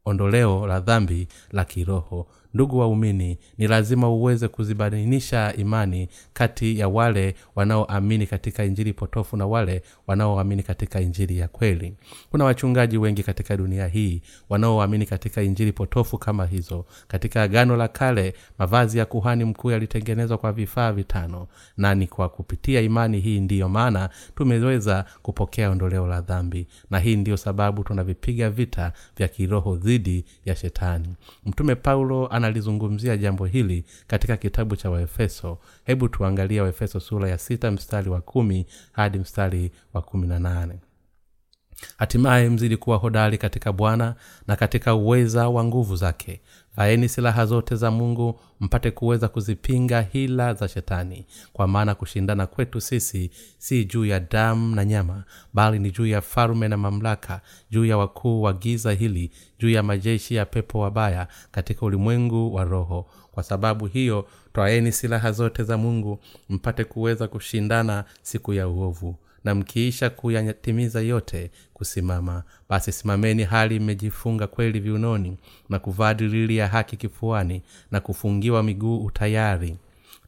ondoleo 0.04 0.66
la 0.66 0.80
dhambi 0.80 1.28
la 1.52 1.64
kiroho 1.64 2.26
ndugu 2.54 2.78
waumini 2.78 3.38
ni 3.58 3.66
lazima 3.66 4.08
uweze 4.10 4.48
kuzibainisha 4.48 5.54
imani 5.56 6.08
kati 6.32 6.78
ya 6.78 6.88
wale 6.88 7.34
wanaoamini 7.56 8.26
katika 8.26 8.64
injili 8.64 8.92
potofu 8.92 9.36
na 9.36 9.46
wale 9.46 9.82
wanaoamini 10.06 10.62
katika 10.62 11.00
injili 11.00 11.38
ya 11.38 11.48
kweli. 11.48 11.94
Kuna 12.30 12.44
wachungaji 12.44 12.98
wengi 12.98 13.22
katika 13.22 13.56
dunia 13.56 13.86
hii 13.86 14.22
wanaoamini 14.48 15.06
katika 15.06 15.42
injili 15.42 15.72
potofu 15.72 16.18
kama 16.18 16.46
hizo. 16.46 16.84
Katika 17.08 17.42
agano 17.42 17.76
la 17.76 17.88
kale 17.88 18.34
mavazi 18.58 18.98
ya 18.98 19.04
kuhani 19.04 19.44
mkuu 19.44 19.70
yalitengenezwa 19.70 20.38
kwa 20.38 20.52
vifaa 20.52 20.92
vitano 20.92 21.46
na 21.76 21.94
ni 21.94 22.06
kwa 22.06 22.28
kupitia 22.28 22.80
imani 22.80 23.20
hii 23.20 23.40
ndiyo 23.40 23.68
maana 23.68 24.10
tumeweza 24.34 25.04
kupokea 25.22 25.70
ondoleo 25.70 26.06
la 26.06 26.20
dhambi. 26.20 26.66
Na 26.90 26.98
hii 26.98 27.16
ndiyo 27.16 27.36
sababu 27.36 27.84
tunavipiga 27.84 28.50
vita 28.50 28.92
vya 29.16 29.28
kiroho 29.28 29.76
dhidi 29.76 30.24
ya 30.44 30.56
shetani. 30.56 31.08
Mtume 31.46 31.74
paulo 31.74 32.26
analizungumzia 32.38 33.16
jambo 33.16 33.44
hili 33.46 33.84
katika 34.06 34.36
kitabu 34.36 34.76
cha 34.76 34.90
waefeso. 34.90 35.58
Hebu 35.84 36.08
tuangalie 36.08 36.60
waefeso 36.60 37.00
sura 37.00 37.28
ya 37.28 37.38
sita 37.38 37.70
mstari 37.70 38.10
wa 38.10 38.20
kumi 38.20 38.66
hadi 38.92 39.18
mstari 39.18 39.70
wa 39.94 40.02
kumi 40.02 40.26
na 40.26 40.38
nane. 40.38 40.78
Hatimaye 41.96 42.48
mzidi 42.48 42.76
kuwa 42.76 42.96
hodari 42.96 43.38
katika 43.38 43.72
bwana 43.72 44.14
na 44.46 44.56
katika 44.56 44.94
uweza 44.94 45.48
wa 45.48 45.64
nguvu 45.64 45.96
zake 45.96 46.40
vaeni 46.78 47.08
silaha 47.08 47.46
zote 47.46 47.76
za 47.76 47.90
mungu 47.90 48.40
mpate 48.60 48.90
kuweza 48.90 49.28
kuzipinga 49.28 50.00
hila 50.00 50.54
za 50.54 50.68
shetani. 50.68 51.26
Kwa 51.52 51.66
maana 51.68 51.94
kushindana 51.94 52.46
kwetu 52.46 52.80
sisi 52.80 53.30
si 53.58 53.84
juu 53.84 54.04
ya 54.04 54.20
damu 54.20 54.74
na 54.76 54.84
nyama 54.84 55.24
bali 55.54 55.78
ni 55.78 55.90
juu 55.90 56.06
ya 56.06 56.20
falume 56.20 56.68
na 56.68 56.76
mamlaka 56.76 57.40
juu 57.70 57.84
ya 57.84 57.98
wakuu 57.98 58.42
wa 58.42 58.52
giza 58.52 58.92
hili 58.92 59.30
juu 59.58 59.70
ya 59.70 59.82
majeshi 59.82 60.34
ya 60.34 60.46
pepo 60.46 60.78
wabaya 60.80 61.28
katika 61.50 61.86
ulimwengu 61.86 62.54
wa 62.54 62.64
roho. 62.64 63.06
Kwa 63.32 63.42
sababu 63.42 63.86
hiyo 63.86 64.28
twaeni 64.52 64.92
silaha 64.92 65.32
zote 65.32 65.62
za 65.64 65.76
mungu 65.78 66.18
mpate 66.48 66.84
kuweza 66.84 67.28
kushindana 67.28 68.04
siku 68.22 68.52
ya 68.54 68.68
uovu 68.68 69.16
na 69.44 69.54
mkiisha 69.54 70.10
kuyatimiza 70.10 71.00
yote 71.00 71.50
kusimama. 71.74 72.42
Basi 72.68 72.92
simameni 72.92 73.44
hali 73.44 73.80
mmejifunga 73.80 74.46
kweli 74.46 74.80
viunoni 74.80 75.36
na 75.68 75.78
kuvaa 75.78 76.14
dirili 76.14 76.56
ya 76.56 76.68
haki 76.68 76.96
kifuani 76.96 77.62
na 77.90 78.00
kufungiwa 78.00 78.62
miguu 78.62 79.04
utayari 79.04 79.76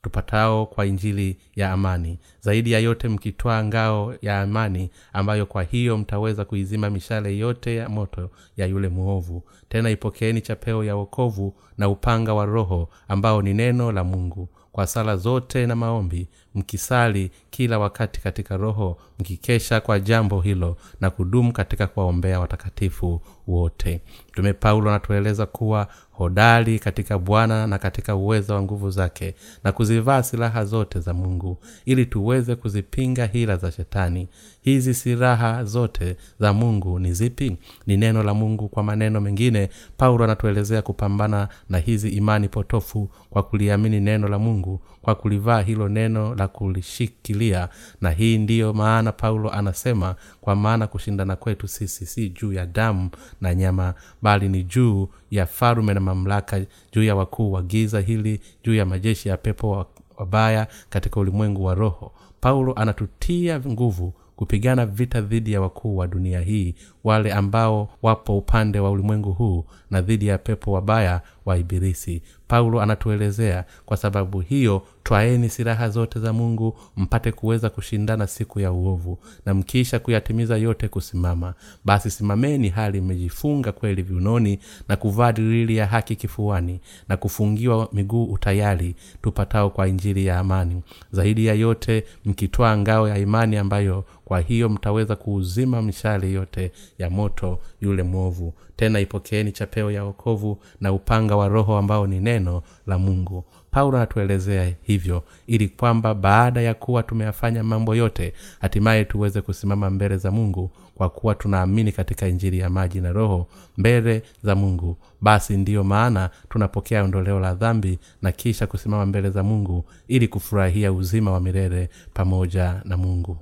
tupatao 0.03 0.67
kwa 0.67 0.87
injili 0.87 1.37
ya 1.57 1.73
amani. 1.73 2.19
Zaidi 2.41 2.73
ya 2.73 2.79
yote 2.79 3.09
mkitwaa 3.09 3.65
ngao 3.65 4.15
ya 4.23 4.41
amani 4.43 4.91
ambayo 5.13 5.47
kwa 5.47 5.63
hiyo 5.63 5.99
mtaweza 5.99 6.45
kuizima 6.45 6.91
mishale 6.91 7.39
yote 7.39 7.77
ya 7.77 7.89
moto 7.89 8.31
ya 8.57 8.67
yule 8.67 8.89
mwovu. 8.89 9.43
Tena 9.69 9.91
ipokeeni 9.91 10.41
chapeo 10.41 10.85
ya 10.85 10.97
wokovu 10.97 11.55
na 11.79 11.89
upanga 11.89 12.35
wa 12.35 12.45
roho 12.47 12.89
ambao 13.09 13.43
ni 13.43 13.55
neno 13.55 13.93
la 13.93 14.05
mungu 14.05 14.49
kwa 14.73 14.87
sala 14.87 15.17
zote 15.17 15.67
na 15.67 15.77
maombi 15.77 16.29
mkisali 16.55 17.31
kila 17.51 17.79
wakati 17.79 18.21
katika 18.21 18.57
roho 18.57 18.97
mkikesha 19.19 19.81
kwa 19.81 20.01
jambo 20.01 20.41
hilo 20.41 20.77
na 21.01 21.11
kudumu 21.11 21.53
katika 21.53 21.87
kuwaombea 21.87 22.41
watakatifu 22.41 23.21
wote. 23.47 24.01
Mtume 24.29 24.53
paulo 24.53 24.91
anatueleza 24.91 25.47
kuwa 25.47 25.89
hodari 26.21 26.79
katika 26.79 27.19
bwana 27.19 27.67
na 27.67 27.79
katika 27.79 28.17
uwezo 28.17 28.55
wa 28.55 28.63
nguvu 28.63 28.91
zake 28.91 29.35
na 29.65 29.73
kuzivaa 29.73 30.23
silaha 30.23 30.65
zote 30.65 31.01
za 31.01 31.15
mungu 31.15 31.59
ili 31.85 32.07
tuweze 32.07 32.57
kuzipinga 32.57 33.27
hila 33.27 33.57
za 33.57 33.73
shetani. 33.73 34.29
Hizi 34.63 34.95
silaha 34.95 35.65
zote 35.65 36.17
za 36.41 36.53
mungu 36.53 36.99
ni 36.99 37.13
zipi? 37.13 37.57
Ni 37.87 37.97
neno 37.97 38.23
la 38.23 38.35
mungu 38.35 38.69
kwa 38.69 38.83
maneno 38.83 39.21
mengine 39.21 39.69
paulo 39.97 40.25
anatuelezea 40.25 40.83
kupambana 40.83 41.49
na 41.69 41.79
hizi 41.79 42.09
imani 42.09 42.49
potofu 42.49 43.11
kwa 43.31 43.43
kuliamini 43.43 44.01
neno 44.01 44.29
la 44.29 44.39
mungu 44.39 44.81
kwa 45.03 45.15
kulivaa 45.15 45.61
hilo 45.61 45.89
neno 45.89 46.35
la 46.35 46.49
kulishikilia. 46.49 47.69
Na 48.01 48.11
hii 48.11 48.39
ndiyo 48.39 48.73
maana 48.73 49.13
paulo 49.13 49.51
anasema 49.53 50.15
kwa 50.41 50.57
maana 50.57 50.87
kushindana 50.87 51.37
kwetu 51.37 51.69
sisi 51.69 52.07
si 52.07 52.29
juu 52.31 52.53
ya 52.53 52.67
damu 52.67 53.11
na 53.41 53.55
nyama 53.55 53.95
bali 54.23 54.49
ni 54.49 54.63
juu 54.65 55.09
ya 55.31 55.47
farume 55.47 55.95
na 55.95 56.01
mamlaka 56.01 56.61
juu 56.93 57.03
ya 57.03 57.15
wakuu 57.17 57.53
wa 57.53 57.63
giza 57.63 58.01
hili 58.01 58.41
juu 58.65 58.75
ya 58.75 58.87
majeshi 58.87 59.29
ya 59.29 59.37
pepo 59.37 59.87
wabaya 60.17 60.67
katika 60.91 61.21
ulimwengu 61.21 61.65
wa 61.65 61.75
roho. 61.75 62.13
Paulo 62.41 62.73
anatutia 62.73 63.61
nguvu 63.61 64.15
kupigana 64.37 64.87
vita 64.87 65.21
dhidi 65.21 65.53
ya 65.53 65.61
wakuu 65.61 65.97
wa 65.97 66.07
dunia 66.07 66.41
hii 66.41 66.75
wale 67.05 67.33
ambao 67.33 67.89
wapo 68.03 68.39
upande 68.39 68.81
wa 68.81 68.91
ulimwengu 68.91 69.33
huu 69.33 69.65
na 69.91 70.03
dhidi 70.03 70.27
ya 70.27 70.39
pepo 70.39 70.73
wabaya 70.73 71.21
wa 71.45 71.59
ibilisi 71.59 72.23
paulo 72.51 72.81
anatuelezea 72.83 73.65
kwa 73.87 73.97
sababu 73.97 74.41
hiyo 74.41 74.83
twaeni 75.03 75.49
silaha 75.49 75.89
zote 75.89 76.21
za 76.21 76.33
mungu 76.33 76.77
mpate 76.97 77.33
kuweza 77.33 77.71
kushindana 77.71 78.27
siku 78.27 78.61
ya 78.61 78.73
uovu 78.73 79.19
na 79.47 79.55
mkiisha 79.55 79.99
kuyatimiza 79.99 80.57
yote 80.57 80.89
kusimama. 80.89 81.55
Basi 81.85 82.11
simameni 82.11 82.69
hali 82.69 83.01
mmejifunga 83.01 83.73
kweli 83.73 84.03
viunoni 84.03 84.59
na 84.89 84.97
kuvaa 84.97 85.33
dilili 85.33 85.77
ya 85.77 85.87
haki 85.87 86.17
kifuani 86.17 86.81
na 87.09 87.17
kufungiwa 87.17 87.89
miguu 87.93 88.25
utayari 88.25 88.95
tupatao 89.23 89.71
kwa 89.71 89.89
injili 89.89 90.27
ya 90.27 90.39
amani. 90.39 90.83
Zaidi 91.13 91.47
ya 91.47 91.55
yote 91.55 92.05
mkitwaa 92.25 92.77
ngao 92.77 93.09
ya 93.09 93.19
imani 93.19 93.57
ambayo 93.57 94.05
kwa 94.25 94.41
hiyo 94.41 94.69
mtaweza 94.69 95.17
kuuzima 95.17 95.83
mishale 95.83 96.33
yote 96.33 96.73
ya 96.99 97.11
moto 97.11 97.59
yule 97.81 98.03
mwovu 98.03 98.55
tena 98.81 99.01
ipokeeni 99.01 99.53
chapeo 99.53 99.91
ya 99.91 100.05
okovu 100.05 100.59
na 100.81 100.93
upanga 100.93 101.37
wa 101.37 101.49
roho 101.49 101.77
ambao 101.77 102.07
ni 102.07 102.21
neno 102.21 102.63
la 102.87 102.99
mungu. 102.99 103.45
Paulo 103.71 103.97
anatuelezea 103.97 104.73
hivyo 104.83 105.23
ili 105.47 105.69
kwamba 105.69 106.15
baada 106.15 106.61
ya 106.61 106.75
kuwa 106.75 107.03
tumeyafanya 107.03 107.65
mambo 107.65 107.95
yote 107.95 108.33
hatimaye 108.61 109.05
tuweze 109.05 109.41
kusimama 109.41 109.91
mbele 109.91 110.17
za 110.17 110.31
mungu 110.31 110.71
kwa 110.95 111.11
kuwa 111.11 111.35
tunaamini 111.35 111.93
katika 111.93 112.29
injili 112.29 112.59
ya 112.59 112.71
maji 112.71 113.01
na 113.01 113.13
roho 113.13 113.47
mbele 113.77 114.23
za 114.43 114.55
mungu. 114.55 114.97
Basi 115.21 115.57
ndiyo 115.57 115.85
maana 115.85 116.31
tunapokea 116.49 117.05
ondoleo 117.05 117.41
la 117.41 117.55
dhambi 117.55 117.99
na 118.23 118.33
kisha 118.33 118.67
kusimama 118.67 119.07
mbele 119.07 119.31
za 119.31 119.43
mungu 119.43 119.85
ili 120.09 120.29
kufurahia 120.29 120.93
uzima 120.93 121.31
wa 121.33 121.41
milele 121.41 121.89
pamoja 122.15 122.81
na 122.85 122.97
mungu 122.97 123.37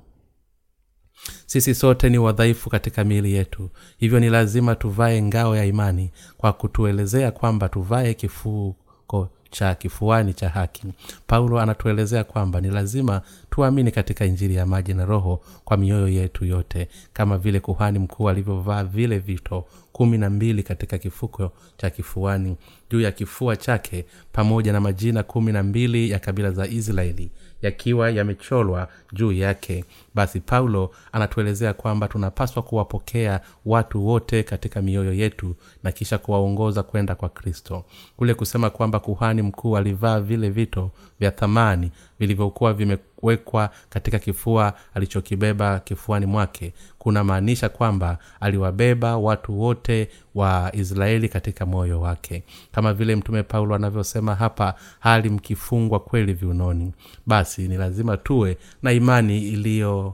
sisi 1.45 1.75
sote 1.75 2.09
ni 2.09 2.17
wadhaifu 2.17 2.69
katika 2.69 3.03
miili 3.03 3.33
yetu. 3.33 3.69
Hivyo 3.97 4.19
ni 4.19 4.29
lazima 4.29 4.75
tuvae 4.75 5.21
ngao 5.21 5.55
ya 5.55 5.65
imani 5.65 6.11
kwa 6.37 6.53
kutuelezea 6.53 7.31
kwamba 7.31 7.69
tuvae 7.69 8.13
kifuko 8.13 9.29
cha 9.51 9.75
kifuani 9.75 10.33
cha 10.33 10.49
haki. 10.49 10.83
Paulo 11.27 11.59
anatuelezea 11.59 12.23
kwamba 12.23 12.61
ni 12.61 12.69
lazima 12.69 13.21
tuamini 13.49 13.91
katika 13.91 14.25
injili 14.25 14.55
ya 14.55 14.65
maji 14.65 14.93
na 14.93 15.05
roho 15.05 15.41
kwa 15.65 15.77
mioyo 15.77 16.07
yetu 16.07 16.45
yote 16.45 16.87
kama 17.13 17.37
vile 17.37 17.59
kuhani 17.59 17.99
mkuu 17.99 18.29
alivyovaa 18.29 18.83
vile 18.83 19.19
vito 19.19 19.65
kumi 19.91 20.17
na 20.17 20.29
mbili 20.29 20.63
katika 20.63 20.97
kifuko 20.97 21.51
cha 21.77 21.89
kifuani. 21.89 22.57
Juu 22.91 23.01
ya 23.01 23.11
kifua 23.11 23.55
chake 23.55 24.05
pamoja 24.31 24.73
na 24.73 24.81
majina 24.81 25.23
kumi 25.23 25.51
na 25.51 25.63
mbili 25.63 26.09
ya 26.09 26.19
kabila 26.19 26.51
za 26.51 26.67
israeli 26.67 27.31
yakiwa 27.61 28.09
yamecholwa 28.11 28.87
juu 29.13 29.31
yake 29.31 29.85
basi 30.19 30.39
paulo 30.39 30.91
anatuelezea 31.11 31.73
kwamba 31.73 32.07
tunapaswa 32.07 32.63
kuwapokea 32.63 33.41
watu 33.65 34.07
wote 34.07 34.43
katika 34.43 34.81
mioyo 34.81 35.13
yetu 35.13 35.55
na 35.83 35.91
kisha 35.91 36.17
kuwaongoza 36.17 36.83
kwenda 36.83 37.15
kwa 37.15 37.29
kristo. 37.29 37.85
Kule 38.17 38.33
kusema 38.33 38.69
kwamba 38.69 38.99
kuhani 38.99 39.41
mkuu 39.41 39.77
alivaa 39.77 40.19
vile 40.19 40.49
vito 40.49 40.91
vya 41.19 41.31
thamani 41.31 41.91
vilivyokuwa 42.19 42.73
vimewekwa 42.73 43.69
katika 43.89 44.19
kifua 44.19 44.73
alichokibeba 44.93 45.79
kifuani 45.79 46.25
mwake 46.25 46.73
kunamaanisha 46.97 47.69
kwamba 47.69 48.17
aliwabeba 48.39 49.17
watu 49.17 49.59
wote 49.61 50.09
wa 50.35 50.71
israeli 50.73 51.29
katika 51.29 51.65
moyo 51.65 52.01
wake. 52.01 52.43
Kama 52.71 52.93
vile 52.93 53.15
mtume 53.15 53.43
paulo 53.43 53.75
anavyosema 53.75 54.35
hapa 54.35 54.73
hali 54.99 55.29
mkifungwa 55.29 55.99
kweli 55.99 56.33
viunoni. 56.33 56.93
Basi 57.25 57.67
ni 57.67 57.77
lazima 57.77 58.17
tuwe 58.17 58.57
na 58.83 58.91
imani 58.91 59.37
iliyo 59.47 60.08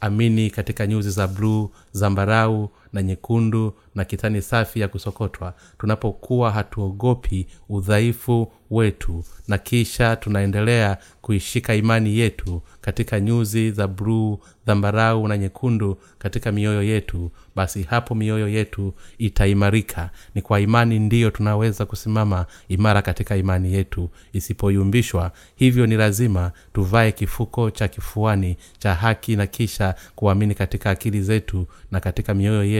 amini 0.00 0.50
katika 0.50 0.86
nyuzi 0.86 1.10
za 1.10 1.26
bluu 1.26 1.70
zambarau 1.92 2.70
na 2.92 3.02
nyekundu 3.02 3.74
na 3.94 4.04
kitani 4.04 4.42
safi 4.42 4.80
ya 4.80 4.88
kusokotwa 4.88 5.54
tunapokuwa 5.78 6.50
hatuogopi 6.50 7.46
udhaifu 7.68 8.52
wetu 8.70 9.24
na 9.48 9.58
kisha 9.58 10.16
tunaendelea 10.16 10.98
kuishika 11.22 11.74
imani 11.74 12.18
yetu 12.18 12.62
katika 12.80 13.20
nyuzi 13.20 13.70
za 13.70 13.88
bluu 13.88 14.38
dhambarau 14.66 15.28
na 15.28 15.38
nyekundu 15.38 15.98
katika 16.18 16.52
mioyo 16.52 16.82
yetu 16.82 17.30
basi 17.56 17.82
hapo 17.82 18.14
mioyo 18.14 18.48
yetu 18.48 18.94
itaimarika. 19.18 20.10
Ni 20.34 20.42
kwa 20.42 20.60
imani 20.60 20.98
ndiyo 20.98 21.30
tunaweza 21.30 21.86
kusimama 21.86 22.46
imara 22.68 23.02
katika 23.02 23.36
imani 23.36 23.72
yetu. 23.74 24.10
Isipoyumbishwa 24.32 25.32
hivyo 25.56 25.86
ni 25.86 25.96
lazima 25.96 26.52
tuvae 26.72 27.12
kifuko 27.12 27.70
cha 27.70 27.88
kifuani 27.88 28.56
cha 28.78 28.94
haki 28.94 29.36
na 29.36 29.46
kisha 29.46 29.94
kuamini 30.16 30.54
katika 30.54 30.90
akili 30.90 31.22
zetu 31.22 31.66
na 31.90 32.00
katika 32.00 32.34
mioyo 32.34 32.64
yetu 32.64 32.77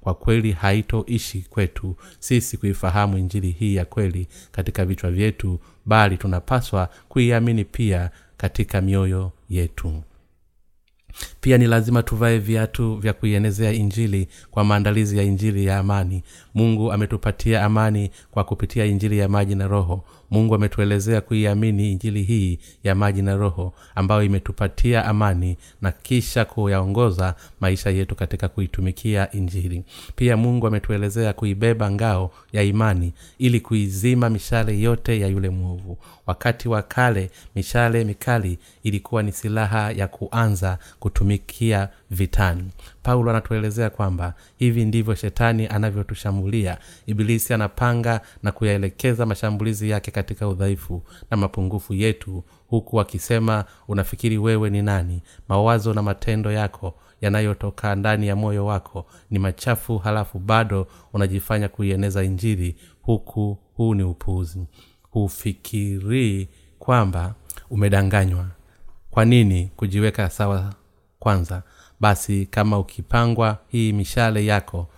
kwa 0.00 0.14
kweli 0.14 0.52
haitoishi 0.52 1.46
kwetu. 1.50 1.96
Sisi 2.18 2.56
kuifahamu 2.56 3.18
injili 3.18 3.50
hii 3.50 3.74
ya 3.74 3.84
kweli 3.84 4.26
katika 4.52 4.84
vichwa 4.84 5.10
vyetu 5.10 5.60
bali 5.86 6.16
tunapaswa 6.16 6.88
kuiamini 7.08 7.64
pia 7.64 8.10
katika 8.36 8.80
mioyo 8.80 9.32
yetu. 9.50 10.02
Pia 11.40 11.58
ni 11.58 11.66
lazima 11.66 12.02
tuvae 12.02 12.38
viatu 12.38 12.96
vya 12.96 13.12
kuienezea 13.12 13.72
injili 13.72 14.28
kwa 14.50 14.64
maandalizi 14.64 15.18
ya 15.18 15.22
injili 15.24 15.64
ya 15.66 15.78
amani. 15.78 16.22
Mungu 16.54 16.92
ametupatia 16.92 17.64
amani 17.64 18.10
kwa 18.30 18.44
kupitia 18.44 18.84
injili 18.84 19.18
ya 19.18 19.28
maji 19.28 19.54
na 19.54 19.66
roho 19.66 20.04
mungu 20.30 20.54
ametuelezea 20.54 21.20
kuiamini 21.20 21.92
injili 21.92 22.22
hii 22.22 22.58
ya 22.84 22.94
maji 22.94 23.22
na 23.22 23.36
roho 23.36 23.72
ambayo 23.94 24.22
imetupatia 24.22 25.04
amani 25.04 25.56
na 25.82 25.92
kisha 25.92 26.44
kuyaongoza 26.44 27.34
maisha 27.60 27.90
yetu 27.90 28.14
katika 28.14 28.48
kuitumikia 28.48 29.32
injili. 29.32 29.84
Pia 30.16 30.36
mungu 30.36 30.66
ametuelezea 30.66 31.32
kuibeba 31.32 31.90
ngao 31.90 32.30
ya 32.52 32.62
imani 32.62 33.12
ili 33.38 33.60
kuizima 33.60 34.30
mishale 34.30 34.80
yote 34.80 35.20
ya 35.20 35.26
yule 35.28 35.48
mwovu. 35.48 35.98
Wakati 36.26 36.68
wa 36.68 36.82
kale 36.82 37.30
mishale 37.56 38.04
mikali 38.04 38.58
ilikuwa 38.82 39.22
ni 39.22 39.32
silaha 39.32 39.90
ya 39.92 40.08
kuanza 40.08 40.78
kutumikia 41.00 41.88
vitani 42.10 42.64
paulo 43.08 43.30
anatuelezea 43.30 43.90
kwamba 43.90 44.34
hivi 44.56 44.84
ndivyo 44.84 45.14
shetani 45.14 45.66
anavyotushambulia. 45.66 46.78
Ibilisi 47.06 47.54
anapanga 47.54 48.20
na 48.42 48.52
kuyaelekeza 48.52 49.26
mashambulizi 49.26 49.90
yake 49.90 50.10
katika 50.10 50.48
udhaifu 50.48 51.02
na 51.30 51.36
mapungufu 51.36 51.94
yetu 51.94 52.44
huku 52.66 53.00
akisema 53.00 53.64
unafikiri 53.88 54.38
wewe 54.38 54.70
ni 54.70 54.82
nani? 54.82 55.22
Mawazo 55.48 55.94
na 55.94 56.02
matendo 56.02 56.52
yako 56.52 56.94
yanayotoka 57.20 57.94
ndani 57.94 58.26
ya 58.28 58.36
moyo 58.36 58.66
wako 58.66 59.06
ni 59.30 59.38
machafu 59.38 59.98
halafu 59.98 60.38
bado 60.38 60.86
unajifanya 61.12 61.68
kuieneza 61.68 62.24
injili 62.24 62.76
huku 63.02 63.58
huu 63.76 63.94
ni 63.94 64.02
upuuzi 64.02 64.66
hufikirii 65.10 66.48
kwamba 66.78 67.34
umedanganywa. 67.70 68.46
Kwa 69.10 69.24
nini 69.24 69.70
kujiweka 69.76 70.30
sawa 70.30 70.74
kwanza 71.18 71.62
basi 72.00 72.46
kama 72.46 72.78
ukipangwa 72.78 73.58
hii 73.68 73.92
mishale 73.92 74.46
yako 74.46 74.88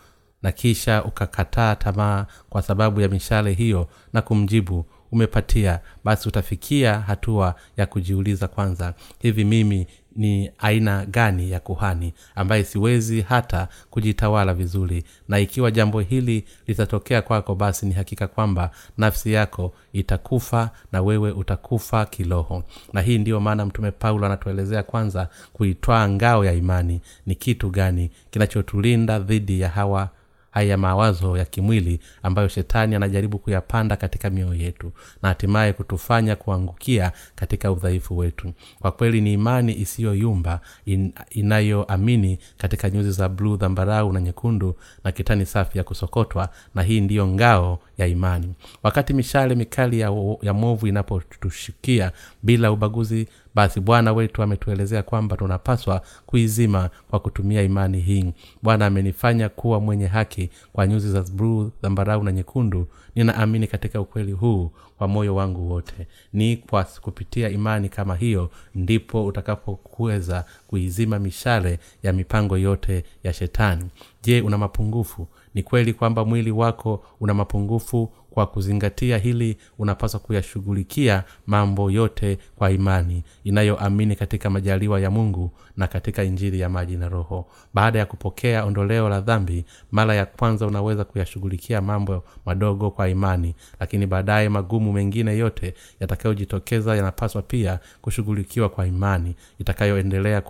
na 0.42 0.52
kisha 0.52 1.04
ukakataa 1.04 1.76
tamaa 1.76 2.26
kwa 2.48 2.62
sababu 2.62 3.00
ya 3.00 3.08
mishale 3.08 3.52
hiyo 3.52 3.88
na 4.12 4.22
kumjibu 4.22 4.86
umepatia 5.12 5.80
basi 6.04 6.28
utafikia 6.28 7.00
hatua 7.00 7.54
ya 7.76 7.86
kujiuliza 7.86 8.48
kwanza 8.48 8.94
hivi 9.18 9.44
mimi 9.44 9.86
ni 10.16 10.50
aina 10.58 11.06
gani 11.06 11.50
ya 11.50 11.60
kuhani 11.60 12.14
ambaye 12.34 12.64
siwezi 12.64 13.20
hata 13.20 13.68
kujitawala 13.90 14.54
vizuri. 14.54 15.04
Na 15.28 15.38
ikiwa 15.38 15.70
jambo 15.70 16.00
hili 16.00 16.44
litatokea 16.66 17.22
kwako 17.22 17.54
basi 17.54 17.86
ni 17.86 17.92
hakika 17.94 18.26
kwamba 18.28 18.70
nafsi 18.98 19.32
yako 19.32 19.74
itakufa 19.92 20.70
na 20.92 21.02
wewe 21.02 21.30
utakufa 21.32 22.06
kiroho. 22.06 22.64
Na 22.92 23.00
hii 23.00 23.18
ndiyo 23.18 23.40
maana 23.40 23.66
mtume 23.66 23.90
paulo 23.90 24.26
anatuelezea 24.26 24.82
kwanza 24.82 25.28
kuitwaa 25.52 26.08
ngao 26.08 26.44
ya 26.44 26.52
imani. 26.52 27.00
Ni 27.26 27.34
kitu 27.34 27.70
gani 27.70 28.10
kinachotulinda 28.30 29.18
dhidi 29.18 29.60
ya 29.60 29.68
hawa 29.68 30.08
haya 30.50 30.76
mawazo 30.76 31.36
ya 31.36 31.44
kimwili 31.44 32.00
ambayo 32.22 32.48
shetani 32.48 32.94
anajaribu 32.94 33.38
kuyapanda 33.38 33.96
katika 33.96 34.30
mioyo 34.30 34.54
yetu 34.54 34.92
na 35.22 35.28
hatimaye 35.28 35.72
kutufanya 35.72 36.36
kuangukia 36.36 37.12
katika 37.34 37.72
udhaifu 37.72 38.18
wetu. 38.18 38.52
Kwa 38.80 38.92
kweli 38.92 39.20
ni 39.20 39.32
imani 39.32 39.74
isiyoyumba 39.80 40.60
in, 40.86 41.12
inayoamini 41.30 42.38
katika 42.58 42.90
nyuzi 42.90 43.10
za 43.12 43.28
bluu 43.28 43.56
dhambarau 43.56 44.12
na 44.12 44.20
nyekundu 44.20 44.76
na 45.04 45.12
kitani 45.12 45.46
safi 45.46 45.78
ya 45.78 45.84
kusokotwa 45.84 46.48
na 46.74 46.82
hii 46.82 47.00
ndiyo 47.00 47.26
ngao 47.26 47.78
ya 48.00 48.06
imani. 48.06 48.54
Wakati 48.82 49.12
mishale 49.14 49.54
mikali 49.54 50.00
ya, 50.00 50.12
ya 50.42 50.54
movu 50.54 50.86
inapotushikia 50.86 52.12
bila 52.42 52.72
ubaguzi 52.72 53.28
basi 53.54 53.80
bwana 53.80 54.12
wetu 54.12 54.42
ametuelezea 54.42 55.02
kwamba 55.02 55.36
tunapaswa 55.36 56.02
kuizima 56.26 56.90
kwa 57.10 57.20
kutumia 57.20 57.62
imani 57.62 58.00
hii. 58.00 58.32
Bwana 58.62 58.86
amenifanya 58.86 59.48
kuwa 59.48 59.80
mwenye 59.80 60.06
haki 60.06 60.50
kwa 60.72 60.86
nyuzi 60.86 61.10
za 61.12 61.22
bluu 61.22 61.70
zambarau 61.82 62.22
na 62.24 62.32
nyekundu. 62.32 62.86
Ninaamini 63.14 63.66
katika 63.66 64.00
ukweli 64.00 64.32
huu 64.32 64.70
kwa 65.00 65.08
moyo 65.08 65.34
wangu 65.34 65.70
wote. 65.72 66.06
Ni 66.32 66.56
kwa 66.56 66.84
kupitia 66.84 67.48
imani 67.48 67.88
kama 67.88 68.16
hiyo 68.16 68.50
ndipo 68.74 69.26
utakapokuweza 69.26 70.44
kuizima 70.66 71.18
mishale 71.18 71.78
ya 72.02 72.12
mipango 72.12 72.58
yote 72.58 73.04
ya 73.24 73.32
shetani. 73.32 73.84
Je 74.22 74.40
una 74.40 74.58
mapungufu? 74.58 75.28
Ni 75.54 75.62
kweli 75.62 75.92
kwamba 75.92 76.24
mwili 76.24 76.50
wako 76.50 77.04
una 77.20 77.34
mapungufu 77.34 78.12
kwa 78.30 78.46
kuzingatia 78.46 79.18
hili 79.18 79.56
unapaswa 79.78 80.20
kuyashughulikia 80.20 81.24
mambo 81.46 81.90
yote 81.90 82.38
kwa 82.56 82.70
imani 82.70 83.24
inayoamini 83.44 84.16
katika 84.16 84.50
majaliwa 84.50 85.00
ya 85.00 85.10
mungu 85.10 85.50
na 85.76 85.86
katika 85.86 86.24
injili 86.24 86.60
ya 86.60 86.68
maji 86.68 86.96
na 86.96 87.08
roho. 87.08 87.46
Baada 87.74 87.98
ya 87.98 88.06
kupokea 88.06 88.64
ondoleo 88.64 89.08
la 89.08 89.20
dhambi 89.20 89.64
mara 89.90 90.14
ya 90.14 90.26
kwanza 90.26 90.66
unaweza 90.66 91.04
kuyashughulikia 91.04 91.80
mambo 91.80 92.24
madogo 92.46 92.90
kwa 92.90 93.08
imani 93.08 93.54
lakini 93.80 94.06
baadaye 94.06 94.48
magumu 94.48 94.92
mengine 94.92 95.38
yote 95.38 95.74
yatakayojitokeza 96.00 96.96
yanapaswa 96.96 97.42
pia 97.42 97.78
kushughulikiwa 98.02 98.68
kwa 98.68 98.86
imani 98.86 99.34
itakayoendelea 99.58 100.40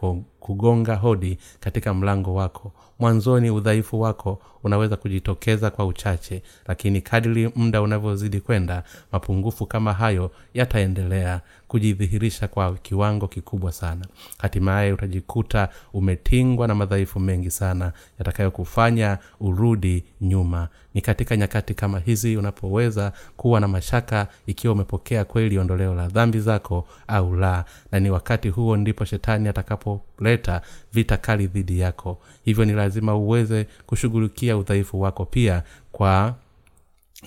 kugonga 0.40 0.94
hodi 0.96 1.38
katika 1.60 1.94
mlango 1.94 2.34
wako. 2.34 2.72
Mwanzoni 2.98 3.50
udhaifu 3.50 4.00
wako 4.00 4.38
unaweza 4.64 4.96
kujitokeza 4.96 5.70
kwa 5.70 5.86
uchache 5.86 6.42
lakini 6.66 7.00
kadiri 7.00 7.50
muda 7.56 7.82
unavyozidi 7.82 8.40
kwenda 8.40 8.82
mapungufu 9.12 9.66
kama 9.66 9.92
hayo 9.92 10.30
yataendelea 10.54 11.40
kujidhihirisha 11.68 12.48
kwa 12.48 12.74
kiwango 12.74 13.28
kikubwa 13.28 13.72
sana. 13.72 14.06
Hatimaye 14.38 14.92
utajikuta 14.92 15.68
umetingwa 15.92 16.68
na 16.68 16.74
madhaifu 16.74 17.20
mengi 17.20 17.50
sana 17.50 17.92
yatakayokufanya 18.18 19.18
urudi 19.40 20.04
nyuma. 20.20 20.68
Ni 20.94 21.00
katika 21.00 21.36
nyakati 21.36 21.74
kama 21.74 21.98
hizi 21.98 22.36
unapoweza 22.36 23.12
kuwa 23.36 23.60
na 23.60 23.68
mashaka 23.68 24.26
ikiwa 24.46 24.72
umepokea 24.74 25.24
kweli 25.24 25.58
ondoleo 25.58 25.94
la 25.94 26.08
dhambi 26.08 26.40
zako 26.40 26.88
au 27.08 27.34
la. 27.36 27.64
Na 27.92 28.00
ni 28.00 28.10
wakati 28.10 28.48
huo 28.48 28.76
ndipo 28.76 29.04
shetani 29.04 29.48
atakapoleta 29.48 30.62
vita 30.92 31.16
kali 31.16 31.46
dhidi 31.46 31.80
yako. 31.80 32.18
Hivyo 32.44 32.64
ni 32.64 32.72
lazima 32.72 33.14
uweze 33.16 33.66
kushughulikia 33.86 34.49
udhaifu 34.56 35.00
wako. 35.00 35.24
Pia 35.24 35.62
kwa 35.92 36.34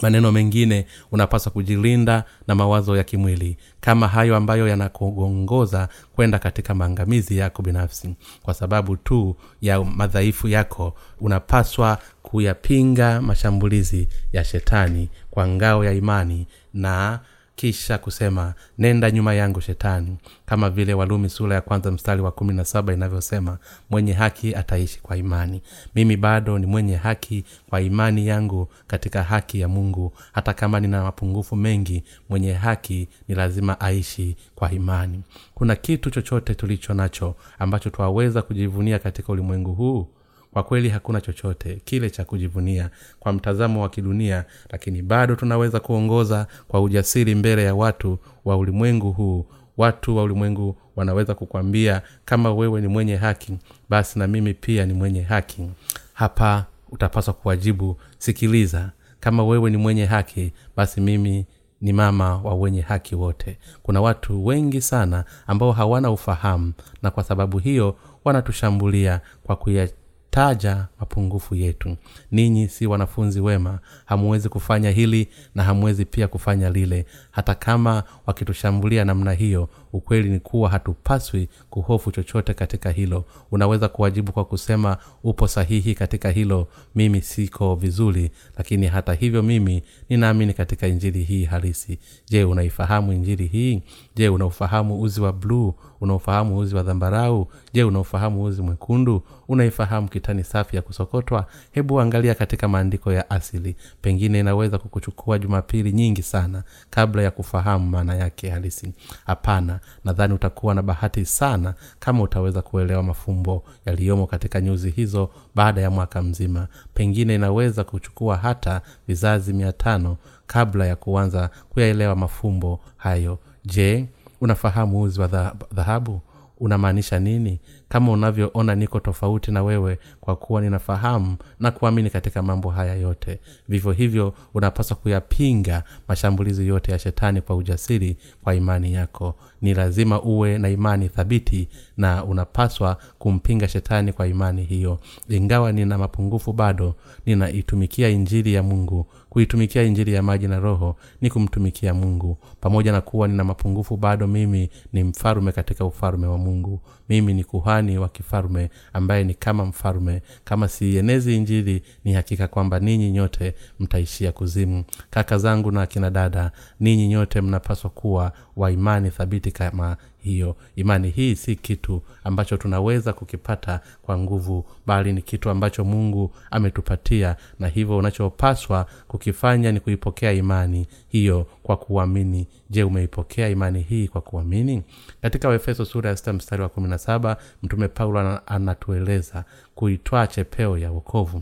maneno 0.01 0.31
mengine 0.31 0.85
unapaswa 1.11 1.51
kujilinda 1.51 2.23
na 2.47 2.55
mawazo 2.55 2.97
ya 2.97 3.03
kimwili. 3.03 3.57
Kama 3.81 4.07
hayo 4.07 4.35
ambayo 4.35 4.67
yanakuongoza 4.67 5.89
kwenda 6.15 6.39
katika 6.39 6.75
maangamizi 6.75 7.37
yako 7.37 7.61
binafsi. 7.61 8.15
Kwa 8.43 8.53
sababu 8.53 8.97
tu 8.97 9.35
ya 9.61 9.83
madhaifu 9.83 10.47
yako 10.47 10.95
unapaswa 11.19 11.97
kuyapinga 12.23 13.21
mashambulizi 13.21 14.07
ya 14.33 14.43
shetani 14.43 15.09
kwa 15.31 15.47
ngao 15.47 15.85
ya 15.85 15.91
imani 15.93 16.47
na 16.73 17.19
kisha 17.55 17.97
kusema 17.97 18.53
nenda 18.77 19.11
nyuma 19.11 19.33
yangu 19.33 19.61
shetani. 19.61 20.17
Kama 20.45 20.69
vile 20.69 20.93
walumi 20.93 21.29
sura 21.29 21.55
ya 21.55 21.61
kwanza 21.61 21.91
mstari 21.91 22.21
wa 22.21 22.31
kumi 22.31 22.53
na 22.53 22.65
saba 22.65 22.93
inavyosema 22.93 23.57
mwenye 23.89 24.13
haki 24.13 24.55
ataishi 24.55 25.01
kwa 25.01 25.17
imani. 25.17 25.61
Mimi 25.95 26.17
bado 26.17 26.59
ni 26.59 26.65
mwenye 26.65 26.95
haki 26.95 27.43
kwa 27.69 27.81
imani 27.81 28.27
yangu 28.27 28.67
katika 28.87 29.23
haki 29.23 29.59
ya 29.59 29.67
mungu. 29.67 30.13
Hata 30.31 30.53
kama 30.53 30.79
nina 30.79 31.03
mapungufu 31.03 31.55
mengi 31.55 32.03
mwenye 32.29 32.53
haki 32.53 33.07
ni 33.27 33.35
lazima 33.35 33.79
aishi 33.79 34.35
kwa 34.55 34.71
imani. 34.71 35.21
Kuna 35.55 35.75
kitu 35.75 36.09
chochote 36.09 36.55
tulicho 36.55 36.93
nacho 36.93 37.35
ambacho 37.59 37.89
twaweza 37.89 38.41
kujivunia 38.41 38.99
katika 38.99 39.31
ulimwengu 39.33 39.73
huu 39.73 40.07
kwa 40.53 40.63
kweli 40.63 40.89
hakuna 40.89 41.21
chochote 41.21 41.81
kile 41.85 42.09
cha 42.09 42.25
kujivunia 42.25 42.89
kwa 43.19 43.33
mtazamo 43.33 43.81
wa 43.81 43.89
kidunia 43.89 44.45
lakini 44.69 45.01
bado 45.01 45.35
tunaweza 45.35 45.79
kuongoza 45.79 46.47
kwa 46.67 46.81
ujasiri 46.81 47.35
mbele 47.35 47.63
ya 47.63 47.75
watu 47.75 48.17
wa 48.45 48.57
ulimwengu 48.57 49.11
huu. 49.11 49.45
Watu 49.77 50.17
wa 50.17 50.23
ulimwengu 50.23 50.77
wanaweza 50.95 51.35
kukwambia 51.35 52.01
kama 52.25 52.53
wewe 52.53 52.81
ni 52.81 52.87
mwenye 52.87 53.15
haki 53.15 53.57
basi 53.89 54.19
na 54.19 54.27
mimi 54.27 54.53
pia 54.53 54.85
ni 54.85 54.93
mwenye 54.93 55.21
haki. 55.21 55.69
Hapa 56.13 56.65
utapaswa 56.91 57.33
kuwajibu 57.33 57.97
sikiliza 58.17 58.91
kama 59.19 59.43
wewe 59.43 59.69
ni 59.69 59.77
mwenye 59.77 60.05
haki 60.05 60.53
basi 60.75 61.01
mimi 61.01 61.45
ni 61.81 61.93
mama 61.93 62.37
wa 62.37 62.55
wenye 62.55 62.81
haki 62.81 63.15
wote. 63.15 63.57
Kuna 63.83 64.01
watu 64.01 64.45
wengi 64.45 64.81
sana 64.81 65.23
ambao 65.47 65.71
hawana 65.71 66.11
ufahamu 66.11 66.73
na 67.01 67.11
kwa 67.11 67.23
sababu 67.23 67.57
hiyo 67.59 67.95
wanatushambulia 68.25 69.21
kwa 69.43 69.55
kuya 69.55 69.89
taja 70.33 70.87
mapungufu 70.99 71.55
yetu. 71.55 71.97
Ninyi 72.31 72.67
si 72.69 72.87
wanafunzi 72.87 73.41
wema 73.41 73.79
hamuwezi 74.05 74.49
kufanya 74.49 74.89
hili 74.91 75.27
na 75.55 75.63
hamwezi 75.63 76.05
pia 76.05 76.27
kufanya 76.27 76.69
lile. 76.69 77.05
Hata 77.31 77.55
kama 77.55 78.03
wakitushambulia 78.25 79.05
namna 79.05 79.31
hiyo 79.33 79.69
ukweli 79.93 80.29
ni 80.29 80.39
kuwa 80.39 80.69
hatupaswi 80.69 81.49
kuhofu 81.69 82.11
chochote 82.11 82.53
katika 82.53 82.89
hilo. 82.91 83.25
Unaweza 83.51 83.89
kuwajibu 83.89 84.31
kwa 84.31 84.45
kusema 84.45 84.97
upo 85.23 85.47
sahihi 85.47 85.95
katika 85.95 86.29
hilo 86.31 86.67
mimi 86.95 87.21
siko 87.21 87.75
vizuri. 87.75 88.31
Lakini 88.57 88.87
hata 88.87 89.13
hivyo 89.13 89.43
mimi 89.43 89.83
ninaamini 90.09 90.53
katika 90.53 90.87
injili 90.87 91.23
hii 91.23 91.45
halisi. 91.45 91.99
Je 92.29 92.43
unaifahamu 92.43 93.13
injili 93.13 93.47
hii? 93.47 93.81
Je 94.15 94.29
unaufahamu 94.29 95.01
uzi 95.01 95.21
wa 95.21 95.33
bluu 95.33 95.73
unaofahamu 96.01 96.57
uzi 96.57 96.75
wa 96.75 96.83
dhambarau 96.83 97.47
je 97.73 97.83
unaofahamu 97.83 98.43
uzi 98.43 98.61
mwekundu? 98.61 99.23
Unaifahamu 99.47 100.07
kitani 100.09 100.43
safi 100.43 100.75
ya 100.75 100.81
kusokotwa? 100.81 101.45
Hebu 101.71 102.01
angalia 102.01 102.35
katika 102.35 102.67
maandiko 102.67 103.11
ya 103.13 103.29
asili. 103.29 103.75
Pengine 104.01 104.39
inaweza 104.39 104.77
kukuchukua 104.77 105.39
jumapili 105.39 105.91
nyingi 105.91 106.21
sana 106.21 106.63
kabla 106.89 107.21
ya 107.23 107.31
kufahamu 107.31 107.89
maana 107.89 108.15
yake 108.15 108.49
halisi. 108.49 108.93
Hapana 109.25 109.79
nadhani 110.05 110.33
utakuwa 110.33 110.75
na 110.75 110.81
bahati 110.81 111.25
sana 111.25 111.73
kama 111.99 112.23
utaweza 112.23 112.61
kuelewa 112.61 113.03
mafumbo 113.03 113.63
yaliyomo 113.85 114.27
katika 114.27 114.61
nyuzi 114.61 114.89
hizo 114.89 115.29
baada 115.55 115.81
ya 115.81 115.91
mwaka 115.91 116.21
mzima. 116.21 116.67
Pengine 116.93 117.35
inaweza 117.35 117.83
kuchukua 117.83 118.37
hata 118.37 118.81
vizazi 119.07 119.53
mia 119.53 119.71
tano 119.71 120.17
kabla 120.47 120.85
ya 120.85 120.95
kuanza 120.95 121.49
kuyaelewa 121.69 122.15
mafumbo 122.15 122.79
hayo. 122.97 123.39
Je 123.65 124.05
unafahamu 124.41 125.01
uzi 125.01 125.21
wa 125.21 125.53
dhahabu? 125.73 126.21
Unamaanisha 126.59 127.19
nini 127.19 127.59
kama 127.93 128.11
unavyoona 128.11 128.75
niko 128.75 128.99
tofauti 128.99 129.51
na 129.51 129.63
wewe 129.63 129.99
kwa 130.21 130.35
kuwa 130.35 130.61
ninafahamu 130.61 131.37
na 131.59 131.71
kuamini 131.71 132.09
katika 132.09 132.41
mambo 132.41 132.69
haya 132.69 132.95
yote. 132.95 133.39
Vivyo 133.69 133.91
hivyo 133.91 134.33
unapaswa 134.53 134.97
kuyapinga 134.97 135.83
mashambulizi 136.07 136.67
yote 136.67 136.91
ya 136.91 136.99
shetani 136.99 137.41
kwa 137.41 137.55
ujasiri 137.55 138.17
kwa 138.43 138.55
imani 138.55 138.93
yako. 138.93 139.35
Ni 139.61 139.73
lazima 139.73 140.21
uwe 140.21 140.57
na 140.57 140.69
imani 140.69 141.09
thabiti 141.09 141.67
na 141.97 142.23
unapaswa 142.25 142.97
kumpinga 143.19 143.67
shetani 143.67 144.13
kwa 144.13 144.27
imani 144.27 144.63
hiyo. 144.63 144.99
Ingawa 145.29 145.71
nina 145.71 145.97
mapungufu 145.97 146.53
bado 146.53 146.95
ninaitumikia 147.25 148.09
injili 148.09 148.53
ya 148.53 148.63
mungu 148.63 149.05
kuitumikia 149.37 149.83
injili 149.83 150.13
ya 150.13 150.21
maji 150.23 150.47
na 150.47 150.59
roho 150.59 150.95
ni 151.21 151.29
kumtumikia 151.29 151.93
mungu. 151.93 152.37
Pamoja 152.61 152.91
na 152.91 153.01
kuwa 153.01 153.27
nina 153.27 153.43
mapungufu 153.43 153.97
bado 153.97 154.27
mimi 154.27 154.69
ni 154.93 155.03
mfalume 155.03 155.51
katika 155.51 155.85
ufalume 155.85 156.27
wa 156.27 156.37
mungu. 156.37 156.81
Mimi 157.09 157.33
ni 157.33 157.43
kuhani 157.43 157.97
wa 157.97 158.09
kifalume 158.09 158.69
ambaye 158.93 159.23
ni 159.23 159.33
kama 159.33 159.65
mfalume 159.65 160.21
kama 160.43 160.67
siienezi 160.67 161.35
injili 161.35 161.83
ni 162.03 162.13
hakika 162.13 162.47
kwamba 162.47 162.79
ninyi 162.79 163.11
nyote 163.11 163.55
mtaishia 163.79 164.31
kuzimu. 164.31 164.83
Kaka 165.09 165.37
zangu 165.37 165.71
na 165.71 165.81
akina 165.81 166.09
dada 166.09 166.51
ninyi 166.79 167.07
nyote 167.07 167.41
mnapaswa 167.41 167.89
kuwa 167.89 168.31
wa 168.55 168.71
imani 168.71 169.09
thabiti 169.09 169.51
kama 169.51 169.97
hiyo. 170.23 170.55
Imani 170.75 171.09
hii 171.09 171.35
si 171.35 171.55
kitu 171.55 172.01
ambacho 172.23 172.57
tunaweza 172.57 173.13
kukipata 173.13 173.79
kwa 174.01 174.17
nguvu 174.17 174.65
bali 174.85 175.13
ni 175.13 175.21
kitu 175.21 175.49
ambacho 175.49 175.83
mungu 175.83 176.31
ametupatia 176.51 177.35
na 177.59 177.67
hivyo 177.67 177.97
unachopaswa 177.97 178.85
kukifanya 179.07 179.71
ni 179.71 179.79
kuipokea 179.79 180.31
imani 180.31 180.87
hiyo 181.07 181.47
kwa 181.63 181.77
kuamini. 181.77 182.47
Je 182.69 182.83
umeipokea 182.83 183.49
imani 183.49 183.81
hii 183.81 184.07
kwa 184.07 184.21
kuamini? 184.21 184.83
Katika 185.21 185.49
waefeso 185.49 185.85
sura 185.85 186.09
ya 186.09 186.17
sita 186.17 186.33
mstari 186.33 186.61
wa 186.61 186.69
kumi 186.69 186.87
na 186.89 186.97
saba 186.97 187.37
mtume 187.63 187.87
paulo 187.87 188.39
anatueleza 188.45 189.45
kuitwaa 189.75 190.27
chepeo 190.27 190.77
ya 190.77 190.91
wokovu 190.91 191.41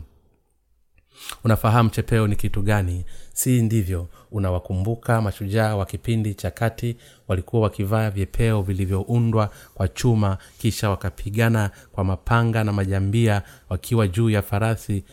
unafahamu 1.44 1.90
chepeo 1.90 2.26
ni 2.26 2.36
kitu 2.36 2.62
gani? 2.62 3.04
Si 3.32 3.62
ndivyo. 3.62 4.08
Unawakumbuka 4.32 5.20
mashujaa 5.20 5.76
wa 5.76 5.86
kipindi 5.86 6.34
cha 6.34 6.50
kati 6.50 6.96
walikuwa 7.28 7.62
wakivaa 7.62 8.10
vyepeo 8.10 8.62
vilivyoundwa 8.62 9.50
kwa 9.74 9.88
chuma 9.88 10.38
kisha 10.58 10.90
wakapigana 10.90 11.70
kwa 11.92 12.04
mapanga 12.04 12.64
na 12.64 12.72
majambia 12.72 13.42
wakiwa 13.68 14.08
juu 14.08 14.30
ya 14.30 14.42
farasi 14.42 15.04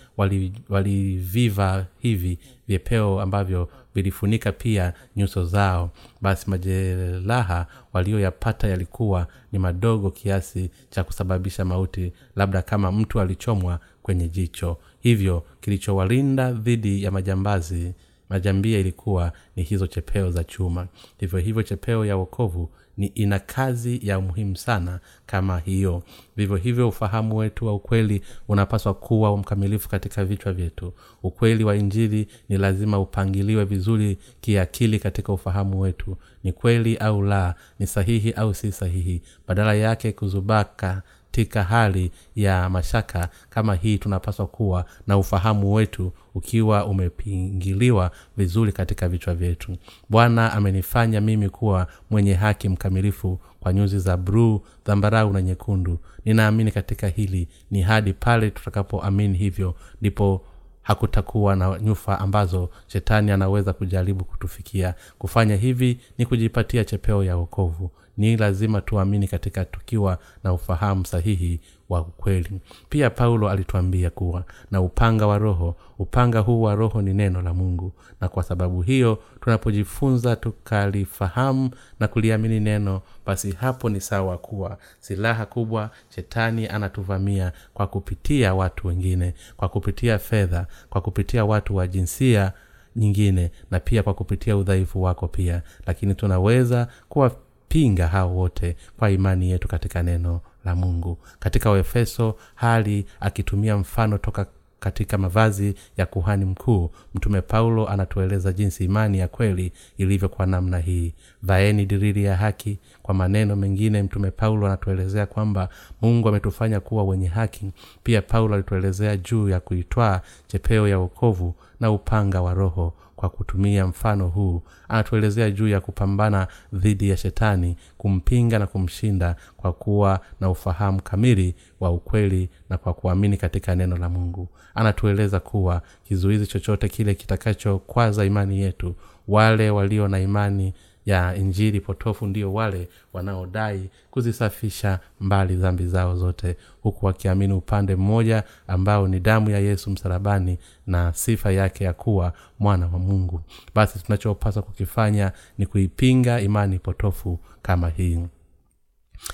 waliviva 0.69 1.65
wali 1.71 1.85
hivi 1.99 2.39
vyepeo 2.67 3.21
ambavyo 3.21 3.69
vilifunika 3.95 4.51
pia 4.51 4.93
nyuso 5.15 5.45
zao. 5.45 5.91
Basi 6.21 6.49
majeraha 6.49 7.65
walioyapata 7.93 8.67
yalikuwa 8.67 9.27
ni 9.51 9.59
madogo 9.59 10.11
kiasi 10.11 10.69
cha 10.89 11.03
kusababisha 11.03 11.65
mauti 11.65 12.13
labda 12.35 12.61
kama 12.61 12.91
mtu 12.91 13.19
alichomwa 13.21 13.79
kwenye 14.03 14.27
jicho 14.29 14.77
hivyo 14.99 15.43
kilichowalinda 15.61 16.51
dhidi 16.51 17.03
ya 17.03 17.11
majambazi 17.11 17.93
majambia 18.29 18.79
ilikuwa 18.79 19.31
ni 19.55 19.63
hizo 19.63 19.87
chepeo 19.87 20.31
za 20.31 20.43
chuma. 20.43 20.87
Hivyo 21.19 21.39
hivyo 21.39 21.63
chepeo 21.63 22.05
ya 22.05 22.15
wokovu 22.17 22.69
ni 22.97 23.07
ina 23.07 23.39
kazi 23.39 23.99
ya 24.03 24.19
umuhimu 24.19 24.55
sana 24.57 24.99
kama 25.25 25.59
hiyo. 25.59 26.03
Vivyo 26.37 26.55
hivyo 26.55 26.89
ufahamu 26.89 27.37
wetu 27.37 27.65
wa 27.65 27.73
ukweli 27.75 28.21
unapaswa 28.47 28.93
kuwa 28.93 29.37
mkamilifu 29.37 29.89
katika 29.89 30.25
vichwa 30.25 30.53
vyetu. 30.53 30.93
Ukweli 31.23 31.63
wa 31.63 31.75
injili 31.75 32.27
ni 32.49 32.57
lazima 32.57 32.99
upangiliwe 32.99 33.65
vizuri 33.65 34.17
kiakili 34.41 34.99
katika 34.99 35.33
ufahamu 35.33 35.79
wetu. 35.81 36.17
Ni 36.43 36.53
kweli 36.53 36.97
au 36.97 37.21
la 37.23 37.55
ni 37.79 37.87
sahihi 37.87 38.31
au 38.31 38.53
si 38.53 38.71
sahihi. 38.71 39.21
Badala 39.47 39.73
yake 39.73 40.11
kuzubaka 40.11 41.01
katika 41.31 41.63
hali 41.63 42.11
ya 42.35 42.69
mashaka 42.69 43.29
kama 43.49 43.75
hii 43.75 43.97
tunapaswa 43.97 44.47
kuwa 44.47 44.85
na 45.07 45.17
ufahamu 45.17 45.73
wetu 45.73 46.11
ukiwa 46.35 46.85
umepingiliwa 46.85 48.11
vizuri 48.37 48.71
katika 48.71 49.09
vichwa 49.09 49.35
vyetu. 49.35 49.77
Bwana 50.09 50.53
amenifanya 50.53 51.21
mimi 51.21 51.49
kuwa 51.49 51.87
mwenye 52.09 52.33
haki 52.33 52.69
mkamilifu 52.69 53.39
kwa 53.59 53.73
nyuzi 53.73 53.99
za 53.99 54.17
bruu 54.17 54.61
dhambarau 54.85 55.33
na 55.33 55.41
nyekundu. 55.41 55.99
Ninaamini 56.25 56.71
katika 56.71 57.07
hili 57.07 57.47
ni 57.71 57.81
hadi 57.81 58.13
pale 58.13 58.49
tutakapoamini 58.51 59.37
hivyo 59.37 59.75
ndipo 60.01 60.41
hakutakuwa 60.81 61.55
na 61.55 61.79
nyufa 61.79 62.19
ambazo 62.19 62.69
shetani 62.87 63.31
anaweza 63.31 63.73
kujaribu 63.73 64.25
kutufikia. 64.25 64.95
Kufanya 65.17 65.55
hivi 65.55 65.99
ni 66.17 66.25
kujipatia 66.25 66.85
chepeo 66.85 67.23
ya 67.23 67.37
wokovu 67.37 67.91
ni 68.19 68.37
lazima 68.37 68.81
tuamini 68.81 69.27
katika 69.27 69.65
tukiwa 69.65 70.17
na 70.43 70.53
ufahamu 70.53 71.05
sahihi 71.05 71.59
wa 71.89 72.01
ukweli. 72.01 72.61
Pia 72.89 73.09
paulo 73.09 73.49
alituambia 73.49 74.09
kuwa 74.09 74.43
na 74.71 74.81
upanga 74.81 75.27
wa 75.27 75.37
roho 75.37 75.75
upanga 75.99 76.39
huu 76.39 76.61
wa 76.61 76.75
roho 76.75 77.01
ni 77.01 77.13
neno 77.13 77.41
la 77.41 77.53
mungu. 77.53 77.91
Na 78.21 78.29
kwa 78.29 78.43
sababu 78.43 78.81
hiyo 78.81 79.19
tunapojifunza 79.41 80.35
tukalifahamu 80.35 81.69
na 81.99 82.07
kuliamini 82.07 82.59
neno 82.59 83.01
basi 83.25 83.51
hapo 83.51 83.89
ni 83.89 84.01
sawa 84.01 84.37
kuwa 84.37 84.77
silaha 84.99 85.45
kubwa 85.45 85.89
shetani 86.15 86.67
anatuvamia 86.67 87.51
kwa 87.73 87.87
kupitia 87.87 88.55
watu 88.55 88.87
wengine 88.87 89.33
kwa 89.57 89.69
kupitia 89.69 90.19
fedha 90.19 90.67
kwa 90.89 91.01
kupitia 91.01 91.45
watu 91.45 91.75
wa 91.75 91.87
jinsia 91.87 92.53
nyingine 92.95 93.51
na 93.71 93.79
pia 93.79 94.03
kwa 94.03 94.13
kupitia 94.13 94.57
udhaifu 94.57 95.01
wako 95.03 95.27
pia. 95.27 95.61
Lakini 95.85 96.15
tunaweza 96.15 96.87
kuwa 97.09 97.31
pinga 97.69 98.07
hao 98.07 98.35
wote 98.35 98.75
kwa 98.97 99.11
imani 99.11 99.51
yetu 99.51 99.67
katika 99.67 100.03
neno 100.03 100.41
la 100.65 100.75
mungu. 100.75 101.17
Katika 101.39 101.71
uefeso 101.71 102.35
hali 102.55 103.05
akitumia 103.19 103.77
mfano 103.77 104.17
toka 104.17 104.45
katika 104.79 105.17
mavazi 105.17 105.75
ya 105.97 106.05
kuhani 106.05 106.45
mkuu 106.45 106.91
mtume 107.15 107.41
paulo 107.41 107.89
anatueleza 107.89 108.53
jinsi 108.53 108.85
imani 108.85 109.19
ya 109.19 109.27
kweli 109.27 109.71
ilivyo 109.97 110.29
kwa 110.29 110.45
namna 110.45 110.79
hii. 110.79 111.13
Vaeni 111.43 111.85
diriri 111.85 112.23
ya 112.23 112.35
haki. 112.37 112.79
Kwa 113.03 113.13
maneno 113.13 113.55
mengine 113.55 114.03
mtume 114.03 114.31
paulo 114.31 114.65
anatuelezea 114.67 115.25
kwamba 115.25 115.69
mungu 116.01 116.29
ametufanya 116.29 116.79
kuwa 116.79 117.03
wenye 117.03 117.27
haki. 117.27 117.71
Pia 118.03 118.21
paulo 118.21 118.53
alituelezea 118.55 119.17
juu 119.17 119.49
ya 119.49 119.59
kuitwaa 119.59 120.21
chepeo 120.47 120.87
ya 120.87 120.99
uokovu 120.99 121.55
na 121.79 121.91
upanga 121.91 122.41
wa 122.41 122.53
roho 122.53 122.93
kwa 123.19 123.29
kutumia 123.29 123.87
mfano 123.87 124.27
huu. 124.27 124.61
Anatuelezea 124.89 125.51
juu 125.51 125.67
ya 125.67 125.81
kupambana 125.81 126.47
dhidi 126.73 127.09
ya 127.09 127.17
shetani 127.17 127.75
kumpinga 127.97 128.59
na 128.59 128.67
kumshinda 128.67 129.35
kwa 129.57 129.73
kuwa 129.73 130.19
na 130.39 130.49
ufahamu 130.49 131.01
kamili 131.01 131.55
wa 131.79 131.91
ukweli 131.91 132.49
na 132.69 132.77
kwa 132.77 132.93
kuamini 132.93 133.37
katika 133.37 133.75
neno 133.75 133.97
la 133.97 134.09
mungu. 134.09 134.47
Anatueleza 134.75 135.39
kuwa 135.39 135.81
kizuizi 136.03 136.47
chochote 136.47 136.89
kile 136.89 137.15
kitakachokwaza 137.15 138.25
imani 138.25 138.59
yetu 138.61 138.95
wale 139.27 139.69
walio 139.69 140.07
na 140.07 140.19
imani 140.19 140.73
ya 141.05 141.35
injili 141.35 141.79
potofu 141.81 142.27
ndio 142.27 142.53
wale 142.53 142.89
wanaodai 143.13 143.89
kuzisafisha 144.11 144.99
mbali 145.19 145.55
dhambi 145.55 145.87
zao 145.87 146.15
zote 146.15 146.57
huku 146.81 147.05
wakiamini 147.05 147.53
upande 147.53 147.95
mmoja 147.95 148.43
ambao 148.67 149.07
ni 149.07 149.19
damu 149.19 149.49
ya 149.49 149.59
yesu 149.59 149.89
msalabani 149.89 150.57
na 150.87 151.13
sifa 151.13 151.51
yake 151.51 151.83
ya 151.83 151.93
kuwa 151.93 152.33
mwana 152.59 152.85
wa 152.87 152.99
mungu. 152.99 153.41
Basi 153.75 153.99
tunachopaswa 153.99 154.61
kukifanya 154.63 155.31
ni 155.57 155.65
kuipinga 155.65 156.41
imani 156.41 156.79
potofu 156.79 157.39
kama 157.61 157.89
hii. 157.89 158.19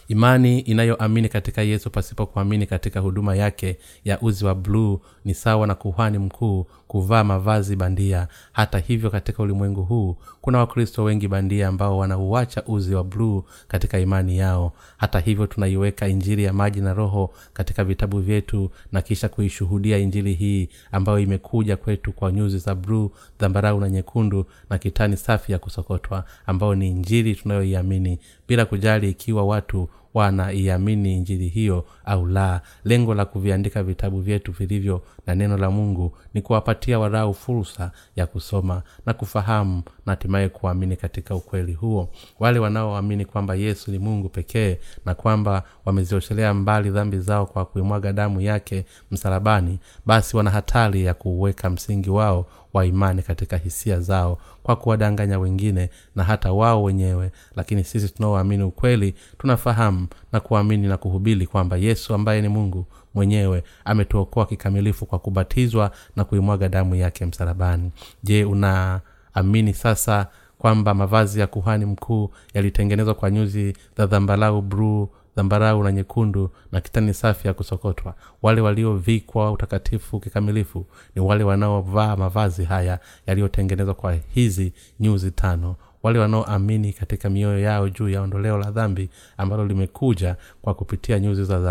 Imani 0.08 0.60
inayoamini 0.60 1.30
katika 1.30 1.62
yesu 1.62 1.90
pasipo 1.90 2.26
kuamini 2.26 2.66
katika 2.66 3.00
huduma 3.00 3.36
yake 3.36 3.78
ya 4.04 4.22
uzi 4.22 4.46
wa 4.46 4.56
bluu 4.56 5.00
ni 5.26 5.34
sawa 5.34 5.68
na 5.68 5.76
kuhani 5.76 6.18
mkuu 6.18 6.68
kuvaa 6.88 7.24
mavazi 7.24 7.76
bandia. 7.76 8.28
Hata 8.54 8.80
hivyo 8.80 9.10
katika 9.10 9.44
ulimwengu 9.44 9.84
huu 9.84 10.18
kuna 10.42 10.58
wakristo 10.60 11.04
wengi 11.04 11.28
bandia 11.28 11.68
ambao 11.68 11.98
wanauacha 11.98 12.64
uzi 12.66 12.96
wa 12.96 13.04
bluu 13.04 13.44
katika 13.68 14.00
imani 14.00 14.38
yao. 14.38 14.74
Hata 14.98 15.20
hivyo 15.20 15.48
tunaiweka 15.48 16.08
injili 16.08 16.44
ya 16.44 16.54
maji 16.54 16.82
na 16.82 16.94
roho 16.94 17.34
katika 17.54 17.84
vitabu 17.84 18.20
vyetu 18.20 18.72
na 18.92 19.02
kisha 19.02 19.30
kuishuhudia 19.30 19.98
injili 19.98 20.34
hii 20.34 20.70
ambayo 20.92 21.20
imekuja 21.20 21.78
kwetu 21.78 22.12
kwa 22.14 22.32
nyuzi 22.32 22.58
za 22.58 22.76
bluu 22.76 23.12
dhambarau 23.40 23.80
na 23.80 23.90
nyekundu 23.90 24.46
na 24.70 24.78
kitani 24.78 25.18
safi 25.18 25.52
ya 25.52 25.60
kusokotwa 25.60 26.26
ambayo 26.46 26.76
ni 26.76 26.88
injili 26.90 27.36
tunayoiamini. 27.36 28.20
Bila 28.48 28.66
kujali 28.66 29.10
ikiwa 29.10 29.46
watu 29.46 29.90
wanaiamini 30.16 31.14
injili 31.14 31.48
hiyo 31.48 31.86
au 32.06 32.28
la. 32.28 32.62
Lengo 32.84 33.14
la 33.14 33.26
kuviandika 33.26 33.84
vitabu 33.84 34.22
vyetu 34.22 34.52
vilivyo 34.52 35.02
na 35.28 35.36
neno 35.36 35.58
la 35.58 35.72
mungu 35.72 36.18
ni 36.34 36.42
kuwapatia 36.42 37.00
warau 37.00 37.34
fursa 37.34 37.92
ya 38.16 38.28
kusoma 38.28 38.82
na 39.06 39.14
kufahamu 39.14 39.84
na 40.06 40.12
hatimaye 40.12 40.50
kuamini 40.50 40.96
katika 40.96 41.36
ukweli 41.36 41.74
huo. 41.74 42.10
Wale 42.40 42.60
wanaoamini 42.60 43.26
kwamba 43.26 43.56
yesu 43.56 43.92
ni 43.92 44.00
mungu 44.00 44.30
pekee 44.30 44.78
na 45.06 45.16
kwamba 45.16 45.64
wamezioshelea 45.86 46.54
mbali 46.54 46.90
dhambi 46.90 47.20
zao 47.20 47.46
kwa 47.46 47.66
kuimwaga 47.66 48.14
damu 48.14 48.42
yake 48.42 48.86
msalabani 49.12 49.80
basi 50.06 50.38
wana 50.38 50.50
hatari 50.52 51.06
ya 51.06 51.14
kuuweka 51.14 51.70
msingi 51.70 52.10
wao 52.10 52.46
wa 52.76 52.86
imani 52.86 53.22
katika 53.22 53.58
hisia 53.58 54.00
zao 54.00 54.38
kwa 54.64 54.76
kuwadanganya 54.76 55.40
wengine 55.40 55.90
na 56.16 56.24
hata 56.24 56.52
wao 56.54 56.84
wenyewe. 56.84 57.32
Lakini 57.56 57.84
sisi 57.84 58.10
tunaoamini 58.10 58.64
ukweli 58.64 59.16
tunafahamu 59.38 60.08
na 60.32 60.40
kuamini 60.40 60.88
na 60.88 60.98
kuhubiri 60.98 61.48
kwamba 61.48 61.78
yesu 61.78 62.14
ambaye 62.14 62.42
ni 62.42 62.48
mungu 62.48 62.86
mwenyewe 63.14 63.64
ametuokoa 63.86 64.46
kikamilifu 64.46 65.06
kwa 65.06 65.20
kubatizwa 65.20 65.92
na 66.16 66.24
kuimwaga 66.24 66.70
damu 66.70 66.96
yake 66.96 67.26
msalabani. 67.26 67.92
Je 68.24 68.46
unaamini 68.46 69.74
sasa 69.74 70.28
kwamba 70.58 70.94
mavazi 70.94 71.40
ya 71.40 71.48
kuhani 71.48 71.86
mkuu 71.86 72.30
yalitengenezwa 72.54 73.14
kwa 73.14 73.32
nyuzi 73.32 73.74
za 73.98 74.06
dhambalau 74.06 74.62
bruu 74.62 75.10
dhambarau 75.36 75.84
na 75.84 75.92
nyekundu 75.92 76.50
na 76.72 76.82
kitani 76.82 77.14
safi 77.14 77.48
ya 77.48 77.54
kusokotwa. 77.54 78.16
Wale 78.42 78.62
waliovikwa 78.62 79.52
utakatifu 79.52 80.20
kikamilifu 80.20 80.86
ni 81.16 81.22
wale 81.22 81.44
wanaovaa 81.44 82.16
mavazi 82.16 82.64
haya 82.64 83.00
yaliyotengenezwa 83.28 83.94
kwa 83.94 84.16
hizi 84.28 84.74
nyuzi 85.00 85.32
tano. 85.32 85.76
Wale 86.04 86.20
wanaoamini 86.20 86.94
katika 86.94 87.30
mioyo 87.30 87.60
yao 87.60 87.90
juu 87.90 88.10
ya 88.10 88.22
ondoleo 88.22 88.58
la 88.58 88.72
dhambi 88.72 89.10
ambalo 89.38 89.66
limekuja 89.66 90.36
kwa 90.62 90.74
kupitia 90.74 91.20
nyuzi 91.20 91.44
za 91.46 91.62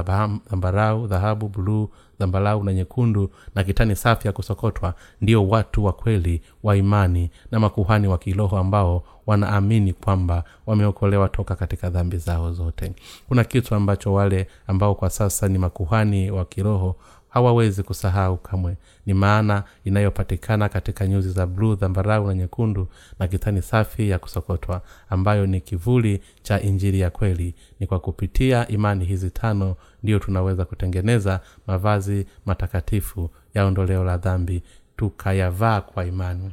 zambarau 0.50 1.06
dhahabu 1.06 1.48
buluu 1.48 1.88
dhambalau 2.20 2.64
na 2.64 2.72
nyekundu 2.72 3.30
na 3.54 3.64
kitani 3.64 3.96
safi 3.96 4.26
ya 4.26 4.32
kusokotwa 4.32 4.94
ndio 5.20 5.48
watu 5.48 5.84
wa 5.84 5.92
kweli 5.92 6.42
wa 6.62 6.76
imani 6.76 7.30
na 7.50 7.60
makuhani 7.60 8.08
wa 8.08 8.18
kiroho 8.18 8.56
ambao 8.58 9.04
wanaamini 9.26 9.92
kwamba 9.92 10.44
wameokolewa 10.66 11.28
toka 11.28 11.54
katika 11.54 11.90
dhambi 11.90 12.16
zao 12.16 12.52
zote. 12.52 12.92
Kuna 13.28 13.44
kitu 13.44 13.74
ambacho 13.74 14.12
wale 14.12 14.48
ambao 14.66 14.94
kwa 14.94 15.10
sasa 15.10 15.48
ni 15.48 15.58
makuhani 15.58 16.30
wa 16.30 16.44
kiroho 16.44 16.96
hawawezi 17.34 17.82
kusahau 17.82 18.36
kamwe. 18.36 18.76
Ni 19.06 19.14
maana 19.14 19.64
inayopatikana 19.84 20.68
katika 20.68 21.06
nyuzi 21.06 21.30
za 21.30 21.46
bluu 21.46 21.74
dhambarau 21.74 22.26
na 22.26 22.34
nyekundu 22.34 22.88
na 23.18 23.28
kitani 23.28 23.62
safi 23.62 24.08
ya 24.10 24.18
kusokotwa 24.18 24.82
ambayo 25.10 25.46
ni 25.46 25.60
kivuli 25.60 26.20
cha 26.42 26.60
injili 26.60 27.00
ya 27.00 27.10
kweli. 27.10 27.54
Ni 27.80 27.86
kwa 27.86 28.00
kupitia 28.00 28.68
imani 28.68 29.04
hizi 29.04 29.30
tano 29.30 29.76
ndiyo 30.02 30.18
tunaweza 30.18 30.64
kutengeneza 30.64 31.40
mavazi 31.66 32.26
matakatifu 32.46 33.30
ya 33.54 33.64
ondoleo 33.66 34.04
la 34.04 34.16
dhambi 34.16 34.62
tukayavaa 34.96 35.80
kwa 35.80 36.04
imani. 36.06 36.50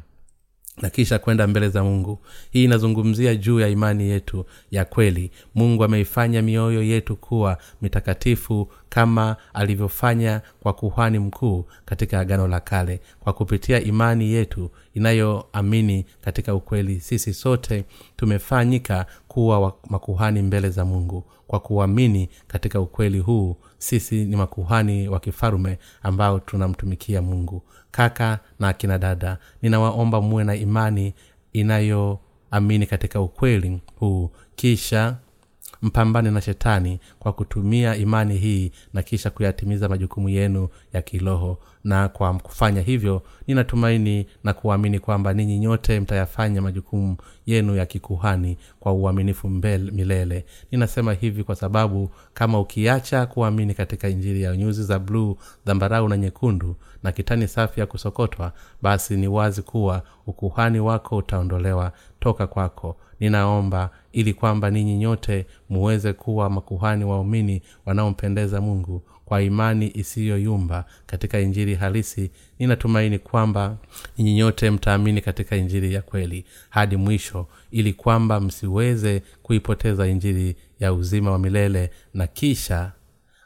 Na 0.82 0.90
kisha 0.90 1.20
kwenda 1.20 1.48
mbele 1.48 1.70
za 1.70 1.84
mungu. 1.84 2.20
Hii 2.52 2.64
inazungumzia 2.64 3.36
juu 3.36 3.60
ya 3.60 3.68
imani 3.68 4.10
yetu 4.10 4.46
ya 4.72 4.86
kweli. 4.86 5.32
Mungu 5.56 5.84
ameifanya 5.84 6.42
mioyo 6.42 6.84
yetu 6.84 7.16
kuwa 7.16 7.58
mitakatifu 7.82 8.72
kama 8.92 9.36
alivyofanya 9.54 10.42
kwa 10.64 10.74
kuhani 10.74 11.20
mkuu 11.20 11.66
katika 11.86 12.20
agano 12.20 12.48
la 12.48 12.60
kale 12.60 13.00
kwa 13.20 13.34
kupitia 13.34 13.82
imani 13.84 14.32
yetu 14.32 14.70
inayoamini 14.94 16.06
katika 16.22 16.56
ukweli. 16.56 17.00
Sisi 17.00 17.34
sote 17.34 17.86
tumefanyika 18.16 19.06
kuwa 19.28 19.74
makuhani 19.90 20.42
mbele 20.42 20.70
za 20.70 20.86
mungu. 20.86 21.24
Kwa 21.48 21.60
kuamini 21.60 22.30
katika 22.48 22.80
ukweli 22.82 23.20
huu 23.20 23.56
sisi 23.78 24.26
ni 24.26 24.36
makuhani 24.36 25.08
wa 25.10 25.20
kifalume 25.20 25.78
ambao 26.04 26.40
tunamtumikia 26.40 27.22
mungu. 27.22 27.62
Kaka 27.92 28.40
na 28.60 28.68
akina 28.68 28.98
dada 28.98 29.38
ninawaomba 29.62 30.22
muwe 30.22 30.44
na 30.44 30.56
imani 30.56 31.14
inayoamini 31.54 32.86
katika 32.86 33.22
ukweli 33.22 33.82
huu. 33.96 34.30
Kisha 34.56 35.16
mpambane 35.82 36.32
na 36.32 36.42
shetani 36.42 37.00
kwa 37.20 37.34
kutumia 37.34 37.96
imani 37.96 38.38
hii 38.38 38.72
na 38.94 39.04
kisha 39.04 39.30
kuyatimiza 39.30 39.90
majukumu 39.90 40.30
yenu 40.30 40.70
ya 40.94 41.02
kiroho 41.02 41.60
na 41.84 42.10
kwa 42.10 42.34
kufanya 42.34 42.82
hivyo 42.82 43.22
ninatumaini 43.48 44.26
na 44.44 44.54
kuamini 44.54 45.00
kwamba 45.00 45.34
ninyi 45.34 45.60
nyote 45.60 46.00
mtayafanya 46.00 46.62
majukumu 46.62 47.18
yenu 47.46 47.76
ya 47.76 47.86
kikuhani 47.86 48.58
kwa 48.80 48.94
uaminifu 48.94 49.50
mbele, 49.50 49.92
milele. 49.92 50.46
Ninasema 50.72 51.14
hivi 51.14 51.44
kwa 51.44 51.56
sababu 51.56 52.10
kama 52.34 52.60
ukiacha 52.60 53.26
kuamini 53.26 53.74
katika 53.74 54.10
injili 54.10 54.42
ya 54.42 54.58
nyuzi 54.58 54.84
za 54.84 55.00
bluu 55.00 55.38
dhambarau 55.66 56.10
na 56.10 56.18
nyekundu 56.18 56.76
na 57.04 57.12
kitani 57.12 57.48
safi 57.48 57.80
ya 57.80 57.86
kusokotwa 57.86 58.54
basi 58.82 59.18
ni 59.18 59.28
wazi 59.28 59.62
kuwa 59.62 60.02
ukuhani 60.28 60.80
wako 60.80 61.18
utaondolewa 61.18 61.92
toka 62.20 62.48
kwako. 62.48 62.98
Ninaomba 63.20 63.90
ili 64.12 64.34
kwamba 64.34 64.70
ninyi 64.70 64.98
nyote 64.98 65.46
muweze 65.70 66.14
kuwa 66.14 66.50
makuhani 66.50 67.06
waumini 67.06 67.62
wanaompendeza 67.86 68.62
mungu 68.62 69.04
kwa 69.32 69.42
imani 69.42 69.92
isiyoyumba 69.96 70.86
katika 71.06 71.40
injili 71.40 71.76
halisi 71.76 72.32
ninatumaini 72.60 73.20
kwamba 73.20 73.78
ninyi 74.18 74.34
nyote 74.34 74.72
mtaamini 74.72 75.22
katika 75.22 75.56
injili 75.56 75.94
ya 75.94 76.02
kweli 76.02 76.46
hadi 76.70 76.98
mwisho 76.98 77.48
ili 77.72 77.94
kwamba 77.94 78.40
msiweze 78.40 79.24
kuipoteza 79.44 80.08
injili 80.08 80.56
ya 80.80 80.94
uzima 80.94 81.32
wa 81.32 81.40
milele 81.40 81.92
na 82.14 82.28
kisha 82.28 82.92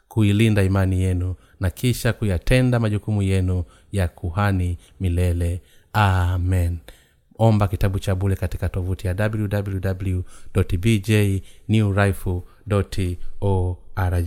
kuilinda 0.08 0.62
imani 0.62 1.02
yenu 1.02 1.34
na 1.60 1.70
kisha 1.70 2.12
kuyatenda 2.12 2.80
majukumu 2.80 3.22
yenu 3.22 3.64
ya 3.92 4.08
kuhani 4.08 4.78
milele. 5.00 5.60
Amen. 5.92 6.78
Omba 7.38 7.68
kitabu 7.68 7.98
cha 7.98 8.14
bule 8.14 8.36
katika 8.36 8.68
tovuti 8.68 9.06
ya 9.06 9.14
www 9.14 10.20
bj 10.80 11.10
new 11.68 11.94
org 13.40 14.26